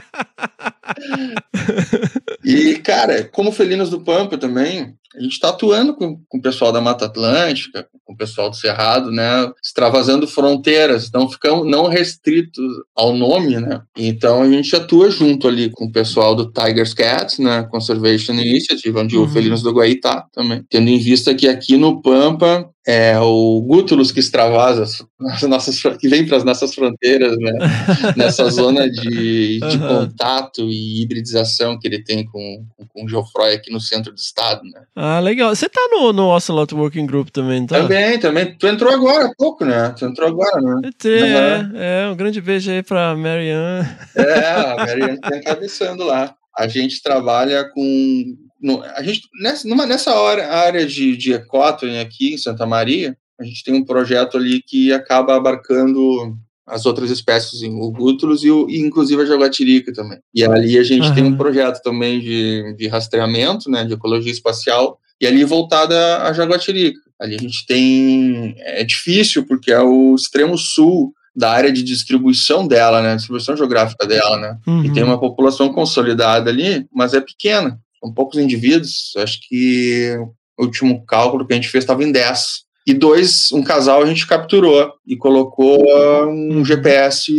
E, 2.45 2.79
cara, 2.79 3.25
como 3.25 3.53
Felinos 3.53 3.91
do 3.91 4.01
Pampa 4.01 4.39
também, 4.39 4.97
a 5.15 5.21
gente 5.21 5.33
está 5.33 5.51
atuando 5.51 5.95
com, 5.95 6.23
com 6.29 6.39
o 6.39 6.43
pessoal 6.43 6.73
da 6.73 6.81
Mata 6.81 7.07
Atlântica, 7.07 7.89
com 8.09 8.15
o 8.15 8.17
pessoal 8.17 8.49
do 8.49 8.57
Cerrado, 8.57 9.11
né? 9.13 9.53
Extravasando 9.63 10.27
fronteiras, 10.27 11.11
não 11.13 11.29
ficamos 11.29 11.67
não 11.71 11.87
restritos 11.89 12.65
ao 12.97 13.15
nome, 13.15 13.59
né? 13.61 13.83
Então 13.95 14.41
a 14.43 14.51
gente 14.51 14.75
atua 14.75 15.11
junto 15.11 15.47
ali 15.47 15.69
com 15.71 15.85
o 15.85 15.93
pessoal 15.93 16.35
do 16.35 16.51
Tigers 16.51 16.95
Cats, 16.95 17.39
né? 17.39 17.69
Conservation 17.71 18.33
Initiative, 18.33 18.99
onde 18.99 19.17
Uhum. 19.19 19.25
o 19.25 19.29
Felinos 19.29 19.63
do 19.63 19.73
Guaí 19.73 20.01
tá 20.01 20.25
também. 20.33 20.65
Tendo 20.71 20.89
em 20.89 20.99
vista 20.99 21.35
que 21.35 21.47
aqui 21.47 21.77
no 21.77 22.01
Pampa 22.01 22.67
é 22.87 23.19
o 23.21 23.61
Gútulus 23.69 24.11
que 24.11 24.19
extravasa 24.21 24.85
as 25.21 25.43
nossas, 25.43 25.79
que 26.01 26.09
vem 26.09 26.25
para 26.27 26.39
as 26.39 26.45
nossas 26.45 26.75
fronteiras, 26.75 27.37
né? 27.37 27.53
Nessa 28.17 28.49
zona 28.49 28.89
de, 28.91 29.59
de 29.61 29.77
Aham. 29.77 30.07
contato 30.07 30.63
e 30.71 31.03
hibridização 31.03 31.79
que 31.79 31.87
ele 31.87 32.03
tem 32.03 32.25
com, 32.25 32.65
com, 32.77 32.87
com 32.87 33.05
o 33.05 33.09
Geoffroy 33.09 33.53
aqui 33.55 33.71
no 33.71 33.79
centro 33.81 34.11
do 34.11 34.17
estado, 34.19 34.63
né? 34.65 34.81
Ah, 34.97 35.21
legal. 35.21 35.55
Você 35.55 35.69
tá 35.69 35.87
no, 35.91 36.15
no 36.15 36.29
Ocelot 36.35 36.75
Working 36.75 37.05
Group 37.05 37.29
também, 37.29 37.67
tá? 37.67 37.83
Também, 37.83 37.98
também. 38.19 38.55
Tu 38.57 38.67
entrou 38.67 38.93
agora 38.93 39.27
há 39.27 39.33
pouco, 39.37 39.65
né? 39.65 39.95
Tu 39.99 40.05
entrou 40.05 40.29
agora, 40.29 40.61
né? 40.61 40.91
É, 41.05 41.21
Aham. 41.57 41.73
é, 41.75 42.09
um 42.11 42.17
grande 42.17 42.41
beijo 42.41 42.71
aí 42.71 42.83
pra 42.83 43.15
Marianne. 43.17 43.89
É, 44.15 44.45
a 44.51 44.77
Mariana 44.77 45.21
tá 45.21 45.37
encabeçando 45.37 46.05
lá. 46.05 46.35
A 46.57 46.67
gente 46.69 47.03
trabalha 47.03 47.65
com. 47.75 48.25
no- 48.61 48.83
a 48.83 49.03
gente, 49.03 49.23
nessa, 49.43 49.69
numa, 49.69 49.87
nessa 49.87 50.15
hora, 50.15 50.47
área 50.49 50.87
de, 50.87 51.17
de 51.17 51.33
ecótono 51.33 51.99
aqui 52.01 52.35
em 52.35 52.39
Santa 52.39 52.67
Maria, 52.67 53.17
a 53.41 53.45
gente 53.45 53.63
tem 53.65 53.75
um 53.75 53.85
projeto 53.85 54.37
ali 54.37 54.63
que 54.63 54.93
acaba 54.93 55.37
abarcando 55.37 56.37
as 56.67 56.85
outras 56.85 57.11
espécies, 57.11 57.63
o 57.63 57.91
gútulos 57.93 58.45
e, 58.45 58.51
o, 58.51 58.69
e 58.69 58.79
inclusive 58.81 59.23
a 59.23 59.25
jaguatirica 59.25 59.91
também. 59.93 60.19
E 60.35 60.45
ali 60.45 60.77
a 60.79 60.83
gente 60.83 61.15
tem 61.15 61.25
um 61.25 61.37
projeto 61.37 61.81
também 61.83 62.21
de, 62.21 62.75
de 62.77 62.89
rastreamento, 62.89 63.71
né, 63.71 63.85
de 63.85 63.95
ecologia 63.95 64.31
espacial, 64.31 64.99
e 65.21 65.27
ali 65.27 65.45
voltada 65.45 66.23
à 66.23 66.33
jaguatirica. 66.33 67.01
Ali 67.21 67.35
a 67.35 67.39
gente 67.39 67.67
tem... 67.67 68.55
É 68.59 68.85
difícil, 68.85 69.45
porque 69.47 69.73
é 69.73 69.81
o 69.81 70.15
extremo 70.15 70.57
sul 70.57 71.13
da 71.35 71.51
área 71.53 71.71
de 71.73 71.83
distribuição 71.83 72.67
dela, 72.67 73.01
né, 73.01 73.15
distribuição 73.15 73.57
geográfica 73.57 74.07
dela, 74.07 74.37
né, 74.39 74.59
e 74.67 74.71
Uhum. 74.71 74.93
tem 74.93 75.03
uma 75.05 75.21
população 75.21 75.73
consolidada 75.73 76.51
ali, 76.51 76.87
mas 76.93 77.15
é 77.15 77.21
pequena. 77.21 77.79
São 78.01 78.13
poucos 78.13 78.39
indivíduos. 78.39 79.13
Acho 79.17 79.39
que 79.49 80.17
o 80.59 80.65
último 80.65 81.05
cálculo 81.05 81.47
que 81.47 81.53
a 81.53 81.57
gente 81.57 81.69
fez 81.69 81.85
estava 81.85 82.03
em 82.05 82.11
10. 82.13 82.65
E 82.89 82.95
dois, 82.95 83.53
um 83.53 83.63
casal 83.63 84.03
a 84.03 84.07
gente 84.07 84.27
capturou 84.27 84.95
e 85.07 85.15
colocou 85.15 85.85
um 86.27 86.65
GPS 86.65 87.31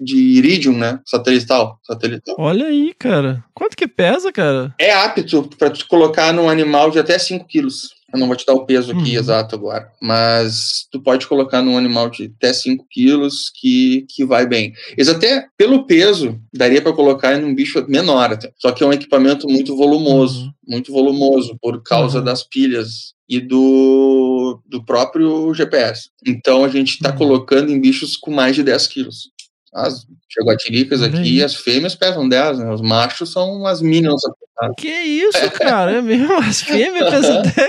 de 0.00 0.16
Iridium, 0.16 0.72
né? 0.72 0.98
Satelital. 1.04 1.78
satelital. 1.86 2.34
Olha 2.38 2.64
aí, 2.64 2.94
cara. 2.98 3.44
Quanto 3.52 3.76
que 3.76 3.86
pesa, 3.86 4.32
cara? 4.32 4.74
É 4.80 4.90
apto 4.90 5.50
para 5.58 5.68
tu 5.68 5.86
colocar 5.86 6.32
num 6.32 6.48
animal 6.48 6.90
de 6.90 6.98
até 6.98 7.18
5 7.18 7.46
quilos. 7.46 7.90
Eu 8.12 8.18
não 8.18 8.26
vou 8.26 8.36
te 8.36 8.44
dar 8.44 8.54
o 8.54 8.66
peso 8.66 8.90
aqui 8.92 9.12
Uhum. 9.12 9.18
exato 9.20 9.54
agora, 9.54 9.90
mas 10.02 10.86
tu 10.90 11.00
pode 11.00 11.26
colocar 11.26 11.62
num 11.62 11.78
animal 11.78 12.10
de 12.10 12.32
até 12.36 12.52
5 12.52 12.86
quilos 12.90 13.50
que, 13.54 14.04
que 14.08 14.24
vai 14.24 14.46
bem. 14.46 14.72
Eles 14.96 15.08
até, 15.08 15.46
pelo 15.56 15.86
peso, 15.86 16.38
daria 16.52 16.82
para 16.82 16.92
colocar 16.92 17.38
em 17.38 17.44
um 17.44 17.54
bicho 17.54 17.84
menor 17.88 18.32
até. 18.32 18.52
Só 18.58 18.72
que 18.72 18.82
é 18.82 18.86
um 18.86 18.92
equipamento 18.92 19.48
muito 19.48 19.76
volumoso, 19.76 20.44
Uhum. 20.46 20.52
muito 20.68 20.92
volumoso, 20.92 21.56
por 21.60 21.82
causa 21.82 22.18
Uhum. 22.18 22.24
das 22.24 22.42
pilhas 22.42 23.14
e 23.28 23.38
do, 23.40 24.60
do 24.66 24.84
próprio 24.84 25.52
GPS. 25.54 26.10
Então 26.26 26.64
a 26.64 26.68
gente 26.68 26.90
está 26.94 27.10
Uhum. 27.10 27.16
colocando 27.16 27.70
em 27.70 27.80
bichos 27.80 28.16
com 28.16 28.30
mais 28.32 28.56
de 28.56 28.62
10 28.62 28.86
quilos. 28.88 29.30
As 29.72 30.04
jaguatiricas 30.36 31.00
Olha 31.02 31.20
aqui, 31.20 31.42
as 31.44 31.54
fêmeas 31.54 31.94
pesam 31.94 32.28
10, 32.28 32.58
né? 32.58 32.72
Os 32.72 32.80
machos 32.80 33.30
são 33.32 33.64
as 33.66 33.80
minions 33.80 34.20
apertadas. 34.24 34.74
Que 34.78 34.88
isso, 34.88 35.50
cara? 35.52 35.92
É 35.92 36.02
mesmo? 36.02 36.34
As 36.38 36.60
fêmeas 36.62 37.10
pesam 37.10 37.38
até. 37.40 37.68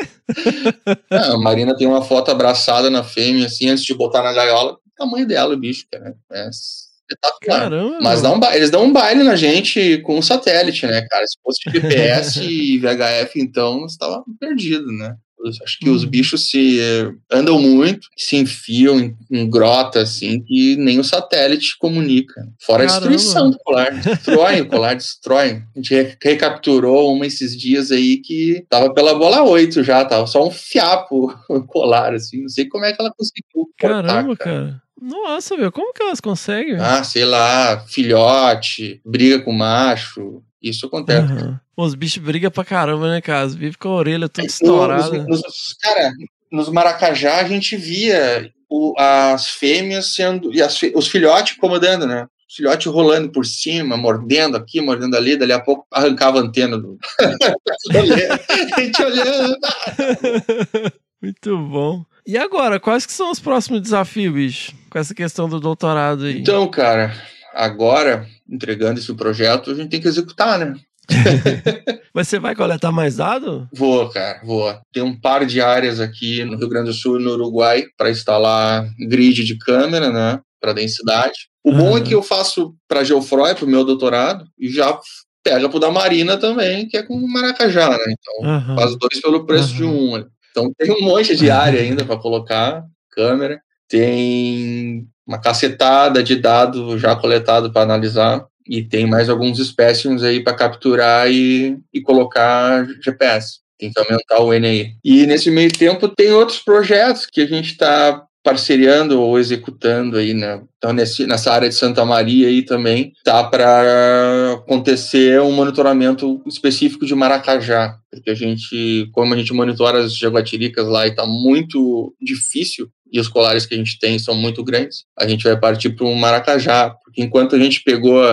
Ah, 1.11 1.33
a 1.33 1.37
Marina 1.37 1.75
tem 1.75 1.87
uma 1.87 2.01
foto 2.01 2.31
abraçada 2.31 2.89
na 2.89 3.03
fêmea, 3.03 3.45
assim, 3.45 3.69
antes 3.69 3.83
de 3.83 3.93
botar 3.93 4.23
na 4.23 4.33
gaiola. 4.33 4.73
O 4.73 4.79
tamanho 4.97 5.27
dela, 5.27 5.53
o 5.53 5.57
bicho, 5.57 5.85
cara. 5.91 6.15
É 6.31 6.49
espetacular. 6.49 7.59
Caramba. 7.59 7.97
Mas 8.01 8.21
dá 8.21 8.31
um 8.31 8.39
ba- 8.39 8.55
eles 8.55 8.69
dão 8.71 8.83
um 8.85 8.91
baile 8.93 9.23
na 9.23 9.35
gente 9.35 9.99
com 9.99 10.17
um 10.17 10.21
satélite, 10.21 10.85
né, 10.87 11.05
cara? 11.09 11.25
Se 11.27 11.37
fosse 11.43 11.59
GPS 11.69 12.41
e 12.43 12.79
VHF, 12.79 13.39
então, 13.39 13.81
você 13.81 13.97
tava 13.97 14.23
perdido, 14.39 14.87
né? 14.91 15.15
Acho 15.63 15.79
que 15.79 15.89
os 15.89 16.03
Uhum. 16.03 16.09
bichos 16.09 16.49
se 16.49 16.79
eh, 16.79 17.11
andam 17.31 17.59
muito, 17.59 18.07
se 18.17 18.35
enfiam 18.37 18.99
em, 18.99 19.15
em 19.31 19.49
grota, 19.49 20.01
assim, 20.01 20.41
que 20.41 20.75
nem 20.77 20.99
o 20.99 21.03
satélite 21.03 21.77
comunica. 21.77 22.47
Fora 22.59 22.83
a 22.83 22.87
Caramba. 22.87 23.07
destruição 23.09 23.49
do 23.51 23.57
colar. 23.59 23.91
Destroem 23.91 24.61
o 24.61 24.67
colar, 24.67 24.95
destroem. 24.95 25.63
A 25.75 25.79
gente 25.79 25.93
re- 25.93 26.17
recapturou 26.21 27.13
uma 27.13 27.25
esses 27.25 27.57
dias 27.57 27.91
aí 27.91 28.17
que 28.17 28.65
tava 28.69 28.93
pela 28.93 29.13
bola 29.15 29.41
8 29.43 29.83
já, 29.83 30.03
tava 30.05 30.27
só 30.27 30.47
um 30.47 30.51
fiapo 30.51 31.33
o 31.49 31.61
colar, 31.63 32.13
assim. 32.13 32.41
Não 32.41 32.49
sei 32.49 32.65
como 32.67 32.85
é 32.85 32.93
que 32.93 33.01
ela 33.01 33.11
conseguiu. 33.15 33.41
cortar, 33.79 34.03
Caramba, 34.03 34.35
cara. 34.37 34.81
Nossa, 35.01 35.57
meu, 35.57 35.71
como 35.71 35.93
que 35.93 36.03
elas 36.03 36.19
conseguem? 36.21 36.75
ah, 36.77 37.03
sei 37.03 37.25
lá, 37.25 37.79
filhote, 37.87 39.01
briga 39.05 39.39
com 39.39 39.51
macho. 39.51 40.43
Isso 40.61 40.85
acontece. 40.85 41.33
Aham. 41.33 41.59
Os 41.85 41.95
bichos 41.95 42.21
brigam 42.23 42.51
pra 42.51 42.63
caramba, 42.65 43.09
né, 43.09 43.21
cara? 43.21 43.45
Os 43.47 43.55
bichos 43.55 43.75
com 43.77 43.89
a 43.89 43.93
orelha 43.95 44.29
toda 44.29 44.43
Nos- 44.45 44.53
estourada. 44.53 45.23
nos- 45.25 45.73
cara, 45.81 46.11
nos 46.51 46.69
Maracajá 46.69 47.37
a 47.37 47.43
gente 47.43 47.75
via 47.75 48.51
o- 48.69 48.93
as 48.97 49.47
fêmeas 49.49 50.13
sendo. 50.13 50.53
e 50.53 50.61
as 50.61 50.79
os 50.95 51.07
filhotes 51.07 51.55
incomodando, 51.57 52.05
né? 52.07 52.27
filhote 52.53 52.89
rolando 52.89 53.29
por 53.31 53.45
cima, 53.45 53.95
mordendo 53.95 54.57
aqui, 54.57 54.81
mordendo 54.81 55.15
ali, 55.15 55.37
dali 55.37 55.53
a 55.53 55.59
pouco 55.61 55.87
arrancava 55.89 56.37
a 56.37 56.41
antena 56.41 56.77
do. 56.77 56.97
a 58.75 58.79
gente 58.81 59.01
olhando. 59.01 59.57
Muito 61.21 61.57
bom. 61.57 62.03
E 62.25 62.37
agora, 62.37 62.79
quais 62.79 63.05
que 63.05 63.13
são 63.13 63.31
os 63.31 63.39
próximos 63.39 63.81
desafios, 63.81 64.33
bicho? 64.33 64.73
Com 64.89 64.99
essa 64.99 65.13
questão 65.15 65.47
do 65.47 65.59
doutorado 65.59 66.25
aí. 66.25 66.39
Então, 66.41 66.67
cara, 66.69 67.13
agora, 67.53 68.27
entregando 68.49 68.99
esse 68.99 69.13
projeto, 69.13 69.71
a 69.71 69.73
gente 69.75 69.89
tem 69.89 70.01
que 70.01 70.07
executar, 70.07 70.59
né? 70.59 70.75
Mas 72.13 72.27
você 72.27 72.39
vai 72.39 72.55
coletar 72.55 72.91
mais 72.91 73.17
dados? 73.17 73.67
Vou, 73.73 74.09
cara, 74.09 74.41
vou. 74.43 74.73
Tem 74.93 75.01
um 75.01 75.19
par 75.19 75.45
de 75.45 75.61
áreas 75.61 75.99
aqui 75.99 76.43
no 76.43 76.57
Rio 76.57 76.69
Grande 76.69 76.87
do 76.89 76.93
Sul 76.93 77.19
e 77.19 77.23
no 77.23 77.31
Uruguai 77.31 77.85
para 77.97 78.09
instalar 78.09 78.85
grid 79.07 79.43
de 79.43 79.57
câmera, 79.57 80.11
né? 80.11 80.39
Para 80.59 80.73
densidade. 80.73 81.49
O 81.63 81.71
bom 81.71 81.97
é 81.97 82.01
que 82.01 82.13
eu 82.13 82.23
faço 82.23 82.73
para 82.87 83.03
Geofroy, 83.03 83.53
para 83.55 83.65
o 83.65 83.67
meu 83.67 83.85
doutorado, 83.85 84.45
e 84.59 84.69
já 84.69 84.97
pega 85.43 85.69
pro 85.69 85.79
da 85.79 85.91
Marina 85.91 86.37
também, 86.37 86.87
que 86.87 86.97
é 86.97 87.03
com 87.03 87.15
Maracajá, 87.27 87.89
né? 87.89 87.97
Então, 88.09 88.49
Aham. 88.49 88.75
faz 88.75 88.97
dois 88.97 89.21
pelo 89.21 89.45
preço 89.45 89.73
de 89.73 89.83
Aham. 89.83 89.91
um. 89.91 90.17
né? 90.17 90.25
Então, 90.51 90.71
tem 90.77 90.91
um 90.91 91.01
monte 91.01 91.35
de 91.35 91.49
área 91.51 91.79
ainda 91.81 92.03
para 92.03 92.17
colocar 92.17 92.83
câmera. 93.11 93.59
Tem 93.87 95.05
uma 95.27 95.39
cacetada 95.39 96.23
de 96.23 96.35
dados 96.35 96.99
já 97.01 97.15
coletado 97.15 97.71
para 97.71 97.81
analisar. 97.83 98.45
E 98.71 98.81
tem 98.81 99.05
mais 99.05 99.27
alguns 99.27 99.59
espécimes 99.59 100.23
aí 100.23 100.39
para 100.39 100.55
capturar 100.55 101.29
e, 101.29 101.77
e 101.93 101.99
colocar 101.99 102.87
GPS. 103.03 103.59
Tem 103.77 103.91
que 103.91 103.99
aumentar 103.99 104.39
o 104.39 104.53
NI. 104.53 104.95
E 105.03 105.27
nesse 105.27 105.51
meio 105.51 105.69
tempo 105.69 106.07
tem 106.07 106.31
outros 106.31 106.59
projetos 106.59 107.25
que 107.25 107.41
a 107.41 107.45
gente 107.45 107.71
está 107.71 108.23
parceriando 108.41 109.21
ou 109.21 109.37
executando 109.37 110.17
aí, 110.17 110.33
né? 110.33 110.61
Então 110.77 110.93
nesse, 110.93 111.27
nessa 111.27 111.51
área 111.51 111.67
de 111.67 111.75
Santa 111.75 112.05
Maria 112.05 112.47
aí 112.47 112.63
também 112.63 113.11
tá 113.25 113.43
para 113.43 114.53
acontecer 114.53 115.41
um 115.41 115.51
monitoramento 115.51 116.41
específico 116.47 117.05
de 117.05 117.13
Maracajá, 117.13 117.97
porque 118.09 118.29
a 118.29 118.35
gente, 118.35 119.09
como 119.11 119.33
a 119.33 119.37
gente 119.37 119.53
monitora 119.53 119.99
as 119.99 120.15
jaguatiricas 120.15 120.87
lá 120.87 121.05
e 121.05 121.13
tá 121.13 121.25
muito 121.25 122.15
difícil 122.21 122.89
e 123.11 123.19
os 123.19 123.27
colares 123.27 123.65
que 123.65 123.75
a 123.75 123.77
gente 123.77 123.99
tem 123.99 124.17
são 124.17 124.33
muito 124.33 124.63
grandes, 124.63 125.03
a 125.19 125.27
gente 125.27 125.43
vai 125.43 125.59
partir 125.59 125.89
para 125.89 126.05
um 126.05 126.15
Maracajá, 126.15 126.95
porque 127.03 127.21
enquanto 127.21 127.55
a 127.55 127.59
gente 127.59 127.83
pegou 127.83 128.23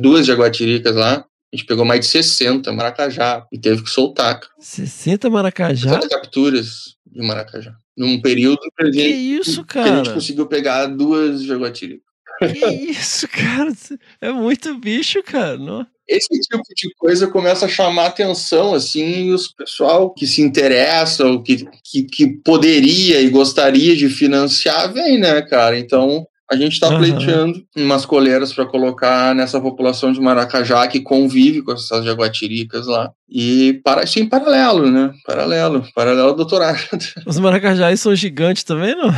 duas 0.00 0.26
jaguatiricas 0.26 0.94
lá, 0.94 1.24
a 1.52 1.56
gente 1.56 1.66
pegou 1.66 1.84
mais 1.84 2.00
de 2.00 2.06
60 2.06 2.72
Maracajá 2.72 3.46
e 3.50 3.58
teve 3.58 3.82
que 3.82 3.90
soltar. 3.90 4.40
cara. 4.40 4.52
60 4.58 5.30
Maracajá? 5.30 5.90
60 5.90 6.08
capturas 6.08 6.96
de 7.06 7.26
Maracajá. 7.26 7.74
Num 7.96 8.20
período 8.20 8.60
que 8.60 8.84
Que 8.84 8.92
gente, 8.92 9.40
isso, 9.40 9.64
que 9.64 9.78
a 9.78 9.96
gente 9.96 10.12
conseguiu 10.12 10.46
pegar 10.46 10.86
duas 10.86 11.42
jaguatiricas. 11.42 12.06
Que 12.38 12.66
isso, 12.90 13.26
cara? 13.28 13.72
É 14.20 14.30
muito 14.30 14.78
bicho, 14.78 15.22
cara. 15.24 15.58
Não? 15.58 15.84
Esse 16.06 16.28
tipo 16.40 16.62
de 16.74 16.94
coisa 16.96 17.26
começa 17.26 17.66
a 17.66 17.68
chamar 17.68 18.06
atenção, 18.06 18.74
assim, 18.74 19.26
e 19.26 19.32
os 19.32 19.48
pessoal 19.48 20.14
que 20.14 20.26
se 20.26 20.40
interessa, 20.40 21.26
ou 21.26 21.42
que, 21.42 21.66
que, 21.84 22.04
que 22.04 22.28
poderia 22.42 23.20
e 23.20 23.28
gostaria 23.28 23.94
de 23.94 24.08
financiar, 24.08 24.92
vem, 24.92 25.18
né, 25.18 25.42
cara? 25.42 25.78
Então, 25.78 26.26
a 26.50 26.56
gente 26.56 26.72
está 26.72 26.86
Aham. 26.86 26.98
pleiteando 26.98 27.62
umas 27.76 28.06
coleiras 28.06 28.52
para 28.54 28.64
colocar 28.64 29.34
nessa 29.34 29.60
população 29.60 30.12
de 30.12 30.20
Maracajá 30.20 30.86
que 30.88 31.00
convive 31.00 31.62
com 31.62 31.72
essas 31.72 32.04
jaguatiricas 32.04 32.86
lá. 32.86 33.12
E 33.28 33.80
para, 33.84 34.04
em 34.16 34.26
paralelo, 34.26 34.90
né? 34.90 35.12
Paralelo, 35.26 35.86
paralelo 35.94 36.30
ao 36.30 36.34
doutorado. 36.34 36.78
Os 37.26 37.38
maracajás 37.38 38.00
são 38.00 38.14
gigantes 38.14 38.64
também, 38.64 38.94
não? 38.96 39.10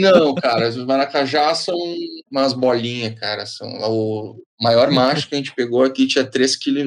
Não, 0.00 0.34
cara, 0.34 0.68
os 0.70 0.76
maracajá 0.86 1.54
são 1.54 1.76
umas 2.30 2.54
bolinhas, 2.54 3.18
cara. 3.20 3.44
São 3.44 3.68
o 3.68 4.36
maior 4.60 4.90
macho 4.90 5.28
que 5.28 5.34
a 5.34 5.38
gente 5.38 5.54
pegou 5.54 5.84
aqui 5.84 6.06
tinha 6.06 6.24
3 6.24 6.56
kg 6.56 6.86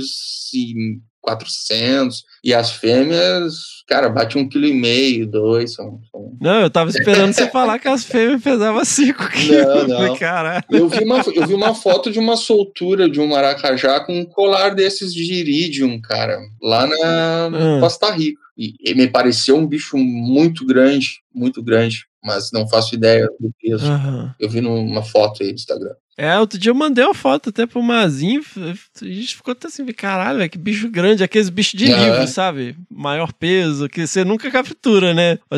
e 0.54 1.00
400 1.22 2.24
e 2.44 2.54
as 2.54 2.72
fêmeas, 2.72 3.54
cara, 3.88 4.10
bate 4.10 4.38
um 4.38 4.48
quilo 4.48 4.66
e 4.66 4.74
meio, 4.74 5.28
dois, 5.28 5.74
são, 5.74 6.00
são... 6.12 6.36
Não, 6.42 6.62
eu 6.62 6.70
tava 6.70 6.90
esperando 6.90 7.34
você 7.34 7.48
falar 7.50 7.80
que 7.80 7.88
as 7.88 8.04
fêmeas 8.04 8.42
pesavam 8.42 8.84
5 8.84 9.30
quilos. 9.32 9.88
não. 9.88 10.16
Caralho. 10.18 10.64
Eu 10.72 10.90
vi, 10.90 11.04
uma, 11.04 11.22
eu 11.34 11.48
vi 11.48 11.54
uma 11.54 11.74
foto 11.76 12.12
de 12.12 12.20
uma 12.20 12.36
soltura 12.36 13.10
de 13.10 13.20
um 13.20 13.28
maracajá 13.28 14.00
com 14.00 14.20
um 14.20 14.26
colar 14.26 14.70
desses 14.76 15.14
de 15.14 15.34
iridium, 15.34 16.00
cara, 16.02 16.40
lá 16.62 16.88
na 16.88 17.50
Hum. 17.58 17.80
Costa 17.80 18.12
Rica. 18.12 18.40
E, 18.58 18.74
e 18.80 18.94
me 18.96 19.08
pareceu 19.08 19.58
um 19.58 19.68
bicho 19.68 19.98
muito 19.98 20.66
grande, 20.66 21.20
muito 21.34 21.62
grande, 21.62 22.06
mas 22.24 22.52
não 22.54 22.68
faço 22.68 22.96
ideia 22.96 23.28
do 23.40 23.52
peso. 23.62 23.86
Aham. 23.86 24.34
Eu 24.40 24.50
vi 24.50 24.62
numa 24.62 25.04
foto 25.04 25.44
aí 25.44 25.50
do 25.50 25.56
Instagram. 25.56 25.94
É, 26.18 26.40
outro 26.40 26.58
dia 26.58 26.70
eu 26.72 26.76
mandei 26.76 27.04
uma 27.04 27.14
foto 27.14 27.50
até 27.50 27.66
pro 27.66 27.84
Mazinho. 27.84 28.42
A 28.56 29.06
gente 29.06 29.36
ficou 29.36 29.52
até 29.52 29.68
assim, 29.68 29.86
caralho, 29.88 30.38
velho, 30.38 30.50
que 30.50 30.58
bicho 30.58 30.90
grande, 30.90 31.22
aqueles 31.22 31.50
bichos 31.50 31.78
de 31.78 31.88
livro, 31.88 32.26
sabe? 32.28 32.78
Maior 32.90 33.34
peso, 33.34 33.75
que 33.90 34.06
você 34.08 34.24
nunca 34.24 34.50
captura, 34.52 35.14
né? 35.14 35.38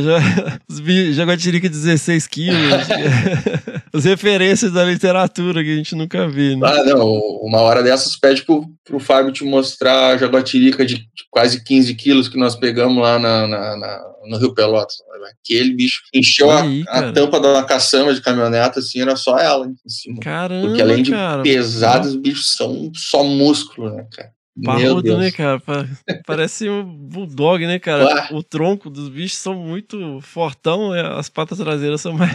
Os 0.70 1.15
jaguatirica 1.15 1.68
16 1.70 2.28
quilos. 2.28 2.57
As 3.93 4.03
referências 4.05 4.72
da 4.72 4.84
literatura 4.84 5.63
que 5.63 5.72
a 5.74 5.76
gente 5.76 5.95
nunca 5.95 6.28
vê, 6.28 6.55
né? 6.55 6.68
Ah, 6.68 6.84
não, 6.84 7.07
uma 7.41 7.59
hora 7.61 7.82
dessas 7.82 8.15
pede 8.15 8.43
pro, 8.43 8.65
pro 8.84 8.99
Fábio 8.99 9.32
te 9.32 9.43
mostrar 9.43 10.13
a 10.13 10.18
jaguatirica 10.18 10.86
de, 10.86 11.05
quase 11.32 11.63
15 11.63 11.95
quilos 11.95 12.28
que 12.28 12.38
nós 12.38 12.55
pegamos 12.55 13.01
lá 13.01 13.18
na, 13.18 13.47
na- 13.47 13.78
na- 13.78 14.01
no 14.30 14.38
Rio 14.38 14.53
Pelotas. 14.53 14.95
Aquele 15.43 15.74
bicho 15.74 16.01
encheu 16.13 16.51
a, 16.51 16.61
Aí, 16.61 16.82
a 16.88 16.91
cara. 17.01 17.11
tampa 17.13 17.39
da 17.39 17.63
caçamba 17.63 18.13
de 18.13 18.22
caminhoneta, 18.22 18.80
assim, 18.80 19.01
era 19.01 19.15
só 19.15 19.38
ela 19.39 19.65
em 19.65 19.76
cima. 19.89 20.20
Caramba, 20.22 20.68
Porque 20.68 20.82
além 20.82 21.01
de 21.03 21.11
cara. 21.11 21.41
pesados, 21.43 22.09
os 22.09 22.15
bichos 22.18 22.53
são 22.53 22.91
só 22.93 23.24
músculo, 23.24 23.95
né, 23.95 24.05
cara? 24.11 24.30
Parrudo, 24.64 25.18
né, 25.18 25.32
cara? 25.32 25.60
Pa- 25.60 25.88
Parece 26.26 26.70
um 26.70 26.84
bulldog, 26.84 27.66
né, 27.66 27.80
cara? 27.80 28.30
O 28.32 28.41
tronco 28.41 28.89
dos 28.89 29.10
bichos 29.10 29.38
são 29.38 29.53
muito 29.55 30.20
fortão, 30.22 30.91
né? 30.91 31.01
as 31.16 31.30
patas 31.30 31.58
traseiras 31.58 32.01
são 32.01 32.14
mais, 32.18 32.32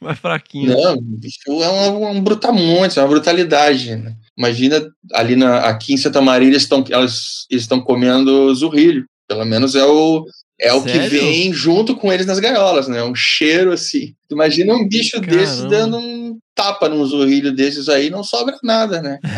mais 0.00 0.18
fraquinhas. 0.18 0.76
Não, 0.76 0.94
o 0.94 1.00
bicho 1.00 1.38
é 1.48 1.68
um, 1.68 2.10
um 2.10 2.20
brutamonte, 2.20 2.98
é 2.98 3.02
uma 3.02 3.08
brutalidade. 3.08 3.96
Né? 3.96 4.14
Imagina 4.36 4.86
ali 5.14 5.36
na, 5.36 5.58
aqui 5.60 5.94
em 5.94 5.96
Santa 5.96 6.20
Maria 6.20 6.48
eles 6.48 6.62
estão 6.62 6.84
elas 6.90 7.46
estão 7.50 7.80
comendo 7.80 8.54
zurrilho. 8.54 9.06
Pelo 9.28 9.44
menos 9.44 9.74
é 9.74 9.84
o 9.84 10.26
é 10.60 10.72
o 10.72 10.82
que 10.82 10.98
vem 11.08 11.52
junto 11.52 11.96
com 11.96 12.12
eles 12.12 12.26
nas 12.26 12.38
gaiolas, 12.38 12.86
né? 12.86 13.02
Um 13.02 13.14
cheiro 13.14 13.72
assim. 13.72 14.14
Imagina 14.30 14.74
um 14.74 14.86
bicho 14.86 15.20
Caramba. 15.20 15.68
dando 15.68 15.98
um 15.98 16.38
tapa 16.54 16.88
num 16.88 17.04
zurrilho 17.04 17.52
desses 17.52 17.88
aí, 17.88 18.10
não 18.10 18.22
sobra 18.22 18.56
nada, 18.62 19.00
né? 19.00 19.18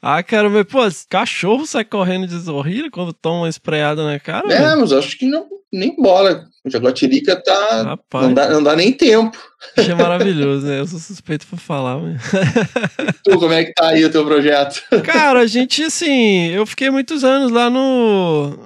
Ah, 0.00 0.22
cara, 0.22 0.48
mas, 0.48 0.64
pô, 0.64 0.78
cachorro 1.08 1.66
sai 1.66 1.84
correndo 1.84 2.26
de 2.26 2.38
zorrilho 2.38 2.90
quando 2.90 3.12
toma 3.12 3.40
uma 3.40 3.48
espreada 3.48 4.04
na 4.04 4.20
cara? 4.20 4.46
É, 4.52 4.58
velho? 4.58 4.80
mas 4.80 4.92
acho 4.92 5.18
que 5.18 5.26
não 5.26 5.46
nem 5.72 5.94
bola. 5.96 6.46
O 6.64 6.70
jaguatirica 6.70 7.36
tá 7.36 7.82
Rapaz, 7.82 8.26
não 8.26 8.34
dá, 8.34 8.48
não 8.50 8.62
dá 8.62 8.74
nem 8.74 8.92
tempo. 8.92 9.36
achei 9.76 9.94
maravilhoso, 9.94 10.66
né? 10.66 10.80
Eu 10.80 10.86
sou 10.86 10.98
suspeito 10.98 11.46
pra 11.46 11.58
falar, 11.58 11.98
mas... 11.98 12.20
Tu, 13.22 13.38
como 13.38 13.52
é 13.52 13.64
que 13.64 13.72
tá 13.72 13.88
aí 13.88 14.04
o 14.04 14.10
teu 14.10 14.24
projeto? 14.24 14.82
Cara, 15.04 15.40
a 15.40 15.46
gente, 15.46 15.82
assim, 15.82 16.48
eu 16.48 16.66
fiquei 16.66 16.90
muitos 16.90 17.22
anos 17.24 17.52
lá 17.52 17.70
no, 17.70 18.56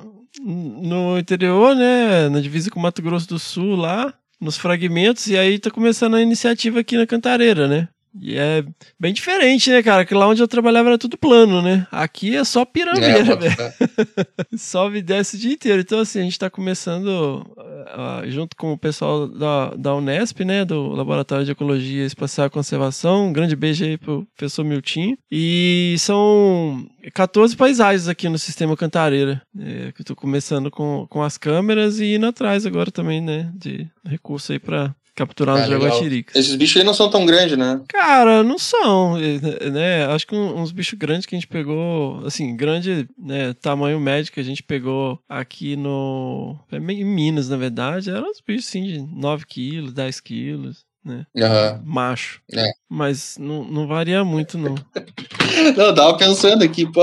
no 0.41 1.19
interior, 1.19 1.75
né? 1.75 2.29
Na 2.29 2.41
divisa 2.41 2.71
com 2.71 2.81
Mato 2.81 3.03
Grosso 3.03 3.29
do 3.29 3.39
Sul, 3.39 3.77
lá, 3.77 4.15
nos 4.41 4.57
fragmentos, 4.57 5.27
e 5.27 5.37
aí 5.37 5.59
tá 5.59 5.71
começando 5.71 6.15
a 6.15 6.23
iniciativa 6.23 6.81
aqui 6.81 6.97
na 6.97 7.07
Cantareira, 7.07 7.69
né? 7.69 7.89
E 8.19 8.37
é 8.37 8.65
bem 8.99 9.13
diferente, 9.13 9.71
né, 9.71 9.83
cara? 9.83 10.05
Que 10.05 10.15
lá 10.15 10.27
onde 10.27 10.43
eu 10.43 10.49
trabalhava 10.49 10.89
era 10.89 10.99
tudo 10.99 11.17
plano, 11.17 11.63
né? 11.63 11.87
Aqui 11.93 12.35
é 12.37 12.43
só 12.45 12.63
É, 12.63 12.65
pirambeira, 12.65 13.25
bota 13.25 13.37
velho. 13.49 13.55
fé. 13.57 13.75
Sobe 14.57 14.99
e 14.99 15.03
desce 15.03 15.37
o 15.37 15.39
dia 15.39 15.53
inteiro. 15.53 15.81
Então, 15.81 16.01
assim, 16.01 16.19
a 16.21 16.23
gente 16.23 16.39
tá 16.39 16.51
começando, 16.51 17.47
ah, 17.89 18.23
junto 18.27 18.57
com 18.57 18.73
o 18.73 18.79
pessoal 18.79 19.29
da, 19.29 19.71
da 19.77 19.95
Unesp, 19.95 20.41
né? 20.45 20.65
Do 20.65 20.89
Laboratório 20.89 21.45
de 21.45 21.53
Ecologia 21.53 22.05
Espacial 22.05 22.49
e 22.49 22.51
Conservação. 22.51 23.29
Um 23.29 23.33
grande 23.33 23.55
beijo 23.55 23.85
aí 23.85 23.97
pro 23.97 24.27
professor 24.37 24.65
Miltinho. 24.65 25.17
E 25.31 25.95
são 25.99 26.85
14 27.15 27.57
paisagens 27.57 28.09
aqui 28.09 28.29
no 28.29 28.39
sistema 28.39 28.77
Cantareira. 28.77 29.41
É, 29.59 29.93
que 29.93 30.01
eu 30.03 30.07
tô 30.07 30.17
começando 30.17 30.71
com, 30.71 31.07
com 31.09 31.23
as 31.23 31.39
câmeras 31.39 32.01
e 32.01 32.15
indo 32.17 32.27
atrás 32.27 32.67
agora 32.67 32.91
também, 32.91 33.21
né? 33.21 33.51
De 33.55 33.87
recurso 34.05 34.53
aí 34.53 34.59
pra 34.59 34.95
capturar 35.15 35.57
Ah, 35.59 35.63
os 35.63 35.69
jaguatiricas. 35.69 36.37
Esses 36.37 36.55
bichos 36.55 36.77
aí 36.77 36.85
não 36.85 36.95
são 36.95 37.11
tão 37.11 37.25
grandes, 37.27 37.57
né? 37.57 37.81
Cara, 37.89 38.43
não 38.43 38.59
são, 38.59 39.17
né? 39.73 40.07
Acho 40.07 40.27
que 40.27 40.35
uns 40.35 40.73
bichos 40.73 40.99
grandes 40.99 41.27
que 41.27 41.35
a 41.35 41.39
gente 41.39 41.49
pegou, 41.49 42.25
assim, 42.27 42.57
grande, 42.57 43.09
né, 43.19 43.53
tamanho 43.55 44.01
médio 44.01 44.33
que 44.33 44.41
a 44.41 44.45
gente 44.45 44.63
pegou 44.63 45.19
aqui 45.29 45.77
no... 45.77 46.59
é 46.71 46.77
Em 46.77 47.05
Minas, 47.05 47.49
na 47.49 47.57
verdade, 47.57 48.11
eram 48.11 48.31
uns 48.31 48.41
bichos, 48.41 48.69
assim, 48.69 48.83
de 48.85 48.99
9 49.01 49.45
quilos, 49.47 49.93
10 49.93 50.21
quilos. 50.21 50.90
Né? 51.05 51.25
Aham. 51.37 51.81
Macho. 51.85 52.41
É. 52.55 52.71
Mas 52.89 53.37
não, 53.39 53.65
não 53.65 53.87
varia 53.87 54.25
muito, 54.25 54.57
não. 54.59 54.75
Não, 55.77 55.87
eu 55.87 55.95
tava 55.95 56.17
pensando 56.17 56.63
aqui, 56.63 56.87
pô, 56.91 57.03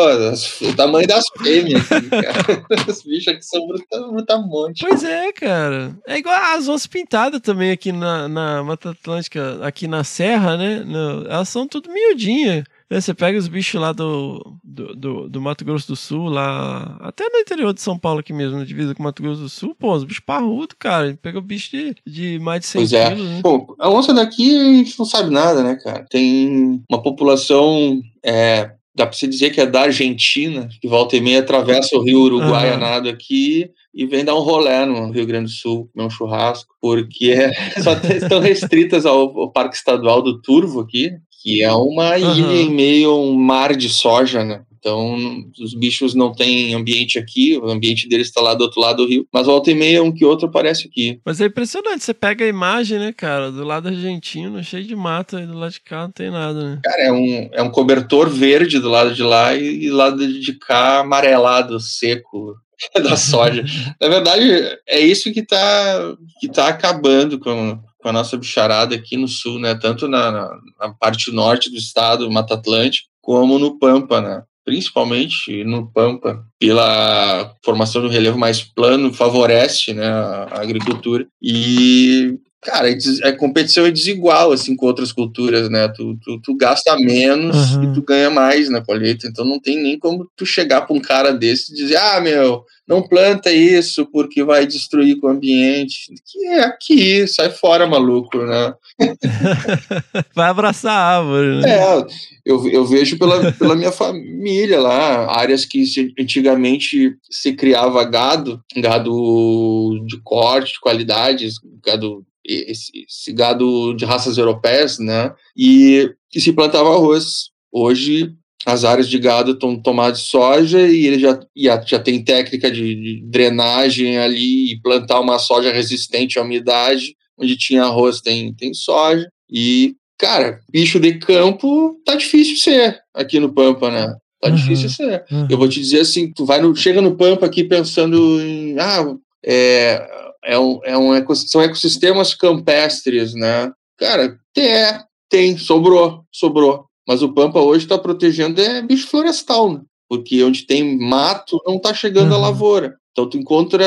o 0.61 0.73
tamanho 0.75 1.05
das 1.05 1.25
fêmeas, 1.37 1.83
cara. 1.87 2.65
Os 2.87 3.03
bichos 3.03 3.27
aqui 3.27 3.41
são 3.43 3.67
bruta- 3.67 4.07
brutamonte. 4.09 4.85
Pois 4.87 5.03
é, 5.03 5.31
cara. 5.33 5.93
É 6.07 6.17
igual 6.17 6.33
as 6.55 6.67
onças 6.67 6.87
pintadas 6.87 7.41
também 7.41 7.71
aqui 7.71 7.91
na, 7.91 8.27
na 8.29 8.63
Mata 8.63 8.91
Atlântica, 8.91 9.59
aqui 9.61 9.85
na 9.85 10.03
Serra, 10.05 10.55
né? 10.57 10.79
No- 10.79 11.27
elas 11.27 11.49
são 11.49 11.67
tudo 11.67 11.91
miudinhas. 11.91 12.63
Né? 12.89 13.01
Você 13.01 13.13
pega 13.13 13.37
os 13.37 13.47
bichos 13.47 13.79
lá 13.79 13.91
do, 13.91 14.57
do, 14.63 14.95
do, 14.95 15.29
do 15.29 15.41
Mato 15.41 15.63
Grosso 15.65 15.87
do 15.87 15.95
Sul, 15.95 16.29
lá. 16.29 16.97
Até 17.01 17.25
no 17.29 17.39
interior 17.39 17.73
de 17.73 17.81
São 17.81 17.97
Paulo 17.97 18.19
aqui 18.19 18.33
mesmo, 18.33 18.57
na 18.57 18.65
divisa 18.65 18.93
com 18.95 19.01
o 19.01 19.05
Mato 19.05 19.21
Grosso 19.21 19.41
do 19.41 19.49
Sul, 19.49 19.75
pô, 19.77 19.93
os 19.93 20.03
bichos 20.03 20.23
parrudos, 20.25 20.75
cara. 20.79 21.17
Pega 21.21 21.37
o 21.39 21.41
bicho 21.41 21.71
de, 21.71 21.95
de 22.05 22.39
mais 22.39 22.61
de 22.61 22.67
100 22.67 22.79
Pois 22.81 22.93
é. 22.93 23.09
quilos, 23.13 23.29
né? 23.29 23.39
Pô, 23.43 23.75
a 23.79 23.89
onça 23.89 24.13
daqui 24.13 24.55
a 24.57 24.63
gente 24.77 24.97
não 24.97 25.05
sabe 25.05 25.29
nada, 25.29 25.63
né, 25.63 25.75
cara? 25.83 26.05
Tem 26.09 26.81
uma 26.89 27.01
população, 27.01 28.01
é, 28.23 28.71
dá 28.95 29.05
pra 29.05 29.13
se 29.17 29.27
dizer 29.27 29.51
que 29.51 29.61
é 29.61 29.65
da 29.65 29.81
Argentina, 29.83 30.67
que 30.81 30.87
volta 30.87 31.15
e 31.15 31.21
meia 31.21 31.39
atravessa 31.39 31.95
o 31.95 32.01
rio 32.03 32.21
Uruguai 32.21 32.77
nado 32.77 33.09
aqui 33.09 33.69
e 33.93 34.05
vem 34.05 34.23
dar 34.23 34.35
um 34.35 34.41
rolé 34.41 34.85
no 34.85 35.11
Rio 35.11 35.25
Grande 35.25 35.45
do 35.45 35.51
Sul, 35.51 35.89
comer 35.93 36.05
um 36.05 36.09
churrasco, 36.09 36.71
porque 36.79 37.35
só 37.83 37.95
te- 37.99 38.13
estão 38.17 38.39
restritas 38.39 39.05
ao, 39.07 39.37
ao 39.39 39.51
Parque 39.51 39.75
Estadual 39.75 40.21
do 40.21 40.39
Turvo 40.39 40.81
aqui, 40.81 41.11
que 41.41 41.61
é 41.61 41.71
uma 41.71 42.17
ilha 42.17 42.45
Aham. 42.45 42.53
em 42.53 42.69
meio 42.69 43.11
a 43.11 43.19
um 43.19 43.33
mar 43.33 43.75
de 43.75 43.89
soja, 43.89 44.43
né? 44.43 44.63
Então, 44.79 45.17
os 45.61 45.73
bichos 45.73 46.15
não 46.15 46.31
têm 46.31 46.73
ambiente 46.73 47.19
aqui, 47.19 47.57
o 47.57 47.69
ambiente 47.69 48.07
deles 48.07 48.27
está 48.27 48.39
lá 48.39 48.53
do 48.53 48.61
outro 48.61 48.79
lado 48.79 49.03
do 49.03 49.09
rio, 49.09 49.27
mas 49.33 49.45
volta 49.45 49.71
e 49.71 49.75
meia 49.75 50.01
um 50.01 50.13
que 50.13 50.23
outro 50.23 50.47
aparece 50.47 50.87
aqui. 50.87 51.19
Mas 51.25 51.41
é 51.41 51.45
impressionante, 51.47 52.03
você 52.03 52.13
pega 52.13 52.45
a 52.45 52.47
imagem, 52.47 52.97
né, 52.97 53.11
cara, 53.11 53.51
do 53.51 53.65
lado 53.65 53.89
argentino, 53.89 54.63
cheio 54.63 54.85
de 54.85 54.95
mata, 54.95 55.41
e 55.41 55.45
do 55.45 55.57
lado 55.57 55.73
de 55.73 55.81
cá 55.81 56.03
não 56.03 56.11
tem 56.11 56.31
nada, 56.31 56.63
né? 56.63 56.79
Cara, 56.83 57.01
é 57.01 57.11
um, 57.11 57.49
é 57.51 57.61
um 57.61 57.71
cobertor 57.71 58.29
verde 58.29 58.79
do 58.79 58.87
lado 58.87 59.13
de 59.13 59.23
lá 59.23 59.55
e, 59.55 59.85
e 59.85 59.89
lado 59.89 60.25
de 60.25 60.53
cá 60.53 60.99
amarelado, 60.99 61.79
seco 61.79 62.55
da 63.03 63.17
soja. 63.17 63.65
Na 63.99 64.07
verdade, 64.07 64.79
é 64.87 64.99
isso 65.01 65.33
que 65.33 65.43
tá, 65.43 66.15
que 66.39 66.47
tá 66.47 66.67
acabando 66.67 67.39
com, 67.39 67.77
com 68.07 68.11
a 68.11 68.13
nossa 68.13 68.37
bicharada 68.37 68.95
aqui 68.95 69.17
no 69.17 69.27
sul, 69.27 69.59
né? 69.59 69.75
Tanto 69.75 70.07
na, 70.07 70.31
na, 70.31 70.59
na 70.79 70.93
parte 70.93 71.29
norte 71.29 71.69
do 71.69 71.75
estado, 71.75 72.31
Mata 72.31 72.53
Atlântica, 72.53 73.09
como 73.21 73.59
no 73.59 73.77
Pampa, 73.77 74.21
né? 74.21 74.43
Principalmente 74.63 75.61
no 75.65 75.91
Pampa, 75.91 76.41
pela 76.57 77.53
formação 77.65 78.01
do 78.01 78.07
relevo 78.07 78.37
mais 78.37 78.63
plano, 78.63 79.13
favorece 79.13 79.93
né, 79.93 80.07
a, 80.07 80.61
agricultura. 80.61 81.27
E 81.41 82.39
Cara, 82.67 82.91
é 82.91 82.93
des- 82.95 83.21
a 83.23 83.31
competição 83.31 83.85
é 83.85 83.91
desigual, 83.91 84.51
assim, 84.51 84.75
com 84.75 84.87
outras 84.87 85.13
culturas, 85.13 85.69
né? 85.69 85.87
Tu, 85.87 86.17
tu, 86.21 86.37
tu 86.41 86.53
gasta 86.53 86.97
menos 86.97 87.55
Aham. 87.55 87.85
e 87.85 87.93
tu 87.93 88.01
ganha 88.01 88.29
mais 88.29 88.69
na 88.69 88.81
colheita. 88.81 89.25
Então 89.25 89.45
não 89.45 89.57
tem 89.57 89.81
nem 89.81 89.97
como 89.97 90.29
tu 90.35 90.45
chegar 90.45 90.81
pra 90.81 90.93
um 90.93 90.99
cara 90.99 91.31
desse 91.31 91.71
e 91.71 91.75
dizer, 91.77 91.95
ah, 91.95 92.19
meu, 92.19 92.65
não 92.85 93.01
planta 93.01 93.49
isso 93.53 94.05
porque 94.11 94.43
vai 94.43 94.67
destruir 94.67 95.17
com 95.17 95.27
o 95.27 95.29
ambiente. 95.29 96.13
Que 96.25 96.45
é 96.47 96.63
aqui, 96.65 97.25
sai 97.25 97.49
fora, 97.51 97.87
maluco, 97.87 98.37
né? 98.37 98.73
Vai 100.35 100.49
abraçar 100.49 100.91
a 100.93 101.17
árvore, 101.19 101.61
né? 101.61 101.69
É, 101.69 102.05
eu, 102.45 102.67
eu 102.69 102.85
vejo 102.85 103.17
pela, 103.17 103.51
pela 103.53 103.75
minha 103.75 103.91
família 103.91 104.79
lá, 104.79 105.37
áreas 105.37 105.65
que 105.65 105.83
antigamente 106.19 107.15
se 107.29 107.53
criava 107.53 108.03
gado, 108.03 108.61
gado 108.77 110.03
de 110.05 110.19
corte, 110.23 110.73
de 110.73 110.79
qualidades, 110.79 111.55
gado, 111.85 112.23
esse, 112.47 112.91
esse 113.07 113.33
gado 113.33 113.93
de 113.93 114.05
raças 114.05 114.37
europeias, 114.37 114.99
né? 114.99 115.33
E, 115.55 116.09
e 116.33 116.41
se 116.41 116.53
plantava 116.53 116.89
arroz. 116.89 117.49
Hoje 117.71 118.33
as 118.65 118.83
áreas 118.83 119.07
de 119.07 119.19
gado 119.19 119.51
estão 119.51 119.79
tomadas 119.81 120.19
de 120.19 120.25
soja 120.25 120.87
e 120.87 121.05
ele 121.05 121.19
já, 121.19 121.39
já, 121.85 121.99
tem 121.99 122.23
técnica 122.23 122.69
de, 122.71 122.95
de 122.95 123.21
drenagem 123.25 124.17
ali 124.17 124.73
e 124.73 124.81
plantar 124.81 125.19
uma 125.19 125.39
soja 125.39 125.71
resistente 125.71 126.39
à 126.39 126.41
umidade. 126.41 127.15
Onde 127.39 127.55
tinha 127.55 127.83
arroz 127.83 128.19
tem, 128.19 128.53
tem 128.53 128.73
soja. 128.73 129.29
E 129.49 129.95
Cara, 130.17 130.59
bicho 130.71 130.99
de 130.99 131.13
campo 131.19 131.95
tá 132.03 132.15
difícil 132.15 132.57
ser 132.57 132.99
aqui 133.13 133.39
no 133.39 133.53
Pampa, 133.53 133.91
né? 133.91 134.15
Tá 134.41 134.49
Uhum. 134.49 134.55
difícil 134.55 134.89
ser. 134.89 135.23
Uhum. 135.31 135.47
Eu 135.49 135.57
vou 135.57 135.69
te 135.69 135.79
dizer 135.79 136.01
assim, 136.01 136.31
tu 136.31 136.43
vai 136.45 136.59
no, 136.59 136.75
chega 136.75 137.01
no 137.01 137.15
Pampa 137.15 137.45
aqui 137.45 137.63
pensando 137.63 138.41
em, 138.41 138.77
ah, 138.79 139.15
é, 139.45 140.03
é 140.43 140.57
um, 140.57 140.79
é 140.83 140.97
um 140.97 141.35
são 141.35 141.61
ecossistemas 141.61 142.33
campestres, 142.33 143.33
né? 143.33 143.71
Cara, 143.97 144.37
tem, 144.53 144.67
é, 144.67 145.03
tem, 145.29 145.57
sobrou, 145.57 146.23
sobrou. 146.31 146.85
Mas 147.07 147.21
o 147.21 147.33
Pampa 147.33 147.59
hoje 147.59 147.85
está 147.85 147.97
protegendo 147.97 148.59
é 148.61 148.81
bicho 148.81 149.07
florestal, 149.07 149.71
né? 149.73 149.81
Porque 150.09 150.43
onde 150.43 150.65
tem 150.65 150.97
mato 150.99 151.61
não 151.65 151.79
tá 151.79 151.93
chegando 151.93 152.33
a 152.33 152.37
Uhum. 152.37 152.41
lavoura. 152.43 152.95
Então 153.11 153.27
tu 153.29 153.37
encontra, 153.37 153.83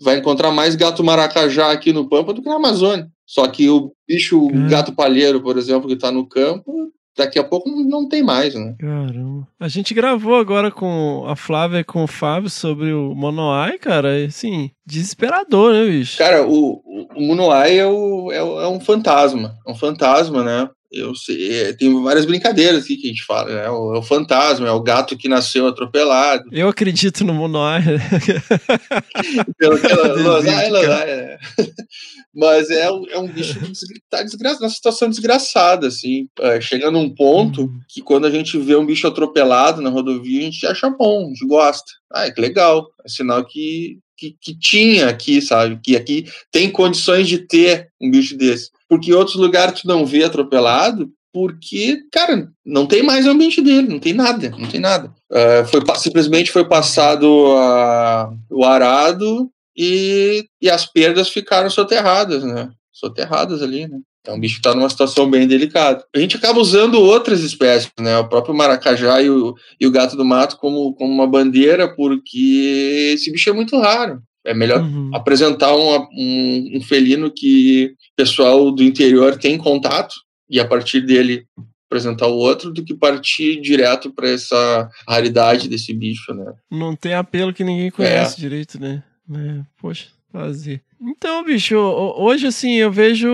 vai 0.00 0.18
encontrar 0.18 0.50
mais 0.52 0.74
gato 0.74 1.02
maracajá 1.02 1.70
aqui 1.70 1.92
no 1.92 2.08
Pampa 2.08 2.32
do 2.34 2.42
que 2.42 2.48
na 2.48 2.56
Amazônia. 2.56 3.08
Só 3.26 3.46
que 3.48 3.68
o 3.70 3.92
bicho, 4.06 4.38
o 4.44 4.48
Cara. 4.50 4.68
gato 4.68 4.92
palheiro, 4.94 5.40
por 5.42 5.56
exemplo, 5.56 5.88
que 5.88 5.96
tá 5.96 6.12
no 6.12 6.28
campo, 6.28 6.92
daqui 7.16 7.38
a 7.38 7.44
pouco 7.44 7.68
não- 7.70 8.06
tem 8.08 8.22
mais, 8.22 8.54
né? 8.54 8.74
Caramba. 8.78 9.46
A 9.58 9.68
gente 9.68 9.92
gravou 9.94 10.36
agora 10.36 10.70
com 10.70 11.24
a 11.26 11.34
Flávia 11.34 11.78
e 11.80 11.84
com 11.84 12.04
o 12.04 12.06
Fábio 12.06 12.48
sobre 12.50 12.92
o 12.92 13.14
Monoai, 13.14 13.78
cara. 13.78 14.18
e, 14.18 14.26
Assim, 14.26 14.70
desesperador, 14.86 15.72
né, 15.72 15.84
bicho? 15.86 16.18
Cara, 16.18 16.46
o, 16.46 16.82
o, 17.16 17.20
Munuai 17.20 17.78
é, 17.78 17.86
o, 17.86 18.30
é, 18.30 18.36
é 18.36 18.68
um 18.68 18.78
fantasma. 18.80 19.54
É 19.66 19.70
um 19.70 19.74
fantasma, 19.74 20.44
né? 20.44 20.68
Eu 20.96 21.14
sei, 21.14 21.60
é, 21.62 21.72
tem 21.72 21.92
várias 22.02 22.24
brincadeiras 22.24 22.84
aqui 22.84 22.96
que 22.96 23.06
a 23.06 23.10
gente 23.10 23.24
fala, 23.24 23.52
né? 23.54 23.68
O, 23.70 23.94
é 23.94 23.98
o 23.98 24.02
fantasma, 24.02 24.66
é 24.66 24.70
o 24.72 24.82
gato 24.82 25.16
que 25.16 25.28
nasceu 25.28 25.66
atropelado. 25.66 26.44
Eu 26.52 26.68
acredito 26.68 27.24
no 27.24 27.34
Monoai. 27.34 27.82
Pelo 29.58 29.78
que 29.78 29.86
ela, 29.86 31.04
é. 31.06 31.38
Mas 32.34 32.70
é, 32.70 32.90
um- 32.90 33.06
é 33.08 33.18
um 33.18 33.26
bicho 33.28 33.58
que 33.58 33.66
desgra- 33.68 34.00
tá 34.10 34.22
desgraçado, 34.22 34.60
numa 34.62 34.70
situação 34.70 35.08
desgraçada, 35.08 35.86
assim. 35.86 36.28
É, 36.40 36.60
chega 36.60 36.90
num 36.90 37.08
ponto 37.14 37.62
Uhum. 37.62 37.80
que 37.88 38.02
quando 38.02 38.26
a 38.26 38.30
gente 38.30 38.58
vê 38.58 38.76
um 38.76 38.84
bicho 38.86 39.06
atropelado 39.06 39.80
na 39.80 39.88
rodovia, 39.90 40.40
a 40.40 40.44
gente 40.44 40.66
acha 40.66 40.90
bom, 40.90 41.24
a 41.24 41.28
gente 41.28 41.46
gosta. 41.46 41.90
Ah, 42.12 42.30
que 42.30 42.40
legal. 42.40 42.86
É 43.04 43.08
sinal 43.08 43.44
que, 43.44 43.98
que, 44.16 44.36
que 44.40 44.58
tinha 44.58 45.08
aqui, 45.08 45.40
sabe? 45.40 45.78
Que 45.82 45.96
aqui 45.96 46.26
tem 46.52 46.70
condições 46.70 47.26
de 47.28 47.38
ter 47.38 47.88
um 48.00 48.10
bicho 48.10 48.36
desse. 48.36 48.70
Porque 48.88 49.10
em 49.10 49.14
outros 49.14 49.36
lugares 49.36 49.80
tu 49.80 49.88
não 49.88 50.04
vê 50.06 50.24
atropelado, 50.24 51.10
porque, 51.32 51.98
cara, 52.10 52.48
não 52.64 52.86
tem 52.86 53.02
mais 53.02 53.26
o 53.26 53.30
ambiente 53.30 53.60
dele, 53.60 53.88
não 53.88 53.98
tem 53.98 54.14
nada, 54.14 54.50
não 54.58 54.66
tem 54.68 54.80
nada. 54.80 55.12
É, 55.30 55.64
foi, 55.66 55.82
simplesmente 55.96 56.50
foi 56.50 56.64
passado 56.66 57.26
a- 57.58 58.30
o 58.50 58.64
arado 58.64 59.50
e, 59.76 60.46
e 60.62 60.70
as 60.70 60.86
perdas 60.86 61.28
ficaram 61.28 61.68
soterradas, 61.68 62.42
né? 62.42 62.70
Soterradas 62.92 63.62
ali, 63.62 63.86
né? 63.86 63.98
Então 64.22 64.36
o 64.36 64.40
bicho 64.40 64.56
está 64.56 64.74
numa 64.74 64.88
situação 64.88 65.30
bem 65.30 65.46
delicada. 65.46 66.02
A 66.14 66.18
gente 66.18 66.36
acaba 66.36 66.58
usando 66.58 66.94
outras 67.00 67.40
espécies, 67.42 67.90
né? 68.00 68.18
O 68.18 68.28
próprio 68.28 68.54
maracajá 68.54 69.20
e 69.20 69.28
o, 69.28 69.54
e 69.78 69.86
o 69.86 69.90
gato 69.90 70.16
do 70.16 70.24
mato 70.24 70.56
como, 70.56 70.94
como 70.94 71.12
uma 71.12 71.26
bandeira, 71.26 71.86
porque 71.94 73.12
esse 73.14 73.30
bicho 73.30 73.50
é 73.50 73.52
muito 73.52 73.78
raro. 73.78 74.20
É 74.46 74.54
melhor 74.54 74.80
Uhum. 74.82 75.10
apresentar 75.14 75.74
uma- 75.74 76.08
um, 76.16 76.76
um 76.76 76.80
felino 76.80 77.30
que 77.30 77.86
o 78.12 78.16
pessoal 78.16 78.70
do 78.70 78.82
interior 78.82 79.36
tem 79.36 79.58
contato 79.58 80.14
e 80.48 80.58
a 80.60 80.64
partir 80.66 81.00
dele 81.00 81.44
apresentar 81.88 82.26
o 82.28 82.36
outro 82.36 82.72
do 82.72 82.84
que 82.84 82.94
partir 82.94 83.60
direto 83.60 84.12
para 84.12 84.28
essa 84.28 84.88
raridade 85.08 85.68
desse 85.68 85.92
bicho, 85.94 86.32
né? 86.34 86.52
Não 86.70 86.94
tem 86.96 87.14
apelo 87.14 87.52
que 87.52 87.62
ninguém 87.64 87.90
conhece 87.90 88.40
direito, 88.40 88.80
né? 88.80 89.02
É, 89.32 89.60
poxa, 89.80 90.06
fazer. 90.32 90.82
Então, 91.00 91.44
bicho, 91.44 91.76
ho- 91.76 92.24
hoje 92.24 92.46
assim 92.46 92.74
eu 92.74 92.90
vejo, 92.90 93.28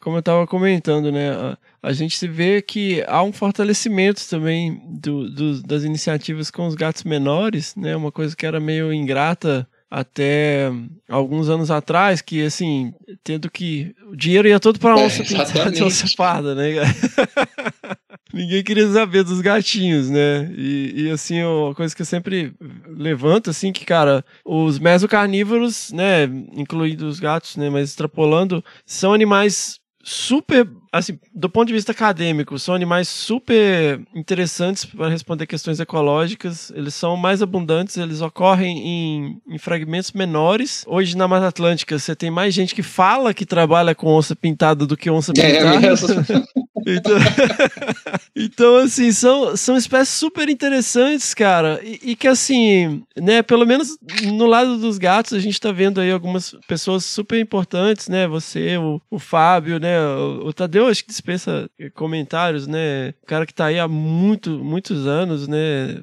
como 0.00 0.16
eu 0.16 0.22
tava 0.22 0.46
comentando, 0.46 1.10
né? 1.12 1.30
A, 1.30 1.58
a 1.82 1.92
gente 1.92 2.16
se 2.16 2.26
vê 2.28 2.62
que 2.62 3.02
há 3.06 3.22
um 3.22 3.32
fortalecimento 3.32 4.22
também 4.30 4.80
do, 5.00 5.28
do- 5.30 5.62
das 5.62 5.84
iniciativas 5.84 6.50
com 6.50 6.66
os 6.66 6.74
gatos 6.74 7.04
menores, 7.04 7.74
né? 7.76 7.94
Uma 7.96 8.12
coisa 8.12 8.34
que 8.36 8.46
era 8.46 8.60
meio 8.60 8.92
ingrata 8.92 9.66
até 9.94 10.72
alguns 11.08 11.48
anos 11.48 11.70
atrás, 11.70 12.20
que 12.20 12.44
assim, 12.44 12.92
tendo 13.22 13.48
que. 13.48 13.94
O 14.10 14.16
dinheiro 14.16 14.48
ia 14.48 14.58
todo 14.58 14.76
pra 14.80 14.98
É, 14.98 15.04
onça 15.04 15.22
pintada 15.22 15.44
de 15.44 15.52
exatamente. 15.52 15.82
onça 15.84 16.06
parda, 16.16 16.52
né? 16.52 16.70
Ninguém 18.34 18.64
queria 18.64 18.90
saber 18.90 19.22
dos 19.22 19.40
gatinhos, 19.40 20.10
né? 20.10 20.52
E, 20.56 21.04
e, 21.04 21.10
assim, 21.10 21.40
uma 21.44 21.72
coisa 21.72 21.94
que 21.94 22.02
eu 22.02 22.06
sempre 22.06 22.52
levanto, 22.88 23.50
assim, 23.50 23.72
que, 23.72 23.84
cara, 23.84 24.24
os 24.44 24.80
mesocarnívoros, 24.80 25.92
né, 25.92 26.24
incluindo 26.52 27.06
os 27.06 27.20
gatos, 27.20 27.56
né, 27.56 27.70
mas 27.70 27.90
extrapolando, 27.90 28.64
são 28.84 29.12
animais 29.12 29.78
super, 30.04 30.68
assim, 30.92 31.18
do 31.34 31.48
ponto 31.48 31.66
de 31.68 31.72
vista 31.72 31.92
acadêmico, 31.92 32.58
são 32.58 32.74
animais 32.74 33.08
super 33.08 34.00
interessantes 34.14 34.84
para 34.84 35.08
responder 35.08 35.46
questões 35.46 35.80
ecológicas. 35.80 36.70
Eles 36.74 36.94
são 36.94 37.16
mais 37.16 37.40
abundantes, 37.42 37.96
eles 37.96 38.20
ocorrem 38.20 38.78
em, 38.78 39.40
em 39.48 39.58
fragmentos 39.58 40.12
menores. 40.12 40.84
Hoje 40.86 41.16
na 41.16 41.26
Mata 41.26 41.48
Atlântica 41.48 41.98
você 41.98 42.14
tem 42.14 42.30
mais 42.30 42.52
gente 42.54 42.74
que 42.74 42.82
fala 42.82 43.32
que 43.34 43.46
trabalha 43.46 43.94
com 43.94 44.12
onça 44.12 44.36
pintada 44.36 44.86
do 44.86 44.96
que 44.96 45.10
onça 45.10 45.32
É 45.36 45.52
pintada. 45.52 45.80
mesmo. 45.80 46.08
Então, 46.86 47.16
então, 48.36 48.76
assim, 48.76 49.10
são, 49.12 49.56
são 49.56 49.76
espécies 49.76 50.14
super 50.14 50.48
interessantes, 50.48 51.32
cara. 51.34 51.80
E, 51.82 52.10
e 52.10 52.16
que, 52.16 52.28
assim, 52.28 53.02
né, 53.16 53.42
pelo 53.42 53.66
menos 53.66 53.96
no 54.24 54.46
lado 54.46 54.78
dos 54.78 54.98
gatos, 54.98 55.32
a 55.32 55.38
gente 55.38 55.60
tá 55.60 55.72
vendo 55.72 56.00
aí 56.00 56.10
algumas 56.10 56.54
pessoas 56.68 57.04
super 57.04 57.40
importantes, 57.40 58.08
né? 58.08 58.26
Você, 58.28 58.76
o, 58.76 59.00
o 59.10 59.18
Fábio, 59.18 59.78
né? 59.78 59.98
O, 60.00 60.48
o 60.48 60.52
Tadeu, 60.52 60.88
acho 60.88 61.02
que 61.02 61.10
dispensa 61.10 61.68
comentários, 61.94 62.66
né? 62.66 63.10
O 63.22 63.26
cara 63.26 63.46
que 63.46 63.54
tá 63.54 63.66
aí 63.66 63.78
há 63.78 63.88
muito, 63.88 64.50
muitos 64.62 65.06
anos, 65.06 65.48
né? 65.48 66.00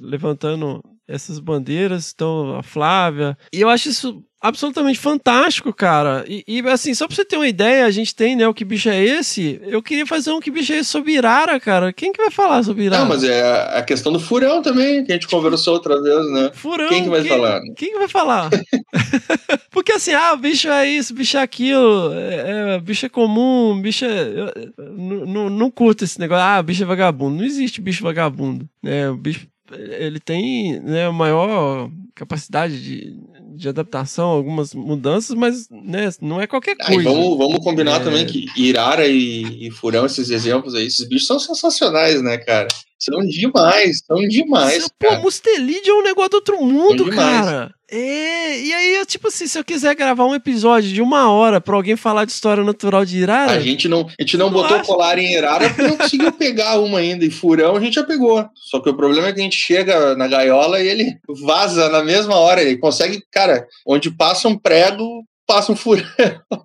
Levantando 0.00 0.82
essas 1.06 1.38
bandeiras, 1.38 2.12
então 2.14 2.56
a 2.56 2.62
Flávia. 2.62 3.36
E 3.52 3.60
eu 3.60 3.68
acho 3.68 3.88
isso 3.88 4.24
absolutamente 4.42 4.98
fantástico, 4.98 5.72
cara. 5.72 6.24
E, 6.26 6.44
e, 6.46 6.60
assim, 6.68 6.92
só 6.92 7.06
pra 7.06 7.14
você 7.14 7.24
ter 7.24 7.36
uma 7.36 7.46
ideia, 7.46 7.86
a 7.86 7.90
gente 7.90 8.14
tem, 8.14 8.34
né, 8.34 8.46
o 8.48 8.52
que 8.52 8.64
bicho 8.64 8.88
é 8.88 9.02
esse? 9.02 9.60
Eu 9.62 9.80
queria 9.80 10.04
fazer 10.04 10.32
um 10.32 10.40
que 10.40 10.50
bicho 10.50 10.72
é 10.72 10.78
esse 10.78 10.90
sobre 10.90 11.12
Irara, 11.12 11.60
cara. 11.60 11.92
Quem 11.92 12.12
que 12.12 12.20
vai 12.20 12.30
falar 12.30 12.64
sobre 12.64 12.84
Irara? 12.84 13.02
Não, 13.02 13.08
mas 13.08 13.22
é 13.22 13.78
a 13.78 13.82
questão 13.82 14.12
do 14.12 14.18
furão 14.18 14.60
também, 14.60 15.04
que 15.04 15.12
a 15.12 15.14
gente 15.14 15.28
conversou 15.28 15.74
outra 15.74 16.02
vez, 16.02 16.30
né? 16.32 16.50
Furão. 16.52 16.88
Quem 16.88 17.04
que 17.04 17.10
vai 17.10 17.24
falar? 17.24 17.60
Quem 17.76 17.92
que 17.92 17.98
vai 17.98 18.08
falar? 18.08 18.50
Porque 19.70 19.92
assim, 19.92 20.12
ah, 20.12 20.34
bicho 20.34 20.68
é 20.68 20.88
isso, 20.88 21.14
bicho 21.14 21.36
é 21.36 21.42
aquilo, 21.42 22.12
é, 22.12 22.74
é, 22.74 22.80
bicho 22.80 23.06
é 23.06 23.08
comum, 23.08 23.80
bicho 23.80 24.04
é. 24.04 24.66
não, 24.76 25.48
não 25.48 25.70
curto 25.70 26.04
esse 26.04 26.18
negócio, 26.18 26.44
ah, 26.44 26.62
bicho 26.62 26.82
é 26.82 26.86
vagabundo. 26.86 27.36
Não 27.36 27.44
existe 27.44 27.80
bicho 27.80 28.02
vagabundo. 28.02 28.68
Né? 28.82 29.08
O 29.08 29.16
bicho 29.16 29.46
ele 29.74 30.20
tem 30.20 30.80
né, 30.80 31.08
maior 31.10 31.90
capacidade 32.14 32.82
de, 32.82 33.16
de 33.54 33.68
adaptação 33.68 34.30
a 34.30 34.34
algumas 34.34 34.74
mudanças, 34.74 35.36
mas 35.36 35.68
né, 35.70 36.10
não 36.20 36.40
é 36.40 36.46
qualquer 36.46 36.76
coisa. 36.76 37.02
vamos, 37.02 37.38
vamos 37.38 37.58
combinar 37.58 38.00
É. 38.00 38.04
também 38.04 38.26
que 38.26 38.46
Irara 38.56 39.06
e, 39.06 39.66
e 39.66 39.70
Furão, 39.70 40.06
esses 40.06 40.30
exemplos 40.30 40.74
aí, 40.74 40.86
esses 40.86 41.06
bichos 41.08 41.26
são 41.26 41.38
sensacionais, 41.38 42.22
né, 42.22 42.38
cara? 42.38 42.68
São 42.98 43.18
demais, 43.20 44.00
são 44.06 44.16
demais. 44.28 44.88
Pô, 44.98 45.08
cara. 45.08 45.20
mustelide 45.20 45.90
é 45.90 45.92
um 45.92 46.02
negócio 46.02 46.30
do 46.30 46.34
outro 46.36 46.64
mundo, 46.64 47.10
cara. 47.10 47.74
É, 47.94 48.58
e 48.58 48.72
aí, 48.72 48.94
eu, 48.96 49.04
tipo 49.04 49.28
assim, 49.28 49.46
se 49.46 49.58
eu 49.58 49.62
quiser 49.64 49.94
gravar 49.94 50.24
um 50.24 50.34
episódio 50.34 50.90
de 50.90 51.02
uma 51.02 51.30
hora 51.30 51.60
pra 51.60 51.76
alguém 51.76 51.94
falar 51.94 52.24
de 52.24 52.32
história 52.32 52.64
natural 52.64 53.04
de 53.04 53.18
Irara, 53.18 53.52
A 53.52 53.60
gente 53.60 53.86
não, 53.86 54.08
a 54.18 54.22
gente 54.22 54.38
não 54.38 54.46
Não 54.46 54.52
botou 54.52 54.78
acho. 54.78 54.86
colar 54.86 55.18
em 55.18 55.34
Irara 55.34 55.68
porque 55.68 55.82
não 55.82 55.96
conseguiu 55.98 56.32
pegar 56.32 56.78
uma 56.80 57.00
ainda. 57.00 57.22
E 57.24 57.30
furão 57.30 57.76
a 57.76 57.80
gente 57.80 57.94
já 57.94 58.02
pegou. 58.04 58.42
Só 58.54 58.80
que 58.80 58.88
o 58.88 58.96
problema 58.96 59.28
é 59.28 59.32
que 59.34 59.40
a 59.40 59.42
gente 59.44 59.56
chega 59.58 60.16
na 60.16 60.26
gaiola 60.26 60.80
e 60.80 60.88
ele 60.88 61.16
vaza 61.44 61.90
na 61.90 62.02
mesma 62.02 62.36
hora. 62.36 62.62
Ele 62.62 62.78
consegue, 62.78 63.22
cara, 63.30 63.66
onde 63.86 64.10
passa 64.10 64.48
um 64.48 64.56
prego, 64.58 65.04
passa 65.46 65.72
um 65.72 65.76
furão. 65.76 66.04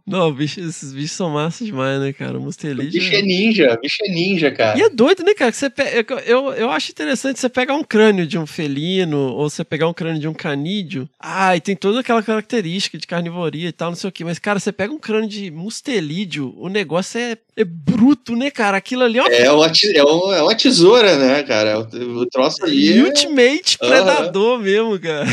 Não, 0.06 0.32
bicho, 0.32 0.60
esses 0.62 0.94
bichos 0.94 1.12
são 1.12 1.30
massa 1.30 1.64
demais, 1.66 2.00
né, 2.00 2.14
cara? 2.14 2.38
O. 2.40 2.46
Bicho 2.46 3.14
é 3.16 3.22
ninja, 3.22 3.78
bicho 3.82 3.98
é 4.06 4.10
ninja, 4.10 4.52
cara. 4.52 4.78
E 4.80 4.82
é 4.84 4.90
doido, 4.90 5.24
né, 5.24 5.34
cara? 5.34 5.52
Que 5.52 5.58
você 5.58 5.70
pe- 5.70 6.06
eu, 6.10 6.18
eu, 6.20 6.54
eu 6.54 6.72
acho 6.72 6.92
interessante 6.92 7.40
você 7.40 7.50
pegar 7.50 7.74
um 7.76 7.84
crânio 7.84 8.26
de 8.26 8.38
um 8.38 8.46
felino 8.48 9.18
ou 9.34 9.50
você 9.50 9.64
pegar 9.64 9.88
um 9.88 9.94
crânio 9.94 10.22
de 10.22 10.28
um 10.28 10.34
canídeo. 10.34 11.10
Ah, 11.20 11.56
e 11.56 11.62
tem 11.62 11.76
toda 11.76 12.00
aquela 12.00 12.24
característica 12.24 12.98
de 12.98 13.06
carnivoria 13.08 13.68
e 13.70 13.72
tal, 13.72 13.90
não 13.90 13.96
sei 13.98 14.10
o 14.10 14.14
quê. 14.14 14.24
Mas, 14.24 14.40
cara, 14.40 14.60
você 14.60 14.72
pega 14.72 14.94
um 14.94 15.00
crânio 15.00 15.28
de 15.30 15.52
mustelídeo, 15.52 16.54
o 16.58 16.70
negócio 16.70 17.20
é, 17.20 17.38
é 17.56 17.64
bruto, 17.64 18.36
né, 18.36 18.50
cara? 18.52 18.78
Aquilo 18.78 19.04
ali 19.04 19.18
é 19.18 19.22
uma 19.22 19.30
É 19.34 19.52
uma, 19.52 19.68
é 19.68 20.04
uma, 20.04 20.36
é 20.38 20.42
uma 20.42 20.56
tesoura, 20.56 21.18
né, 21.18 21.44
cara? 21.44 21.80
O, 21.80 22.26
troço 22.28 22.64
ali. 22.64 22.98
é- 22.98 23.04
ultimate 23.04 23.78
predador 23.78 24.60
mesmo, 24.60 25.00
cara. 25.00 25.26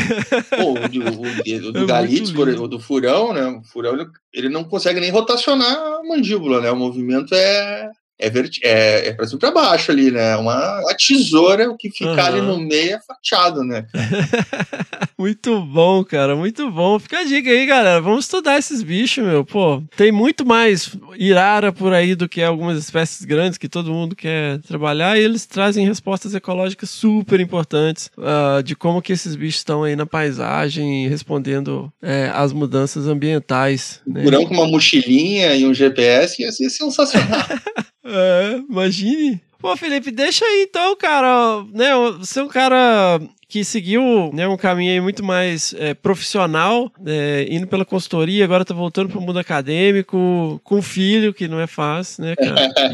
Pô, 0.57 0.71
o 0.73 0.89
do, 0.89 1.03
o, 1.21 1.67
o 1.69 1.71
do 1.71 1.79
É 1.83 1.85
Galitz, 1.85 2.31
por- 2.31 2.47
lindo. 2.49 2.63
o 2.63 2.67
do 2.67 2.79
Furão, 2.79 3.33
né? 3.35 3.45
O 3.45 3.63
Furão, 3.63 3.93
ele, 3.93 4.07
ele 4.33 4.49
não 4.49 4.63
consegue 4.63 4.99
nem 4.99 5.11
rotacionar 5.11 5.71
a 5.71 6.03
mandíbula, 6.03 6.61
né? 6.61 6.71
O 6.71 6.75
movimento 6.75 7.35
é. 7.35 7.91
É, 8.17 8.29
verti- 8.29 8.61
é, 8.63 9.09
é 9.09 9.13
pra 9.13 9.27
cima 9.27 9.37
e 9.37 9.39
pra 9.41 9.51
baixo 9.51 9.91
ali, 9.91 10.09
né? 10.09 10.35
Uma, 10.37 10.79
uma 10.81 10.95
tesoura, 10.95 11.69
o 11.69 11.75
que 11.77 11.89
fica 11.89 12.11
Aham. 12.11 12.25
ali 12.25 12.41
no 12.41 12.59
meio 12.59 12.95
é 12.95 12.99
fatiado, 13.05 13.63
né? 13.63 13.85
Muito 15.17 15.61
bom, 15.61 16.03
cara, 16.03 16.35
muito 16.35 16.69
bom. 16.69 16.99
Fica 16.99 17.19
a 17.19 17.23
dica 17.23 17.49
aí, 17.49 17.65
galera. 17.65 18.01
Vamos 18.01 18.25
estudar 18.25 18.57
esses 18.57 18.83
bichos, 18.83 19.23
meu. 19.23 19.45
Pô, 19.45 19.81
tem 19.95 20.11
muito 20.11 20.45
mais 20.45 20.93
irara 21.17 21.71
por 21.71 21.93
aí 21.93 22.15
do 22.15 22.27
que 22.27 22.43
algumas 22.43 22.77
espécies 22.77 23.23
grandes 23.23 23.57
que 23.57 23.69
todo 23.69 23.93
mundo 23.93 24.13
quer 24.13 24.59
trabalhar 24.59 25.17
e 25.17 25.23
eles 25.23 25.45
trazem 25.45 25.87
respostas 25.87 26.35
ecológicas 26.35 26.89
super 26.89 27.39
importantes 27.39 28.11
ah, 28.17 28.61
de 28.61 28.75
como 28.75 29.01
que 29.01 29.13
esses 29.13 29.35
bichos 29.37 29.61
estão 29.61 29.83
aí 29.83 29.95
na 29.95 30.05
paisagem, 30.05 31.07
respondendo 31.07 31.91
é, 32.01 32.29
às 32.33 32.51
mudanças 32.51 33.07
ambientais. 33.07 34.01
Né? 34.05 34.21
Furão 34.21 34.45
com 34.45 34.53
uma 34.53 34.67
mochilinha 34.67 35.55
e 35.55 35.65
um 35.65 35.73
GPS 35.73 36.41
ia 36.41 36.51
ser 36.51 36.69
sensacional. 36.69 37.39
É, 38.05 38.61
imagine. 38.69 39.41
Pô, 39.59 39.75
Felipe, 39.75 40.11
deixa 40.11 40.45
aí 40.45 40.67
então, 40.69 40.95
cara. 40.95 41.63
Né, 41.73 41.89
você 42.19 42.39
é 42.39 42.43
um 42.43 42.47
cara 42.47 43.19
que 43.47 43.63
seguiu 43.63 44.31
né, 44.33 44.47
um 44.47 44.57
caminho 44.57 44.91
aí 44.91 44.99
muito 45.01 45.23
mais 45.23 45.73
é, 45.77 45.93
profissional, 45.93 46.91
é, 47.05 47.47
indo 47.49 47.65
pela 47.67 47.85
consultoria, 47.85 48.43
agora 48.43 48.65
tá 48.65 48.73
voltando 48.73 49.09
pro 49.09 49.21
mundo 49.21 49.39
acadêmico, 49.39 50.59
com 50.63 50.81
filho, 50.81 51.33
que 51.33 51.47
não 51.47 51.59
é 51.59 51.67
fácil, 51.67 52.25
né, 52.25 52.35
cara? 52.35 52.55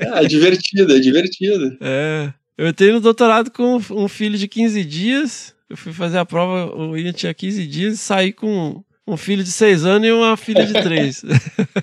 E- 0.00 0.24
é 0.24 0.26
divertido, 0.26 0.96
é 0.96 0.98
divertido. 0.98 1.76
é. 1.82 2.32
Eu 2.58 2.66
entrei 2.68 2.90
no 2.90 3.00
doutorado 3.00 3.50
com 3.50 3.76
um 3.90 4.08
filho 4.08 4.38
de 4.38 4.48
15 4.48 4.82
dias. 4.84 5.54
Eu 5.68 5.76
fui 5.76 5.92
fazer 5.92 6.16
a 6.18 6.24
prova, 6.24 6.74
o 6.74 6.92
William 6.92 7.12
tinha 7.12 7.34
15 7.34 7.66
dias 7.66 7.94
e 7.94 7.98
saí 7.98 8.32
com 8.32 8.82
um 9.06 9.16
filho 9.16 9.44
de 9.44 9.52
6 9.52 9.86
anos 9.86 10.08
e 10.08 10.12
uma 10.12 10.36
filha 10.36 10.66
de 10.66 10.72
3. 10.72 11.22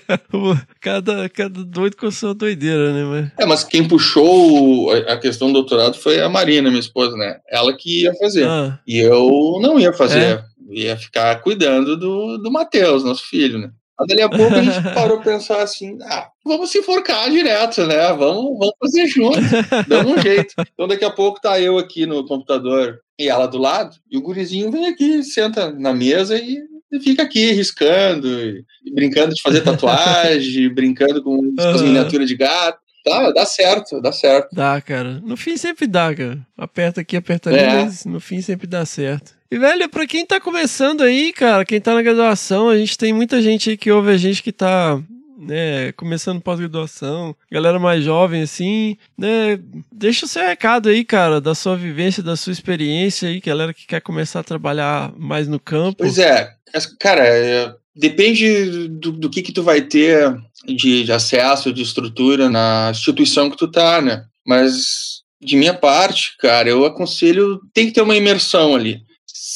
cada, 0.82 1.30
cada 1.30 1.64
doido 1.64 1.96
com 1.96 2.08
a 2.08 2.12
sua 2.12 2.34
doideira, 2.34 2.92
né? 2.92 3.04
Mas... 3.04 3.32
É, 3.40 3.46
mas 3.46 3.64
quem 3.64 3.88
puxou 3.88 4.92
a 4.92 5.14
a 5.14 5.18
questão 5.18 5.48
do 5.48 5.54
doutorado 5.54 5.98
foi 5.98 6.20
a 6.20 6.28
Marina, 6.28 6.70
minha 6.70 6.80
esposa, 6.80 7.16
né? 7.16 7.38
Ela 7.50 7.76
que 7.76 8.02
ia 8.02 8.14
fazer. 8.16 8.46
Ah, 8.48 8.80
E 8.86 8.98
eu 8.98 9.60
não 9.62 9.80
ia 9.80 9.94
fazer. 9.94 10.20
É? 10.20 10.44
Ia 10.70 10.98
ficar 10.98 11.40
cuidando 11.42 11.96
do, 11.96 12.38
do 12.38 12.52
Matheus, 12.52 13.04
nosso 13.04 13.24
filho, 13.28 13.60
né? 13.60 13.70
Mas 13.98 14.08
dali 14.08 14.22
a 14.22 14.30
pouco 14.30 14.56
a 14.56 14.64
gente 14.64 14.82
parou 14.94 15.20
pra 15.20 15.34
pensar 15.34 15.62
assim, 15.62 15.98
ah, 16.04 16.30
vamos 16.44 16.72
se 16.72 16.80
enforcar 16.80 17.30
direto, 17.30 17.86
né? 17.86 18.08
Vamos, 18.14 18.58
vamos 18.58 18.74
fazer 18.80 19.08
junto, 19.08 19.40
damos 19.88 20.14
um 20.14 20.22
jeito. 20.22 20.54
Então 20.74 20.88
daqui 20.88 21.06
a 21.06 21.12
pouco 21.12 21.40
tá 21.40 21.60
eu 21.60 21.78
aqui 21.78 22.06
no 22.06 22.26
computador 22.26 23.00
e 23.20 23.30
ela 23.30 23.46
do 23.46 23.60
lado, 23.60 23.96
e 24.10 24.18
o 24.18 24.22
gurizinho 24.22 24.72
vem 24.72 24.88
aqui, 24.88 25.24
senta 25.24 25.72
na 25.72 25.94
mesa 25.94 26.36
e, 26.36 26.58
e 26.94 27.00
fica 27.00 27.24
aqui 27.24 27.52
riscando, 27.52 28.28
e 28.30 28.64
brincando 28.94 29.34
de 29.34 29.42
fazer 29.42 29.62
tatuagem, 29.66 30.70
brincando 30.74 31.22
com 31.24 31.54
as 31.58 31.66
Aham. 31.66 31.84
miniaturas 31.84 32.28
de 32.28 32.36
gato. 32.38 32.80
Tá, 33.04 33.32
dá 33.32 33.46
certo, 33.46 34.00
dá 34.00 34.14
certo. 34.14 34.56
Dá, 34.56 34.80
cara. 34.80 35.20
No 35.26 35.36
fim 35.36 35.58
sempre 35.58 35.86
dá, 35.88 36.16
cara. 36.16 36.40
Aperta 36.58 37.02
aqui, 37.02 37.18
aperta 37.18 37.50
ali, 37.50 37.60
É. 37.60 37.84
mas 37.84 38.06
no 38.06 38.20
fim 38.22 38.40
sempre 38.42 38.66
dá 38.66 38.86
certo. 38.86 39.34
E, 39.52 39.58
velho, 39.60 39.90
pra 39.90 40.08
quem 40.08 40.26
tá 40.26 40.40
começando 40.40 41.02
aí, 41.02 41.34
cara, 41.34 41.66
quem 41.66 41.82
tá 41.82 41.94
na 41.94 42.02
graduação, 42.02 42.70
a 42.70 42.78
gente 42.78 42.98
tem 42.98 43.12
muita 43.12 43.42
gente 43.42 43.70
aí 43.72 43.78
que 43.78 43.92
ouve 43.92 44.10
a 44.10 44.18
gente 44.18 44.42
que 44.42 44.54
tá, 44.54 45.00
né, 45.46 45.92
começando 45.94 46.42
pós-graduação, 46.42 47.36
galera 47.52 47.80
mais 47.80 48.04
jovem, 48.04 48.42
assim, 48.42 48.98
né, 49.18 49.60
deixa 49.92 50.26
o 50.26 50.30
seu 50.30 50.44
recado 50.44 50.90
aí, 50.90 51.04
cara, 51.04 51.40
da 51.40 51.54
sua 51.56 51.76
vivência, 51.76 52.24
da 52.24 52.36
sua 52.36 52.54
experiência 52.54 53.30
aí, 53.30 53.40
galera 53.40 53.74
que 53.74 53.88
quer 53.88 54.02
começar 54.02 54.40
a 54.40 54.44
trabalhar 54.44 55.14
mais 55.18 55.48
no 55.48 55.60
campo. 55.60 55.98
Pois 56.00 56.18
é, 56.18 56.52
cara, 57.00 57.26
é, 57.26 57.74
depende 57.96 58.88
do, 58.88 59.12
do 59.12 59.30
que 59.30 59.42
que 59.42 59.52
tu 59.52 59.64
vai 59.64 59.82
ter 59.82 60.36
de, 60.66 61.04
de 61.04 61.12
acesso, 61.12 61.74
de 61.74 61.82
estrutura 61.82 62.50
na 62.50 62.90
instituição 62.92 63.50
que 63.50 63.58
tu 63.58 63.70
tá, 63.70 64.02
né? 64.02 64.26
Mas 64.46 65.24
de 65.42 65.56
minha 65.58 65.74
parte, 65.74 66.36
cara, 66.40 66.70
eu 66.70 66.86
aconselho, 66.86 67.60
tem 67.74 67.88
que 67.88 67.94
ter 67.94 68.02
uma 68.02 68.16
imersão 68.16 68.76
ali. 68.76 69.02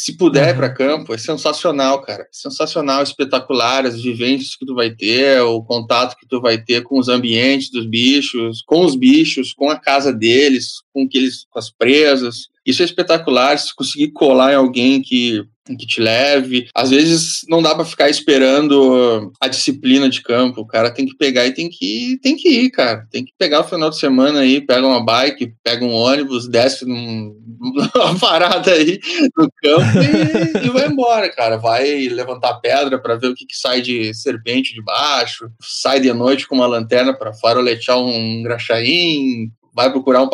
Se 0.08 0.16
puder 0.16 0.48
ir 0.48 0.52
Uhum. 0.52 0.58
para 0.58 0.74
campo, 0.74 1.14
é 1.14 1.18
sensacional, 1.18 2.02
cara. 2.02 2.26
Sensacional, 2.32 3.04
espetacular, 3.04 3.86
as 3.86 4.02
vivências 4.02 4.56
que 4.56 4.66
tu 4.66 4.74
vai 4.74 4.90
ter, 4.90 5.42
o 5.42 5.62
contato 5.62 6.16
que 6.18 6.26
tu 6.26 6.40
vai 6.40 6.58
ter 6.58 6.82
com 6.82 6.98
os 6.98 7.10
ambientes 7.10 7.70
dos 7.70 7.86
bichos, 7.86 8.64
com 8.66 8.86
os 8.86 8.96
bichos, 8.96 9.52
com 9.52 9.70
a 9.70 9.78
casa 9.78 10.14
deles, 10.14 10.76
com, 10.94 11.06
que 11.06 11.18
eles, 11.18 11.46
com 11.50 11.60
as 11.60 11.70
presas. 11.70 12.48
Isso 12.66 12.82
é 12.82 12.86
espetacular, 12.86 13.60
se 13.60 13.76
conseguir 13.76 14.14
colar 14.14 14.54
em 14.54 14.56
alguém 14.56 15.02
que 15.02 15.44
que 15.76 15.88
te 15.88 16.00
leve. 16.00 16.68
Às 16.74 16.92
vezes 16.92 17.42
não 17.50 17.62
dá 17.62 17.74
para 17.74 17.86
ficar 17.86 18.10
esperando 18.10 19.32
a 19.42 19.48
disciplina 19.48 20.10
de 20.10 20.22
campo. 20.22 20.62
O 20.62 20.68
cara 20.68 20.92
tem 20.92 21.06
que 21.06 21.18
pegar 21.18 21.46
e 21.46 21.54
tem 21.54 21.70
que 21.70 22.20
tem 22.22 22.36
que 22.36 22.50
ir, 22.50 22.70
cara. 22.70 23.06
Tem 23.12 23.26
que 23.26 23.34
pegar 23.38 23.62
o 23.62 23.68
final 23.68 23.90
de 23.90 23.98
semana 23.98 24.40
aí, 24.40 24.62
pega 24.62 24.86
uma 24.86 25.04
bike, 25.04 25.54
pega 25.64 25.84
um 25.84 25.94
ônibus, 25.94 26.48
desce 26.48 26.86
num, 26.86 27.36
numa 27.96 28.20
parada 28.20 28.72
aí 28.72 29.00
no 29.36 29.50
campo 29.62 30.62
e, 30.64 30.68
e, 30.68 30.70
vai 30.70 30.88
embora, 30.88 31.30
cara. 31.30 31.58
Vai 31.58 32.08
levantar 32.08 32.60
pedra 32.60 33.00
para 33.00 33.16
ver 33.16 33.28
o 33.28 33.36
que, 33.36 33.46
que 33.46 33.58
sai 33.58 33.82
de 33.82 34.14
serpente 34.14 34.74
de 34.74 34.82
baixo, 34.82 35.50
sai 35.62 36.00
de 36.00 36.12
noite 36.14 36.48
com 36.48 36.56
uma 36.56 36.68
lanterna 36.68 37.14
para 37.14 37.34
faroletear 37.34 38.00
um 38.00 38.44
graxaim, 38.44 39.52
vai 39.74 39.92
procurar 39.92 40.24
um 40.24 40.30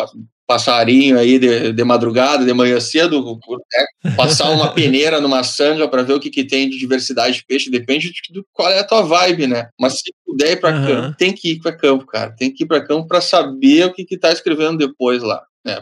passarinho 0.54 1.18
aí 1.18 1.39
de, 1.39 1.74
de 1.74 1.84
madrugada, 1.84 2.45
de 2.45 2.54
manhã 2.54 2.80
cedo, 2.80 3.39
né? 4.04 4.12
passar 4.16 4.51
uma 4.51 4.70
peneira 4.74 5.20
numa 5.20 5.41
sanga 5.41 5.88
para 5.88 6.04
ver 6.04 6.14
o 6.14 6.20
que, 6.20 6.30
que 6.30 6.43
tem 6.43 6.70
de 6.70 6.78
diversidade 6.78 7.38
de 7.38 7.45
peixe, 7.45 7.72
depende 7.72 8.12
de, 8.12 8.22
de 8.32 8.43
qual 8.54 8.70
é 8.70 8.80
a 8.80 8.84
tua 8.84 9.01
vibe, 9.01 9.47
né? 9.47 9.70
Mas 9.80 9.93
se 9.93 10.14
puder 10.24 10.51
ir 10.51 10.60
para 10.60 10.76
uhum. 10.76 10.86
campo, 10.86 11.18
tem 11.18 11.34
que 11.34 11.54
ir 11.54 11.60
para 11.60 11.76
campo, 11.76 12.06
cara. 12.06 12.36
Tem 12.38 12.54
que 12.54 12.64
ir 12.64 12.68
para 12.68 12.86
campo 12.86 13.08
para 13.08 13.20
saber 13.20 13.88
o 13.88 13.93
que 13.93 14.06
que 14.06 14.18
tá 14.18 14.32
escrevendo 14.32 14.78
depois 14.78 15.24
lá, 15.24 15.41
né? 15.66 15.80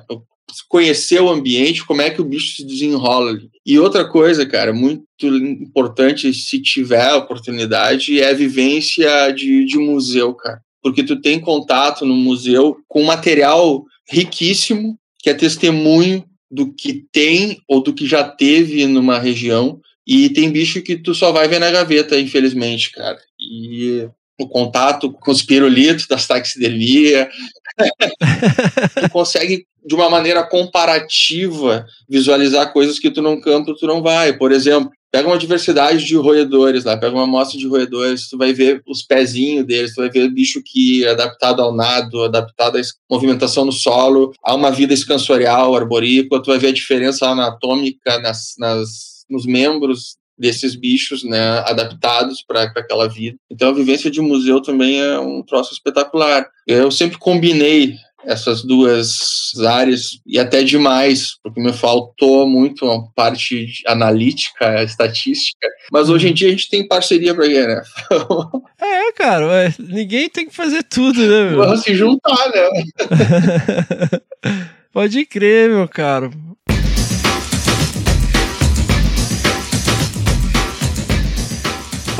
Conhecer 0.69 1.21
o 1.21 1.29
ambiente, 1.29 1.85
como 1.85 2.01
é 2.01 2.09
que 2.09 2.21
o 2.21 2.25
bicho 2.25 2.55
se 2.55 2.65
desenrola 2.65 3.31
ali. 3.31 3.49
E 3.65 3.77
outra 3.77 4.05
coisa, 4.05 4.45
cara, 4.45 4.73
muito 4.73 5.03
importante 5.21 6.33
se 6.33 6.61
tiver 6.61 7.09
a 7.09 7.17
oportunidade 7.17 8.21
é 8.21 8.29
a 8.29 8.33
vivência 8.33 9.31
de, 9.31 9.65
de 9.65 9.77
museu, 9.77 10.33
cara. 10.33 10.61
Porque 10.81 11.03
tu 11.03 11.21
tem 11.21 11.39
contato 11.39 12.05
no 12.05 12.15
museu 12.15 12.77
com 12.87 13.03
material 13.03 13.85
riquíssimo, 14.11 14.97
que 15.19 15.29
é 15.29 15.33
testemunho 15.33 16.25
do 16.49 16.73
que 16.73 17.05
tem 17.11 17.61
ou 17.67 17.81
do 17.81 17.93
que 17.93 18.05
já 18.05 18.23
teve 18.23 18.85
numa 18.85 19.17
região. 19.17 19.79
E 20.05 20.29
tem 20.29 20.51
bicho 20.51 20.81
que 20.81 20.97
tu 20.97 21.15
só 21.15 21.31
vai 21.31 21.47
ver 21.47 21.59
na 21.59 21.71
gaveta, 21.71 22.19
infelizmente, 22.19 22.91
cara. 22.91 23.17
E 23.39 24.07
o 24.39 24.47
contato 24.47 25.11
com 25.11 25.31
os 25.31 25.41
pirulitos 25.41 26.07
das 26.07 26.27
taxidermia, 26.27 27.29
tu 28.99 29.09
consegue 29.09 29.65
de 29.85 29.95
uma 29.95 30.09
maneira 30.09 30.43
comparativa 30.43 31.85
visualizar 32.09 32.73
coisas 32.73 32.99
que 32.99 33.09
tu 33.09 33.21
num 33.21 33.39
campo 33.39 33.75
tu 33.75 33.87
não 33.87 34.01
vai. 34.01 34.33
Por 34.37 34.51
exemplo, 34.51 34.91
Pega 35.11 35.27
uma 35.27 35.37
diversidade 35.37 36.05
de 36.05 36.15
roedores 36.15 36.85
lá, 36.85 36.95
pega 36.95 37.13
uma 37.13 37.25
amostra 37.25 37.59
de 37.59 37.67
roedores, 37.67 38.29
tu 38.29 38.37
vai 38.37 38.53
ver 38.53 38.81
os 38.87 39.03
pezinhos 39.03 39.65
deles, 39.65 39.93
tu 39.93 40.01
vai 40.01 40.09
ver 40.09 40.29
bicho 40.29 40.61
que 40.63 41.03
é 41.03 41.09
adaptado 41.09 41.61
ao 41.61 41.75
nado, 41.75 42.23
adaptado 42.23 42.77
à 42.77 42.81
movimentação 43.09 43.65
no 43.65 43.73
solo, 43.73 44.31
a 44.41 44.55
uma 44.55 44.71
vida 44.71 44.93
escansorial, 44.93 45.75
arborícola, 45.75 46.41
tu 46.41 46.47
vai 46.47 46.57
ver 46.57 46.67
a 46.67 46.73
diferença 46.73 47.27
anatômica 47.27 48.19
nas, 48.19 48.55
nas, 48.57 49.25
nos 49.29 49.45
membros 49.45 50.15
desses 50.37 50.75
bichos, 50.75 51.23
né, 51.23 51.59
adaptados 51.67 52.41
para 52.41 52.63
aquela 52.63 53.07
vida. 53.07 53.37
Então 53.49 53.69
a 53.69 53.73
vivência 53.73 54.09
de 54.09 54.19
museu 54.21 54.59
também 54.59 54.99
é 54.99 55.19
um 55.19 55.43
troço 55.43 55.71
espetacular. 55.71 56.49
Eu 56.65 56.89
sempre 56.89 57.19
combinei 57.19 57.95
essas 58.25 58.63
duas 58.63 59.51
áreas 59.67 60.19
e 60.25 60.39
até 60.39 60.63
demais, 60.63 61.35
porque 61.43 61.61
me 61.61 61.73
faltou 61.73 62.47
muito 62.47 62.85
uma 62.85 63.09
parte 63.13 63.67
analítica, 63.87 64.83
estatística, 64.83 65.67
mas 65.91 66.09
hoje 66.09 66.29
em 66.29 66.33
dia 66.33 66.47
a 66.47 66.51
gente 66.51 66.69
tem 66.69 66.87
parceria 66.87 67.33
para 67.33 67.47
quê, 67.47 67.65
né? 67.65 67.81
é, 68.79 69.11
cara, 69.13 69.73
ninguém 69.79 70.29
tem 70.29 70.47
que 70.47 70.55
fazer 70.55 70.83
tudo, 70.83 71.19
né, 71.19 71.49
meu? 71.49 71.57
Vamos 71.57 71.81
se 71.81 71.95
juntar, 71.95 72.49
né? 72.49 74.21
Pode 74.93 75.25
crer, 75.25 75.69
meu 75.69 75.87
caro. 75.87 76.31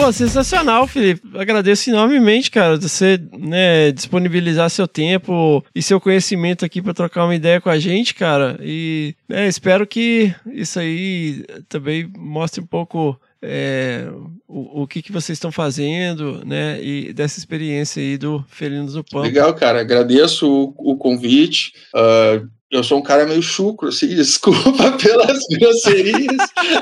Pô, 0.02 0.12
sensacional, 0.12 0.88
Felipe. 0.88 1.22
Agradeço 1.36 1.92
enormemente, 1.92 2.50
cara, 2.50 2.76
você 2.76 3.22
né, 3.38 3.92
disponibilizar 3.92 4.68
seu 4.68 4.88
tempo 4.88 5.64
e 5.76 5.82
seu 5.84 6.02
conhecimento 6.02 6.66
aqui 6.66 6.82
para 6.82 6.92
trocar 6.92 7.26
uma 7.26 7.36
ideia 7.36 7.62
com 7.62 7.70
a 7.70 7.78
gente, 7.78 8.16
cara. 8.16 8.58
E 8.64 9.14
né, 9.30 9.48
espero 9.48 9.86
que 9.86 10.34
isso 10.52 10.80
aí 10.80 11.46
também 11.70 12.12
mostre 12.18 12.62
um 12.62 12.66
pouco 12.66 13.16
é, 13.44 14.08
o, 14.48 14.82
o 14.82 14.88
que, 14.88 15.04
que 15.04 15.12
vocês 15.12 15.36
estão 15.36 15.52
fazendo, 15.52 16.44
né? 16.44 16.84
E 16.84 17.14
dessa 17.14 17.38
experiência 17.38 18.02
aí 18.02 18.18
do 18.18 18.44
Felinos 18.48 18.94
do 18.94 19.04
Pampa. 19.04 19.28
Legal, 19.28 19.54
cara. 19.54 19.82
Agradeço 19.82 20.50
o, 20.50 20.94
o 20.94 20.98
convite. 20.98 21.74
Uh, 21.94 22.50
eu 22.72 22.84
sou 22.84 23.00
um 23.00 23.04
cara 23.04 23.26
meio 23.26 23.42
chucro, 23.42 23.90
assim, 23.90 24.08
desculpa 24.16 24.98
pelas 24.98 25.40
grosserias 25.60 26.38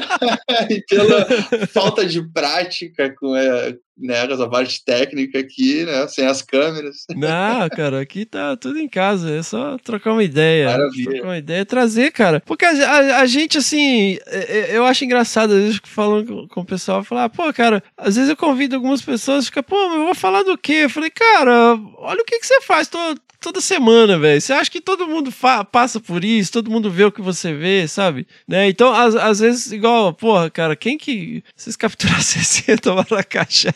e 0.70 0.82
pela 0.88 1.26
falta 1.68 2.06
de 2.06 2.22
prática 2.32 3.14
com 3.16 3.36
é, 3.36 3.76
né, 3.98 4.32
essa 4.32 4.48
parte 4.48 4.84
técnica 4.86 5.40
aqui, 5.40 5.84
né, 5.84 6.08
sem 6.08 6.28
as 6.28 6.44
câmeras. 6.44 7.06
Não, 7.10 7.68
cara, 7.70 8.00
aqui 8.00 8.24
tá 8.24 8.56
tudo 8.56 8.78
em 8.78 8.88
casa, 8.88 9.32
é 9.32 9.42
só 9.42 9.78
trocar 9.80 10.14
uma 10.14 10.24
ideia. 10.24 10.70
Maravilha. 10.70 11.12
Trocar 11.12 11.28
uma 11.28 11.38
ideia, 11.38 11.66
trazer, 11.66 12.12
cara. 12.12 12.42
Porque 12.46 12.66
a, 12.66 12.72
a, 12.72 13.22
a 13.22 13.26
gente, 13.26 13.58
assim, 13.58 14.20
é, 14.28 14.60
é, 14.60 14.78
eu 14.78 14.86
acho 14.86 15.04
engraçado, 15.04 15.54
às 15.54 15.60
vezes, 15.60 15.82
falando 15.84 16.48
com 16.50 16.62
o 16.62 16.66
pessoal, 16.66 17.04
falar, 17.04 17.26
ah, 17.26 17.30
pô, 17.30 17.52
cara, 17.52 17.84
às 17.98 18.16
vezes 18.16 18.30
eu 18.30 18.38
convido 18.38 18.76
algumas 18.76 19.02
pessoas, 19.02 19.46
fica, 19.46 19.64
pô, 19.64 19.76
eu 19.76 20.06
vou 20.06 20.16
falar 20.16 20.44
do 20.44 20.58
quê? 20.58 20.82
Eu 20.84 20.90
falei, 20.90 21.10
cara, 21.10 21.78
olha 21.98 22.22
o 22.22 22.26
que, 22.26 22.40
que 22.40 22.46
você 22.46 22.62
faz, 22.62 22.88
tô, 22.88 23.00
toda 23.40 23.62
semana, 23.62 24.18
velho. 24.18 24.40
Você 24.42 24.54
acha 24.54 24.70
que 24.70 24.82
todo 24.82 25.08
mundo 25.08 25.32
passa 25.72 26.00
por 26.00 26.24
isso, 26.24 26.52
todo 26.52 26.72
mundo 26.72 26.92
vê 26.92 27.06
o 27.06 27.12
que 27.12 27.22
você 27.22 27.54
vê, 27.54 27.88
sabe? 27.88 28.28
Né? 28.48 28.70
Então, 28.70 28.94
às, 28.94 29.40
vezes, 29.40 29.72
igual, 29.72 30.14
porra, 30.14 30.50
cara, 30.50 30.76
quem 30.76 30.98
que 30.98 31.44
vocês 31.56 31.76
capturassem 31.76 32.42
60 32.44 32.94
maracajá 32.94 33.74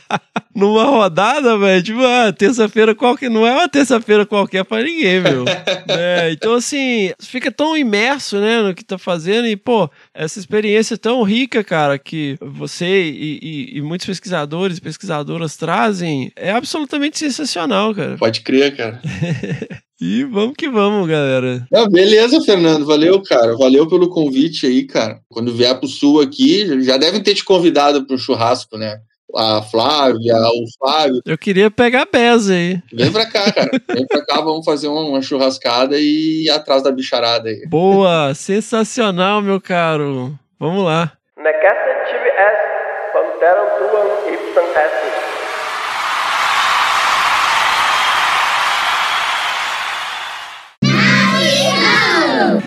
numa 0.55 0.83
rodada, 0.85 1.57
velho? 1.57 1.83
Tipo, 1.83 2.01
ah, 2.01 2.31
terça-feira 2.31 2.93
qualquer. 2.93 3.29
Não 3.29 3.45
é 3.45 3.51
uma 3.51 3.69
terça-feira 3.69 4.25
qualquer 4.25 4.63
pra 4.63 4.83
ninguém, 4.83 5.21
meu. 5.21 5.43
né? 5.43 6.31
Então, 6.33 6.55
assim, 6.55 7.11
fica 7.21 7.51
tão 7.51 7.75
imerso, 7.77 8.39
né, 8.39 8.61
no 8.61 8.73
que 8.73 8.83
tá 8.83 8.97
fazendo 8.97 9.47
e, 9.47 9.55
pô, 9.55 9.89
essa 10.13 10.39
experiência 10.39 10.97
tão 10.97 11.21
rica, 11.23 11.63
cara, 11.63 11.97
que 11.97 12.37
você 12.41 13.03
e, 13.03 13.39
e, 13.41 13.77
e 13.77 13.81
muitos 13.81 14.07
pesquisadores 14.07 14.77
e 14.77 14.81
pesquisadoras 14.81 15.55
trazem 15.55 16.31
é 16.35 16.51
absolutamente 16.51 17.19
sensacional, 17.19 17.93
cara. 17.93 18.17
Pode 18.17 18.41
crer, 18.41 18.75
cara. 18.75 19.01
E 20.05 20.25
vamos 20.25 20.55
que 20.57 20.69
vamos, 20.69 21.07
galera. 21.07 21.65
Ah, 21.73 21.87
beleza, 21.89 22.41
Fernando. 22.41 22.85
Valeu, 22.85 23.21
cara. 23.21 23.55
Valeu 23.55 23.87
pelo 23.87 24.09
convite 24.09 24.65
aí, 24.65 24.83
cara. 24.83 25.21
Quando 25.29 25.53
vier 25.53 25.79
pro 25.79 25.87
sul 25.87 26.19
aqui, 26.19 26.83
já 26.83 26.97
devem 26.97 27.23
ter 27.23 27.33
te 27.35 27.45
convidado 27.45 28.05
pro 28.05 28.17
churrasco, 28.17 28.77
né? 28.77 28.99
A 29.36 29.61
Flávia, 29.63 30.36
o 30.38 30.65
Flávio. 30.77 31.21
Eu 31.25 31.38
queria 31.38 31.71
pegar 31.71 32.03
a 32.03 32.05
Beza 32.05 32.53
aí. 32.53 32.79
Vem 32.93 33.11
pra 33.11 33.25
cá, 33.25 33.51
cara. 33.51 33.71
Vem 33.93 34.05
pra 34.07 34.23
cá, 34.25 34.41
vamos 34.41 34.63
fazer 34.63 34.88
uma, 34.88 35.21
churrascada 35.21 35.97
e 35.97 36.45
ir 36.45 36.49
atrás 36.49 36.84
da 36.84 36.91
bicharada 36.91 37.49
aí. 37.49 37.65
Boa, 37.67 38.34
sensacional, 38.36 39.41
meu 39.41 39.59
caro. 39.59 40.38
Vamos 40.59 40.84
lá. 40.84 41.13
Necessity 41.38 42.29
S. 42.38 42.73
Panteram 43.13 43.69
Tuan 43.77 44.34
Ipsan 44.34 45.22